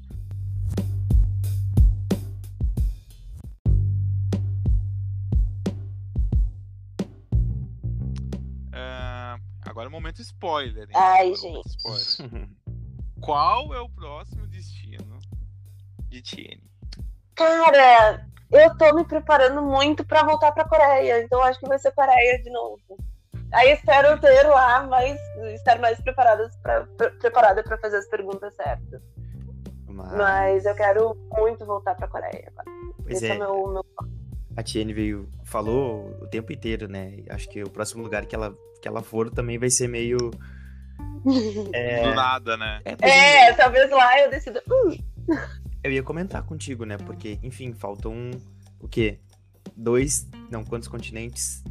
[8.73, 10.89] Uh, agora é o momento spoiler.
[10.89, 10.97] Hein?
[10.97, 11.69] Ai, gente.
[11.69, 12.49] Spoiler.
[13.21, 15.21] Qual é o próximo destino
[16.09, 16.70] de Tiene?
[17.41, 21.91] Cara, eu tô me preparando muito para voltar pra Coreia, então acho que vai ser
[21.93, 22.79] Coreia de novo.
[23.51, 25.19] Aí espero ter lá mais,
[25.55, 26.87] estar mais preparada pra,
[27.19, 29.01] preparada para fazer as perguntas certas.
[29.89, 30.13] Mas...
[30.13, 30.67] Mas...
[30.67, 32.69] eu quero muito voltar pra Coreia agora.
[33.03, 33.85] Pois Esse é, é meu, meu...
[34.55, 37.25] A Tiene veio, falou o tempo inteiro, né?
[37.31, 40.19] Acho que o próximo lugar que ela, que ela for também vai ser meio.
[41.73, 42.03] É...
[42.03, 42.81] Do nada, né?
[42.85, 44.63] É, é talvez lá eu decida.
[44.67, 45.70] Uh.
[45.83, 46.97] Eu ia comentar contigo, né?
[46.99, 48.31] Porque, enfim, faltam
[48.79, 49.19] o quê?
[49.77, 50.29] Dois.
[50.51, 51.63] Não, quantos continentes?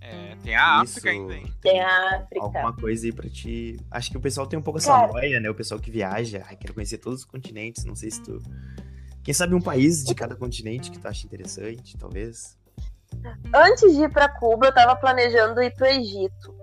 [0.00, 1.54] É, tem a Isso, África ainda, hein?
[1.60, 2.44] Tem a África.
[2.44, 3.78] Alguma coisa aí pra ti.
[3.90, 5.48] Acho que o pessoal tem um pouco essa noia, né?
[5.48, 6.42] O pessoal que viaja.
[6.46, 7.84] Ai, quero conhecer todos os continentes.
[7.84, 8.42] Não sei se tu.
[9.22, 12.58] Quem sabe um país de cada continente que tu acha interessante, talvez?
[13.54, 16.54] Antes de ir pra Cuba, eu tava planejando ir pro Egito.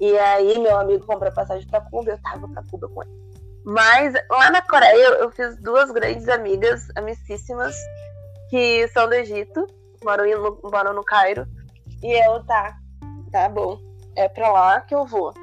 [0.00, 3.25] E aí, meu amigo comprou passagem pra Cuba, eu tava pra Cuba com ele.
[3.66, 7.74] Mas lá na Coreia eu fiz duas grandes amigas, amicíssimas,
[8.48, 9.66] que são do Egito,
[10.04, 11.44] moram no, moram no Cairo.
[12.00, 12.78] E eu, tá,
[13.32, 13.80] tá bom,
[14.14, 15.34] é pra lá que eu vou.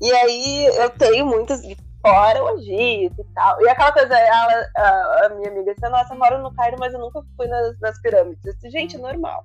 [0.00, 1.62] E aí eu tenho muitas
[2.00, 3.60] fora o Egito e tal.
[3.60, 6.94] E aquela coisa, ela, a, a minha amiga disse, nossa, eu moro no Cairo, mas
[6.94, 8.44] eu nunca fui nas, nas pirâmides.
[8.44, 9.42] Eu disse, gente, normal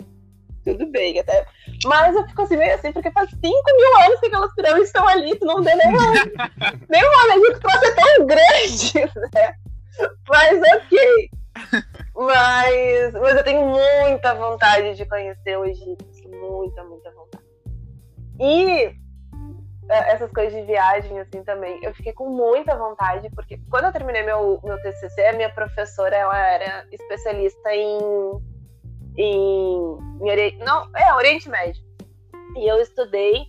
[0.73, 1.19] tudo bem.
[1.19, 1.45] Até...
[1.85, 5.07] Mas eu fico assim, meio assim, porque faz 5 mil anos que aquelas pirâmides estão
[5.07, 6.13] ali, tu não tem nenhuma,
[6.89, 9.55] nenhuma Egito pra ser tão grande, né?
[10.29, 11.29] Mas ok.
[12.15, 16.05] Mas, mas eu tenho muita vontade de conhecer o Egito.
[16.09, 17.43] Assim, muita, muita vontade.
[18.39, 18.95] E
[19.89, 21.79] é, essas coisas de viagem, assim, também.
[21.81, 26.15] Eu fiquei com muita vontade, porque quando eu terminei meu, meu TCC, a minha professora,
[26.15, 27.99] ela era especialista em
[29.17, 31.83] em, em não, é Oriente Médio.
[32.55, 33.41] E eu estudei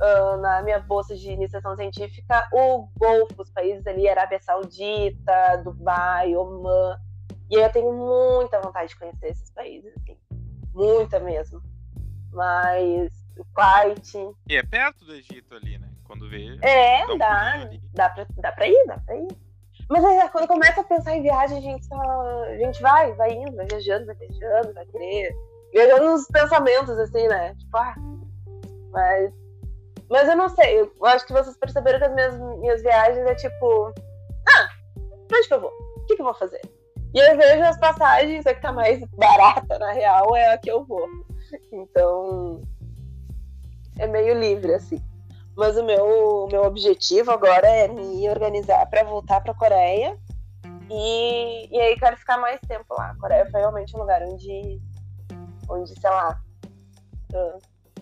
[0.00, 6.34] uh, na minha bolsa de iniciação científica o Golfo, os países ali, Arábia Saudita, Dubai,
[6.36, 6.98] Oman.
[7.50, 10.16] E eu tenho muita vontade de conhecer esses países, assim.
[10.74, 11.62] Muita mesmo.
[12.32, 14.14] Mas o Kuwait.
[14.48, 15.88] E é perto do Egito ali, né?
[16.04, 16.58] Quando vê.
[16.62, 17.56] É, dá.
[17.56, 19.28] Dá, dá, pra, dá pra ir, dá pra ir.
[19.88, 22.00] Mas aí, quando começa a pensar em viagem, a gente, só,
[22.44, 25.34] a gente vai, vai indo, vai viajando, vai viajando, vai querer.
[25.72, 27.54] Viajando nos pensamentos, assim, né?
[27.54, 27.94] Tipo, ah.
[28.90, 29.32] Mas.
[30.08, 30.80] Mas eu não sei.
[30.80, 33.92] Eu acho que vocês perceberam que as minhas, minhas viagens é tipo.
[34.48, 34.68] Ah,
[35.28, 35.70] pra onde que eu vou?
[35.70, 36.60] O que, que eu vou fazer?
[37.14, 40.70] E eu vejo as passagens, a que tá mais barata, na real, é a que
[40.70, 41.06] eu vou.
[41.72, 42.62] Então.
[43.98, 45.00] É meio livre, assim.
[45.56, 50.18] Mas o meu, meu objetivo agora é me organizar para voltar para a Coreia.
[50.90, 53.10] E, e aí quero ficar mais tempo lá.
[53.10, 54.80] A Coreia foi realmente um lugar onde,
[55.68, 56.40] onde sei lá,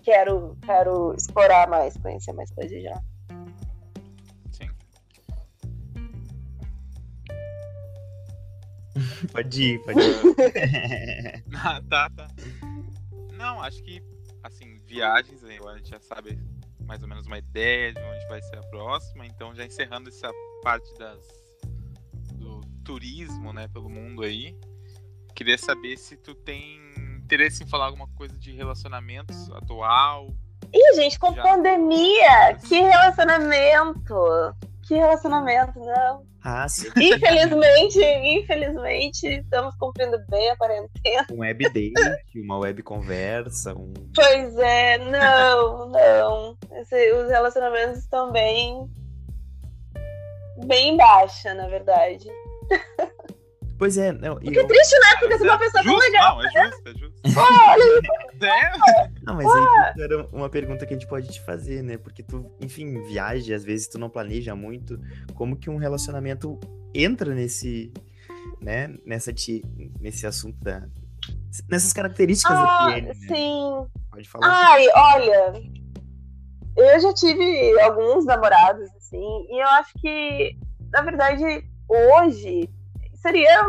[0.03, 3.01] quero, quero explorar mais, conhecer mais coisas já.
[4.51, 4.69] Sim.
[9.31, 11.43] pode ir, pode ir.
[11.63, 12.27] ah, tá, tá.
[13.33, 14.03] Não, acho que,
[14.43, 16.39] assim, viagens, a gente já sabe
[16.85, 19.25] mais ou menos uma ideia de onde vai ser a próxima.
[19.25, 20.29] Então, já encerrando essa
[20.61, 21.25] parte das,
[22.33, 24.57] do turismo, né, pelo mundo aí,
[25.35, 26.79] queria saber se tu tem
[27.23, 30.27] interesse em falar alguma coisa de relacionamentos atual.
[30.73, 31.43] Ih, gente, com já...
[31.43, 34.15] pandemia, que relacionamento!
[34.83, 36.32] Que relacionamento, não.
[36.43, 36.89] Ah, sim.
[36.97, 41.25] Infelizmente, infelizmente, estamos cumprindo bem a quarentena.
[41.31, 43.93] Um web date, uma web conversa, um.
[44.13, 46.57] Pois é, não, não.
[46.73, 48.89] Esse, os relacionamentos estão bem.
[50.65, 52.27] bem baixa, na verdade.
[53.83, 54.37] Pois é, não.
[54.37, 54.65] Que eu...
[54.65, 55.17] triste, né?
[55.19, 56.37] Porque você é uma pessoa tão legal.
[56.37, 57.21] Não, é justo, é justo.
[57.37, 59.11] Olha, é.
[59.23, 61.97] Não, mas aí era uma pergunta que a gente pode te fazer, né?
[61.97, 64.97] Porque tu, enfim, viaja, às vezes tu não planeja muito.
[65.33, 66.57] Como que um relacionamento
[66.95, 67.91] entra nesse,
[68.61, 68.95] né?
[69.05, 69.33] Nessa,
[69.99, 70.87] nesse assunto da,
[71.69, 73.07] nessas características ah, da Tiene.
[73.09, 73.13] Né?
[73.15, 73.85] Sim.
[74.09, 74.47] Pode falar.
[74.47, 75.61] Ai, olha,
[76.77, 80.57] eu já tive alguns namorados, assim, e eu acho que,
[80.89, 81.43] na verdade,
[81.89, 82.69] hoje
[83.23, 83.61] seria.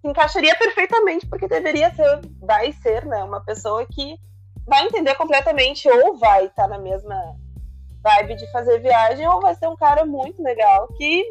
[0.00, 4.16] se encaixaria perfeitamente, porque deveria ser, vai ser, né, uma pessoa que
[4.66, 7.16] vai entender completamente, ou vai estar tá na mesma
[8.02, 11.24] vibe de fazer viagem, ou vai ser um cara muito legal que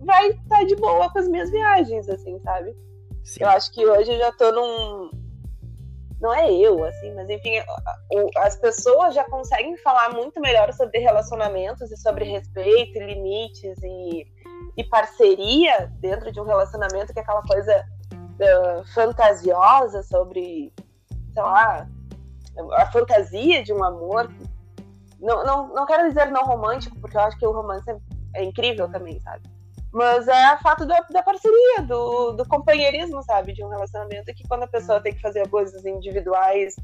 [0.00, 2.74] vai estar tá de boa com as minhas viagens, assim, sabe?
[3.24, 3.44] Sim.
[3.44, 5.10] Eu acho que hoje eu já tô num.
[6.20, 7.50] Não é eu, assim, mas enfim,
[8.36, 14.24] as pessoas já conseguem falar muito melhor sobre relacionamentos e sobre respeito e limites e,
[14.76, 17.84] e parceria dentro de um relacionamento, que é aquela coisa
[18.14, 20.72] uh, fantasiosa sobre,
[21.32, 21.86] sei lá,
[22.72, 24.30] a fantasia de um amor.
[25.20, 27.96] Não, não, não quero dizer não romântico, porque eu acho que o romance é,
[28.36, 29.42] é incrível também, sabe?
[29.92, 33.52] Mas é o fato da, da parceria, do, do companheirismo, sabe?
[33.52, 36.74] De um relacionamento que quando a pessoa tem que fazer coisas individuais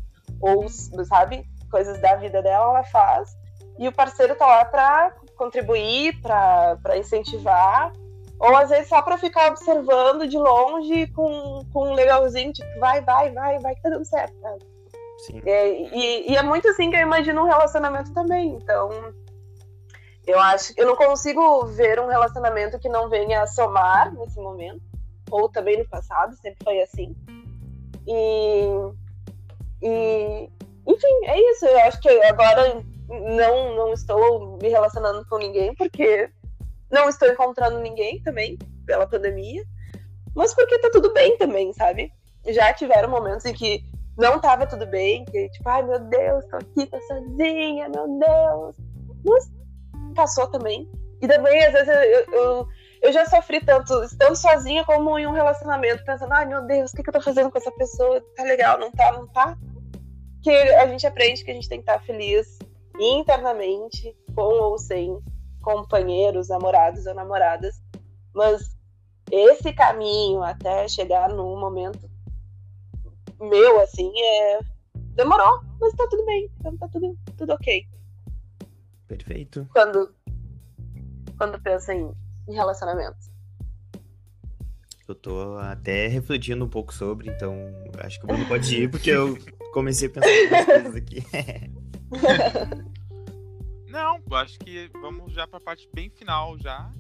[0.40, 0.68] ou,
[1.06, 3.30] sabe, coisas da vida dela, ela faz.
[3.78, 7.92] E o parceiro tá lá pra contribuir, pra, pra incentivar.
[8.38, 13.00] Ou às vezes só pra ficar observando de longe com, com um legalzinho, tipo, vai,
[13.00, 14.62] vai, vai, vai que tá dando certo, sabe?
[15.26, 15.42] Sim.
[15.44, 18.50] É, e, e é muito assim que eu imagino um relacionamento também.
[18.50, 18.90] Então,
[20.26, 24.82] eu acho eu não consigo ver um relacionamento que não venha a somar nesse momento,
[25.30, 27.16] ou também no passado, sempre foi assim.
[28.06, 28.62] E,
[29.82, 30.50] e
[30.86, 31.66] enfim, é isso.
[31.66, 36.30] Eu acho que agora não, não estou me relacionando com ninguém, porque
[36.90, 39.64] não estou encontrando ninguém também, pela pandemia,
[40.34, 42.12] mas porque tá tudo bem também, sabe?
[42.46, 43.84] Já tiveram momentos em que
[44.16, 48.76] não tava tudo bem, que tipo, ai meu Deus, tô aqui, tô sozinha, meu Deus.
[49.24, 49.50] Mas
[50.14, 50.90] passou também.
[51.20, 52.68] E também, às vezes, eu, eu,
[53.02, 56.96] eu já sofri tanto, estando sozinha como em um relacionamento, pensando, ai meu Deus, o
[56.96, 58.20] que, que eu tô fazendo com essa pessoa?
[58.36, 59.56] Tá legal, não tá, não tá?
[60.42, 62.57] Que a gente aprende que a gente tem que estar feliz
[62.98, 65.18] internamente, com ou sem
[65.62, 67.82] companheiros, namorados ou namoradas.
[68.34, 68.76] Mas
[69.30, 72.08] esse caminho até chegar num momento
[73.40, 74.60] meu, assim, é.
[75.14, 76.50] Demorou, mas tá tudo bem.
[76.58, 77.86] Então tá tudo, tudo ok.
[79.06, 79.66] Perfeito.
[79.72, 80.14] Quando,
[81.36, 82.12] quando pensa em,
[82.48, 83.30] em relacionamentos.
[85.08, 87.54] Eu tô até refletindo um pouco sobre, então
[88.00, 89.38] acho que o Bruno pode ir, porque eu
[89.72, 91.24] comecei a pensar em coisas aqui.
[93.88, 96.92] Não, acho que vamos já pra parte bem final já.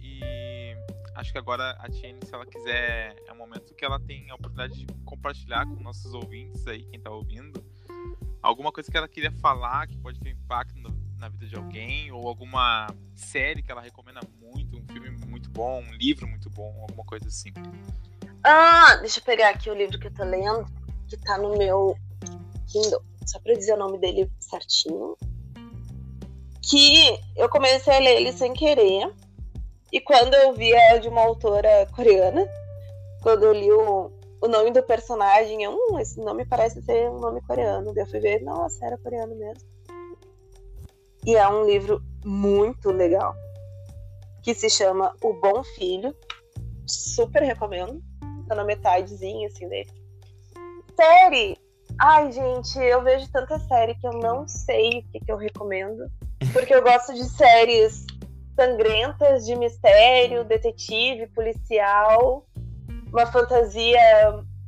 [0.00, 0.74] E
[1.14, 4.34] acho que agora a Tiene, se ela quiser, é um momento que ela tem a
[4.34, 7.62] oportunidade de compartilhar com nossos ouvintes aí, quem tá ouvindo,
[8.42, 12.12] alguma coisa que ela queria falar que pode ter impacto no, na vida de alguém,
[12.12, 16.80] ou alguma série que ela recomenda muito, um filme muito bom, um livro muito bom,
[16.82, 17.52] alguma coisa assim.
[18.44, 20.66] Ah, deixa eu pegar aqui o livro que eu tô lendo,
[21.08, 21.96] que tá no meu
[22.68, 25.16] Kindle, só pra dizer o nome dele certinho.
[26.62, 29.12] Que eu comecei a ler ele sem querer.
[29.92, 32.46] E quando eu vi é de uma autora coreana,
[33.22, 37.18] quando eu li o, o nome do personagem, eu, hum, esse nome parece ser um
[37.18, 37.92] nome coreano.
[37.92, 39.68] Daí eu fui ver, nossa, era coreano mesmo.
[41.24, 43.34] E é um livro muito legal,
[44.42, 46.14] que se chama O Bom Filho.
[46.86, 48.00] Super recomendo.
[48.46, 49.90] Tá na metadezinha, assim, dele.
[50.94, 51.65] Série!
[51.98, 56.10] Ai, gente, eu vejo tanta série que eu não sei o que, que eu recomendo.
[56.52, 58.04] Porque eu gosto de séries
[58.54, 62.46] sangrentas, de mistério, detetive, policial,
[63.12, 63.98] uma fantasia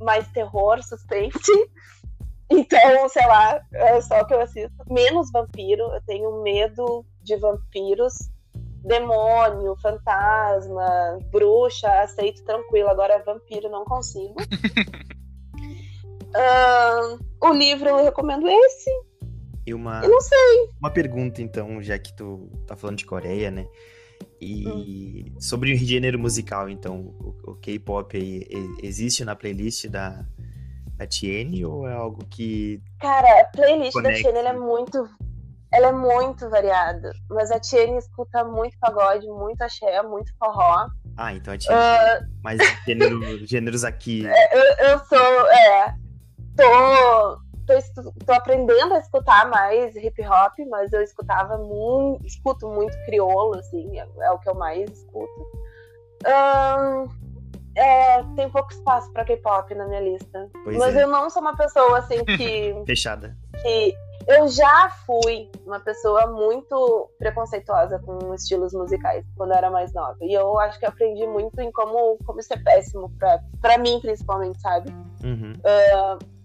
[0.01, 1.53] mais terror, suspense.
[2.51, 4.73] Então, sei lá, é só o que eu assisto.
[4.89, 8.15] Menos vampiro, eu tenho medo de vampiros.
[8.83, 12.89] Demônio, fantasma, bruxa, aceito tranquilo.
[12.89, 14.37] Agora, vampiro, não consigo.
[16.35, 18.91] uh, o livro eu recomendo esse.
[19.67, 20.03] E uma.
[20.03, 20.69] Eu não sei.
[20.81, 23.67] Uma pergunta, então, já que tu tá falando de Coreia, né?
[24.41, 24.67] E
[25.37, 25.41] hum.
[25.41, 28.47] sobre o gênero musical, então, o, o K-pop aí
[28.83, 30.25] existe na playlist da,
[30.97, 32.83] da Tiene ou é algo que.
[33.01, 34.17] Cara, a playlist conecta?
[34.17, 35.09] da Tiene ela é muito.
[35.71, 37.13] Ela é muito variada.
[37.29, 40.89] Mas a Tiene escuta muito pagode, muito axé, muito forró.
[41.17, 41.77] Ah, então a Tiene.
[41.77, 42.27] Uh...
[42.43, 44.25] Mas gênero, gêneros aqui.
[44.27, 45.51] É, eu, eu sou.
[45.51, 46.08] É.
[46.59, 47.49] Tô.
[47.67, 53.59] Tô, tô, aprendendo a escutar mais hip hop, mas eu escutava muito, escuto muito crioulo,
[53.59, 55.47] assim, é, é o que eu mais escuto.
[56.27, 57.07] Um,
[57.77, 60.49] é, tem pouco espaço pra K-pop na minha lista.
[60.65, 61.05] Pois mas é.
[61.05, 62.75] eu não sou uma pessoa assim que.
[62.87, 63.37] Fechada.
[63.61, 63.95] Que.
[64.27, 70.17] eu já fui uma pessoa muito preconceituosa com estilos musicais quando eu era mais nova.
[70.23, 74.01] E eu acho que aprendi muito em como, como isso é péssimo pra, pra mim,
[74.01, 74.91] principalmente, sabe?
[75.23, 75.53] Uhum.
[75.59, 76.38] Uh,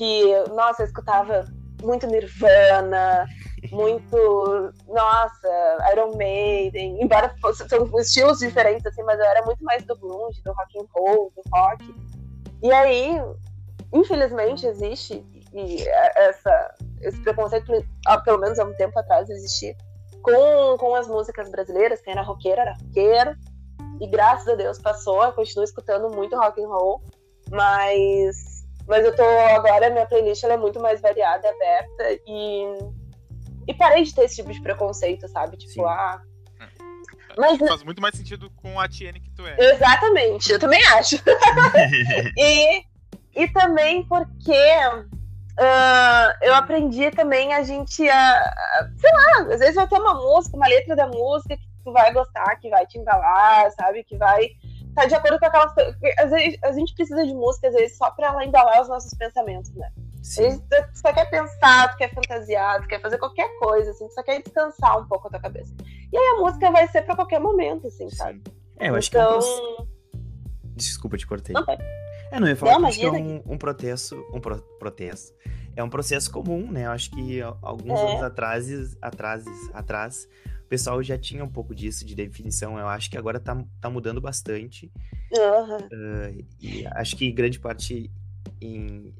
[0.00, 0.24] que,
[0.54, 1.44] nossa, eu escutava
[1.82, 3.26] muito Nirvana,
[3.70, 9.82] muito, nossa, Iron Maiden, embora fosse, são estilos diferentes, assim, mas eu era muito mais
[9.84, 11.94] do grunge, do rock and roll, do rock.
[12.62, 13.20] E aí,
[13.92, 15.22] infelizmente, existe
[15.52, 15.86] e
[16.16, 17.70] essa, esse preconceito,
[18.24, 19.76] pelo menos há um tempo atrás, existia
[20.22, 23.36] com, com as músicas brasileiras, quem era roqueiro era roqueiro,
[24.00, 27.02] e graças a Deus passou, eu continuo escutando muito rock and roll,
[27.50, 28.49] mas,
[28.90, 32.64] mas eu tô agora, minha playlist ela é muito mais variada, aberta, e,
[33.68, 35.56] e parei de ter esse tipo de preconceito, sabe?
[35.56, 35.84] Tipo, Sim.
[35.84, 36.20] ah,
[37.38, 37.56] mas...
[37.56, 39.54] Faz muito mais sentido com a Tiene que tu é.
[39.58, 41.14] Exatamente, eu também acho.
[42.36, 42.82] e,
[43.36, 49.86] e também porque uh, eu aprendi também a gente a, sei lá, às vezes vai
[49.86, 53.70] ter uma música, uma letra da música que tu vai gostar, que vai te embalar,
[53.70, 54.02] sabe?
[54.02, 54.48] Que vai
[54.94, 55.94] tá de acordo com aquelas coisas.
[56.18, 59.12] Às vezes a gente precisa de música, às vezes, só pra ela embalar os nossos
[59.14, 59.90] pensamentos, né?
[60.22, 60.62] Sim.
[60.94, 64.42] Só quer pensar, tu quer fantasiar, tu quer fazer qualquer coisa, assim, tu só quer
[64.42, 65.74] descansar um pouco a tua cabeça.
[66.12, 68.16] E aí a música vai ser pra qualquer momento, assim, Sim.
[68.16, 68.42] sabe?
[68.78, 69.38] É, eu acho então...
[69.38, 69.90] que é um então
[70.76, 71.54] Desculpa, te cortei.
[71.54, 71.64] Não,
[72.30, 75.34] é, não, eu ia falar não, que é um, um, protesto, um pro, protesto.
[75.76, 76.86] É um processo comum, né?
[76.86, 78.10] Eu acho que alguns é.
[78.10, 79.44] anos atrás, atrás,
[79.74, 80.28] atrás,
[80.70, 82.78] pessoal já tinha um pouco disso de definição.
[82.78, 84.90] Eu acho que agora tá, tá mudando bastante.
[85.32, 85.76] Uhum.
[85.76, 88.10] Uh, e acho que grande parte
[88.60, 89.12] em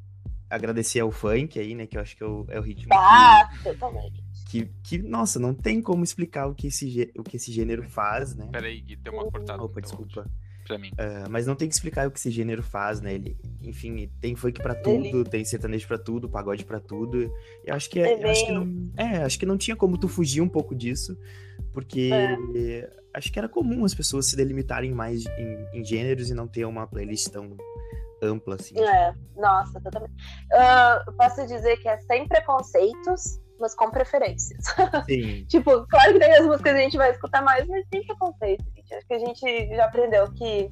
[0.49, 1.87] agradecer ao funk aí, né?
[1.87, 2.93] Que eu acho que é o, é o ritmo.
[2.95, 3.65] Ah, que...
[3.65, 7.89] totalmente que, que, nossa, não tem como explicar o que esse, o que esse gênero
[7.89, 8.49] faz, né?
[8.51, 9.63] Peraí, Gui, deu uma cortada.
[9.63, 10.21] Opa, desculpa.
[10.23, 10.91] Áudio pra mim.
[10.91, 13.15] Uh, mas não tem que explicar o que esse gênero faz, né?
[13.15, 15.25] Ele, enfim, tem funk para tudo, Ele...
[15.25, 17.33] tem sertanejo para tudo, pagode para tudo.
[17.65, 20.09] Eu acho que é, é acho que não, é, acho que não tinha como tu
[20.09, 21.19] fugir um pouco disso,
[21.73, 22.91] porque é.
[23.13, 26.65] acho que era comum as pessoas se delimitarem mais em, em, gêneros e não ter
[26.65, 27.57] uma playlist tão
[28.23, 28.79] ampla assim.
[28.79, 30.15] É, nossa, totalmente.
[30.53, 34.65] Uh, posso dizer que é sem preconceitos mas com preferências.
[35.07, 35.45] Sim.
[35.49, 38.65] tipo, claro que tem as músicas que a gente vai escutar mais, mas tem preconceito,
[38.75, 38.95] gente.
[38.95, 40.71] Acho que a gente já aprendeu que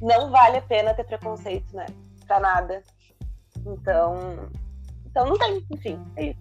[0.00, 1.86] não vale a pena ter preconceito, né?
[2.26, 2.82] Pra nada.
[3.66, 4.50] Então.
[5.06, 6.40] Então não tem, enfim, é isso.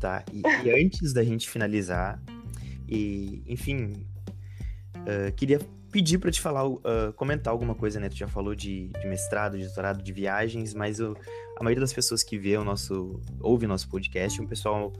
[0.00, 2.20] Tá, e, e antes da gente finalizar,
[2.88, 4.06] e, enfim,
[4.96, 5.60] uh, queria
[5.90, 8.08] pedir para te falar, uh, comentar alguma coisa, né?
[8.08, 11.16] Tu já falou de, de mestrado, de doutorado, de viagens, mas o,
[11.58, 14.92] a maioria das pessoas que vê o nosso, ouve o nosso podcast, é um pessoal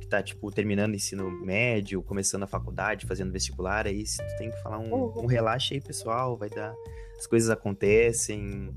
[0.00, 4.50] que tá, tipo, terminando ensino médio, começando a faculdade, fazendo vestibular, aí se tu tem
[4.50, 5.24] que falar um, uhum.
[5.24, 6.74] um relaxa aí, pessoal, vai dar,
[7.18, 8.72] as coisas acontecem,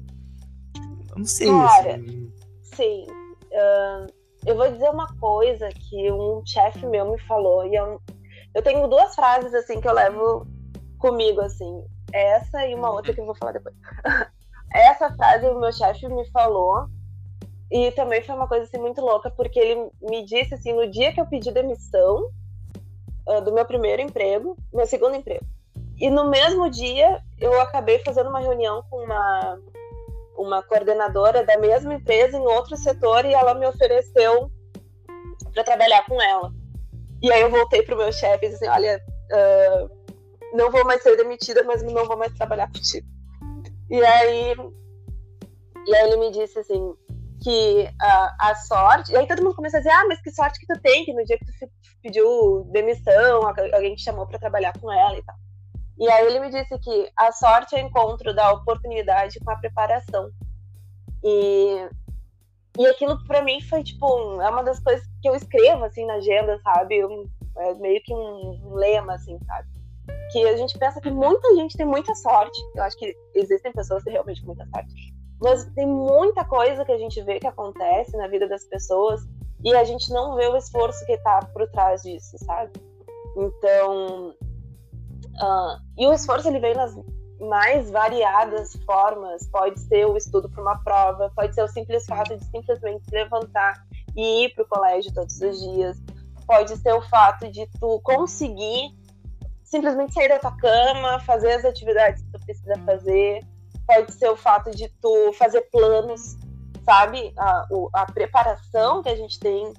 [1.12, 2.32] eu não sei, Cara, assim...
[2.64, 3.06] sim,
[3.52, 4.12] uh,
[4.46, 8.02] eu vou dizer uma coisa que um chefe meu me falou, e eu,
[8.56, 10.48] eu tenho duas frases, assim, que eu levo
[11.00, 11.84] comigo, assim.
[12.14, 13.76] Essa e uma outra que eu vou falar depois.
[14.74, 16.88] Essa frase o meu chefe me falou
[17.72, 21.12] e também foi uma coisa assim muito louca, porque ele me disse assim, no dia
[21.12, 22.30] que eu pedi demissão
[23.28, 25.46] uh, do meu primeiro emprego, meu segundo emprego.
[26.00, 29.60] E no mesmo dia eu acabei fazendo uma reunião com uma
[30.38, 34.50] uma coordenadora da mesma empresa em outro setor e ela me ofereceu
[35.54, 36.50] para trabalhar com ela.
[37.22, 39.04] E aí eu voltei pro meu chefe e disse assim, olha,
[39.34, 39.99] uh,
[40.54, 43.08] não vou mais ser demitida, mas não vou mais trabalhar contigo.
[43.90, 44.56] E aí,
[45.86, 46.94] e aí ele me disse assim
[47.42, 49.12] que uh, a sorte.
[49.12, 51.14] E aí todo mundo começou a dizer: ah, mas que sorte que tu tem, que
[51.14, 51.52] no dia que tu
[52.02, 55.36] pediu demissão, alguém te chamou para trabalhar com ela e tal.
[55.98, 59.58] E aí ele me disse que a sorte é o encontro da oportunidade com a
[59.58, 60.32] preparação.
[61.22, 61.90] E,
[62.78, 66.14] e aquilo para mim foi tipo, é uma das coisas que eu escrevo assim na
[66.14, 67.02] agenda, sabe?
[67.58, 69.68] é meio que um lema assim, sabe?
[70.32, 72.60] Que a gente pensa que muita gente tem muita sorte.
[72.76, 74.94] Eu acho que existem pessoas que têm realmente muita sorte.
[75.42, 79.22] Mas tem muita coisa que a gente vê que acontece na vida das pessoas
[79.64, 82.72] e a gente não vê o esforço que está por trás disso, sabe?
[83.38, 86.94] Então, uh, e o esforço ele vem nas
[87.40, 89.48] mais variadas formas.
[89.50, 93.12] Pode ser o estudo para uma prova, pode ser o simples fato de simplesmente se
[93.12, 93.74] levantar
[94.16, 95.98] e ir para o colégio todos os dias,
[96.46, 98.99] pode ser o fato de tu conseguir
[99.70, 103.42] simplesmente sair da tua cama, fazer as atividades que tu precisa fazer.
[103.86, 106.38] Pode ser o fato de tu fazer planos,
[106.84, 107.32] sabe?
[107.38, 109.72] A, o, a preparação que a gente tem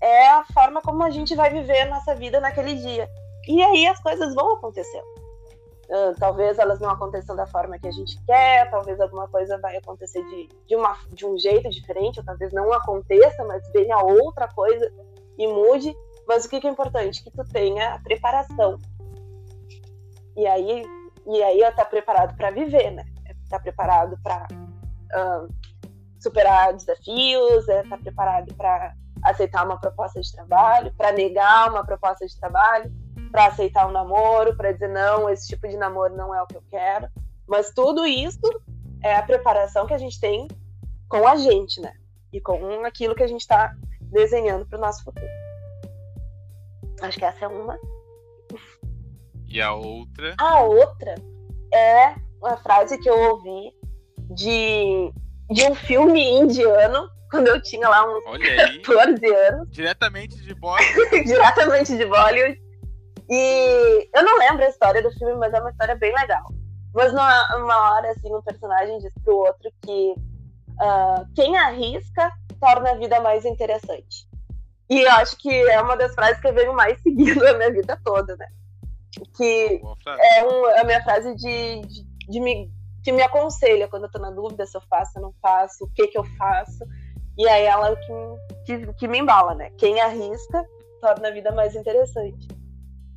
[0.00, 3.08] é a forma como a gente vai viver a nossa vida naquele dia.
[3.46, 5.14] E aí as coisas vão acontecendo.
[5.84, 9.76] Uh, talvez elas não aconteçam da forma que a gente quer, talvez alguma coisa vai
[9.76, 14.48] acontecer de, de, uma, de um jeito diferente, ou talvez não aconteça, mas venha outra
[14.48, 14.90] coisa
[15.36, 15.94] e mude,
[16.26, 17.22] mas o que, que é importante?
[17.22, 18.78] Que tu tenha a preparação.
[20.36, 20.84] E aí,
[21.26, 23.04] e aí eu tá preparado para viver, né?
[23.48, 24.46] Tá preparado para
[26.18, 32.26] superar desafios, é tá preparado para aceitar uma proposta de trabalho, para negar uma proposta
[32.26, 32.92] de trabalho,
[33.30, 36.56] para aceitar um namoro, para dizer não, esse tipo de namoro não é o que
[36.56, 37.08] eu quero.
[37.46, 38.40] Mas tudo isso
[39.02, 40.48] é a preparação que a gente tem
[41.08, 41.92] com a gente, né?
[42.32, 45.26] E com aquilo que a gente está desenhando para o nosso futuro.
[47.02, 47.78] Acho que essa é uma.
[49.54, 50.34] E a outra?
[50.36, 51.14] A outra
[51.72, 53.72] é uma frase que eu ouvi
[54.34, 55.12] de,
[55.48, 58.82] de um filme indiano quando eu tinha lá uns Olha aí.
[58.82, 59.70] 14 anos.
[59.70, 61.22] Diretamente de Bollywood.
[61.22, 62.60] Diretamente de Bollywood.
[63.30, 66.48] E eu não lembro a história do filme, mas é uma história bem legal.
[66.92, 70.14] Mas numa, uma hora, assim, um personagem diz pro outro que
[70.80, 72.28] uh, quem arrisca
[72.60, 74.26] torna a vida mais interessante.
[74.90, 77.70] E eu acho que é uma das frases que eu venho mais seguindo a minha
[77.70, 78.48] vida toda, né?
[79.36, 82.70] Que é um, a minha frase de, de, de me,
[83.02, 85.90] que me aconselha quando eu tô na dúvida se eu faço ou não faço, o
[85.90, 86.84] que que eu faço.
[87.36, 88.06] E aí ela que,
[88.64, 89.70] que, que me embala, né?
[89.76, 90.64] Quem arrisca
[91.00, 92.48] torna a vida mais interessante.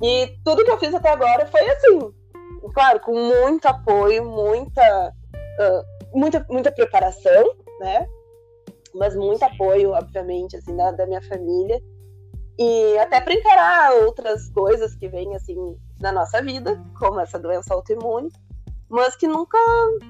[0.02, 2.12] E tudo que eu fiz até agora foi assim,
[2.72, 8.06] claro, com muito apoio, muita, uh, muita, muita preparação, né?
[8.94, 11.80] Mas muito apoio, obviamente, assim, da, da minha família.
[12.58, 15.56] E até para encarar outras coisas que vêm, assim,
[16.00, 18.30] na nossa vida, como essa doença autoimune,
[18.88, 19.58] mas que nunca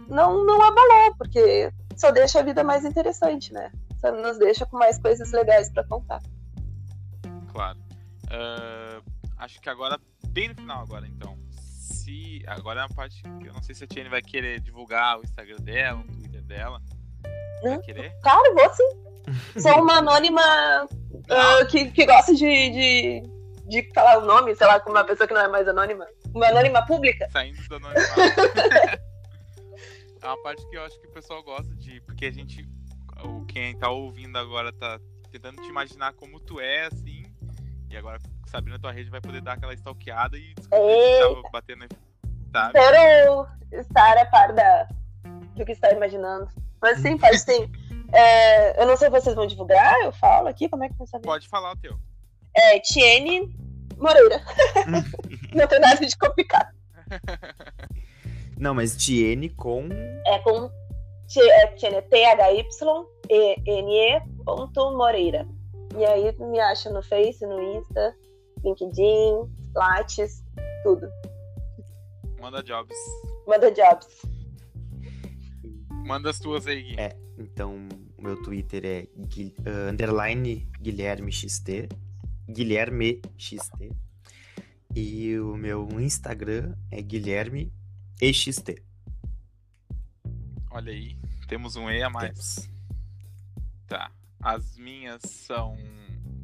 [0.08, 3.72] não, não abalou, porque só deixa a vida mais interessante, né?
[4.00, 6.22] Só nos deixa com mais coisas legais para contar.
[7.52, 7.78] Claro.
[8.26, 9.02] Uh,
[9.38, 9.98] acho que agora,
[10.28, 11.36] bem no final agora, então.
[11.50, 12.42] Se.
[12.46, 15.22] Agora é uma parte que eu não sei se a Tiene vai querer divulgar o
[15.24, 16.80] Instagram dela, o Twitter dela.
[17.62, 17.80] Vai Hum?
[17.80, 18.14] querer?
[18.22, 19.08] Claro, vou sim.
[19.60, 23.22] Sou uma anônima uh, que, que gosta de, de,
[23.68, 26.06] de falar o nome, sei lá, com uma pessoa que não é mais anônima.
[26.34, 27.28] Uma anônima pública.
[27.30, 28.10] Saindo do anonimato.
[30.22, 32.00] é uma parte que eu acho que o pessoal gosta de.
[32.00, 32.66] Porque a gente.
[33.48, 35.00] Quem tá ouvindo agora tá
[35.30, 37.24] tentando te imaginar como tu é, assim.
[37.90, 41.42] E agora, sabendo a tua rede, vai poder dar aquela stalkeada e descobrir que tava
[41.52, 41.86] batendo.
[42.52, 42.78] Sabe?
[42.78, 44.88] Espero estar a par da,
[45.54, 46.48] do que está imaginando.
[46.80, 47.70] Mas sim, pode sim.
[48.10, 51.26] É, eu não sei se vocês vão divulgar, eu falo aqui, como é que saber?
[51.26, 52.00] Pode falar o teu.
[52.58, 53.48] É Tiene
[53.96, 54.42] Moreira.
[55.54, 56.68] não tem nada de complicado.
[58.58, 59.88] Não, mas Tiene com.
[60.26, 60.68] É com
[61.32, 62.02] T- é, Tiene,
[63.30, 65.46] T-H-Y-E-N-E ponto Moreira.
[65.96, 68.14] E aí me acha no Face, no Insta,
[68.64, 70.42] LinkedIn, Lattes,
[70.82, 71.08] tudo.
[72.40, 72.96] Manda jobs.
[73.46, 74.08] Manda jobs.
[76.04, 76.96] Manda as tuas aí, Gui.
[76.98, 81.88] É, então o meu Twitter é Gui- ah, underline Guilherme XT.
[82.48, 83.90] Guilherme XT.
[84.94, 87.72] E o meu Instagram é Guilherme
[88.20, 88.82] EXT.
[90.70, 91.16] Olha aí,
[91.46, 92.68] temos um E a mais.
[93.86, 94.10] Tá.
[94.40, 95.76] As minhas são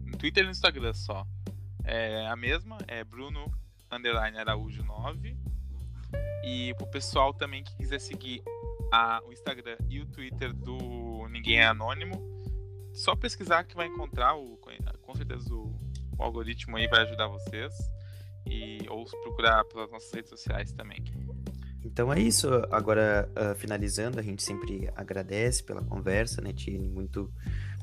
[0.04, 1.26] no Twitter e no Instagram só.
[1.84, 3.52] É a mesma, é Bruno
[3.90, 5.36] underline Araújo 9.
[6.44, 8.42] E pro pessoal também que quiser seguir
[8.92, 12.22] a- o Instagram e o Twitter do Ninguém é Anônimo,
[12.92, 14.56] só pesquisar que vai encontrar o
[15.02, 15.74] com certeza o,
[16.18, 17.74] o algoritmo aí vai ajudar vocês.
[18.46, 21.02] E ou procurar pelas nossas redes sociais também.
[21.84, 22.48] Então é isso.
[22.70, 26.88] Agora, ah, finalizando, a gente sempre agradece pela conversa, né, Tiene?
[26.88, 27.32] Muito,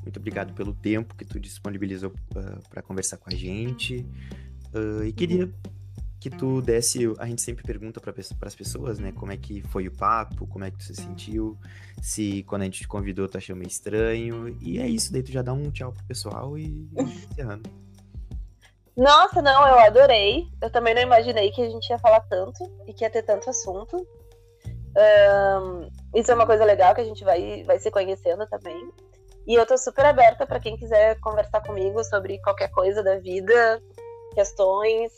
[0.02, 2.12] muito obrigado pelo tempo que tu disponibilizou
[2.68, 4.06] para conversar com a gente.
[4.74, 5.52] Ah, e queria
[6.22, 7.00] que tu desse.
[7.18, 8.14] A gente sempre pergunta para
[8.46, 11.58] as pessoas, né, como é que foi o papo, como é que tu se sentiu,
[12.00, 14.56] se quando a gente te convidou tu achou meio estranho.
[14.60, 16.88] E é isso, daí tu já dá um tchau pro pessoal e
[17.30, 17.68] encerrando.
[18.96, 20.46] Nossa, não, eu adorei.
[20.60, 23.48] Eu também não imaginei que a gente ia falar tanto e que ia ter tanto
[23.48, 24.06] assunto.
[24.96, 28.92] Ahn, isso é uma coisa legal que a gente vai, vai se conhecendo também.
[29.46, 33.82] E eu tô super aberta para quem quiser conversar comigo sobre qualquer coisa da vida,
[34.34, 35.10] questões,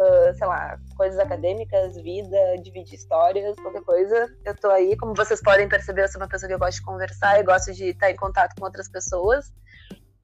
[0.00, 4.28] ah, sei lá, coisas acadêmicas, vida, dividir histórias, qualquer coisa.
[4.44, 4.96] Eu tô aí.
[4.96, 7.72] Como vocês podem perceber, eu sou uma pessoa que eu gosto de conversar e gosto
[7.72, 9.52] de estar em contato com outras pessoas.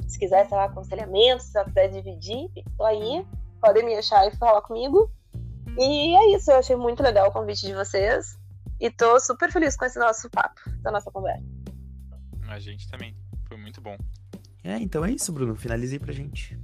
[0.07, 3.27] Se quiser, sei lá, aconselhamento, se quiser dividir, tô aí.
[3.61, 5.11] Podem me achar e falar comigo.
[5.79, 8.39] E é isso, eu achei muito legal o convite de vocês.
[8.81, 11.45] E tô super feliz com esse nosso papo, essa nossa conversa.
[12.49, 13.17] A gente também.
[13.47, 13.97] Foi muito bom.
[14.63, 15.55] É, então é isso, Bruno.
[15.55, 16.59] Finalizei pra gente.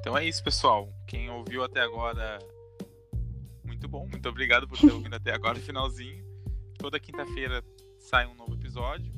[0.00, 0.88] Então é isso, pessoal.
[1.06, 2.38] Quem ouviu até agora,
[3.64, 4.06] muito bom.
[4.06, 6.24] Muito obrigado por ter ouvido até agora o finalzinho.
[6.78, 7.64] Toda quinta-feira
[7.98, 9.12] sai um novo episódio.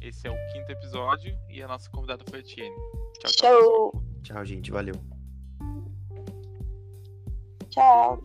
[0.00, 2.76] Esse é o quinto episódio e a nossa convidada foi a Tiene.
[3.20, 3.62] Tchau, tchau.
[3.62, 4.02] Show!
[4.22, 4.70] Tchau, gente.
[4.70, 4.94] Valeu.
[7.70, 8.22] Tchau!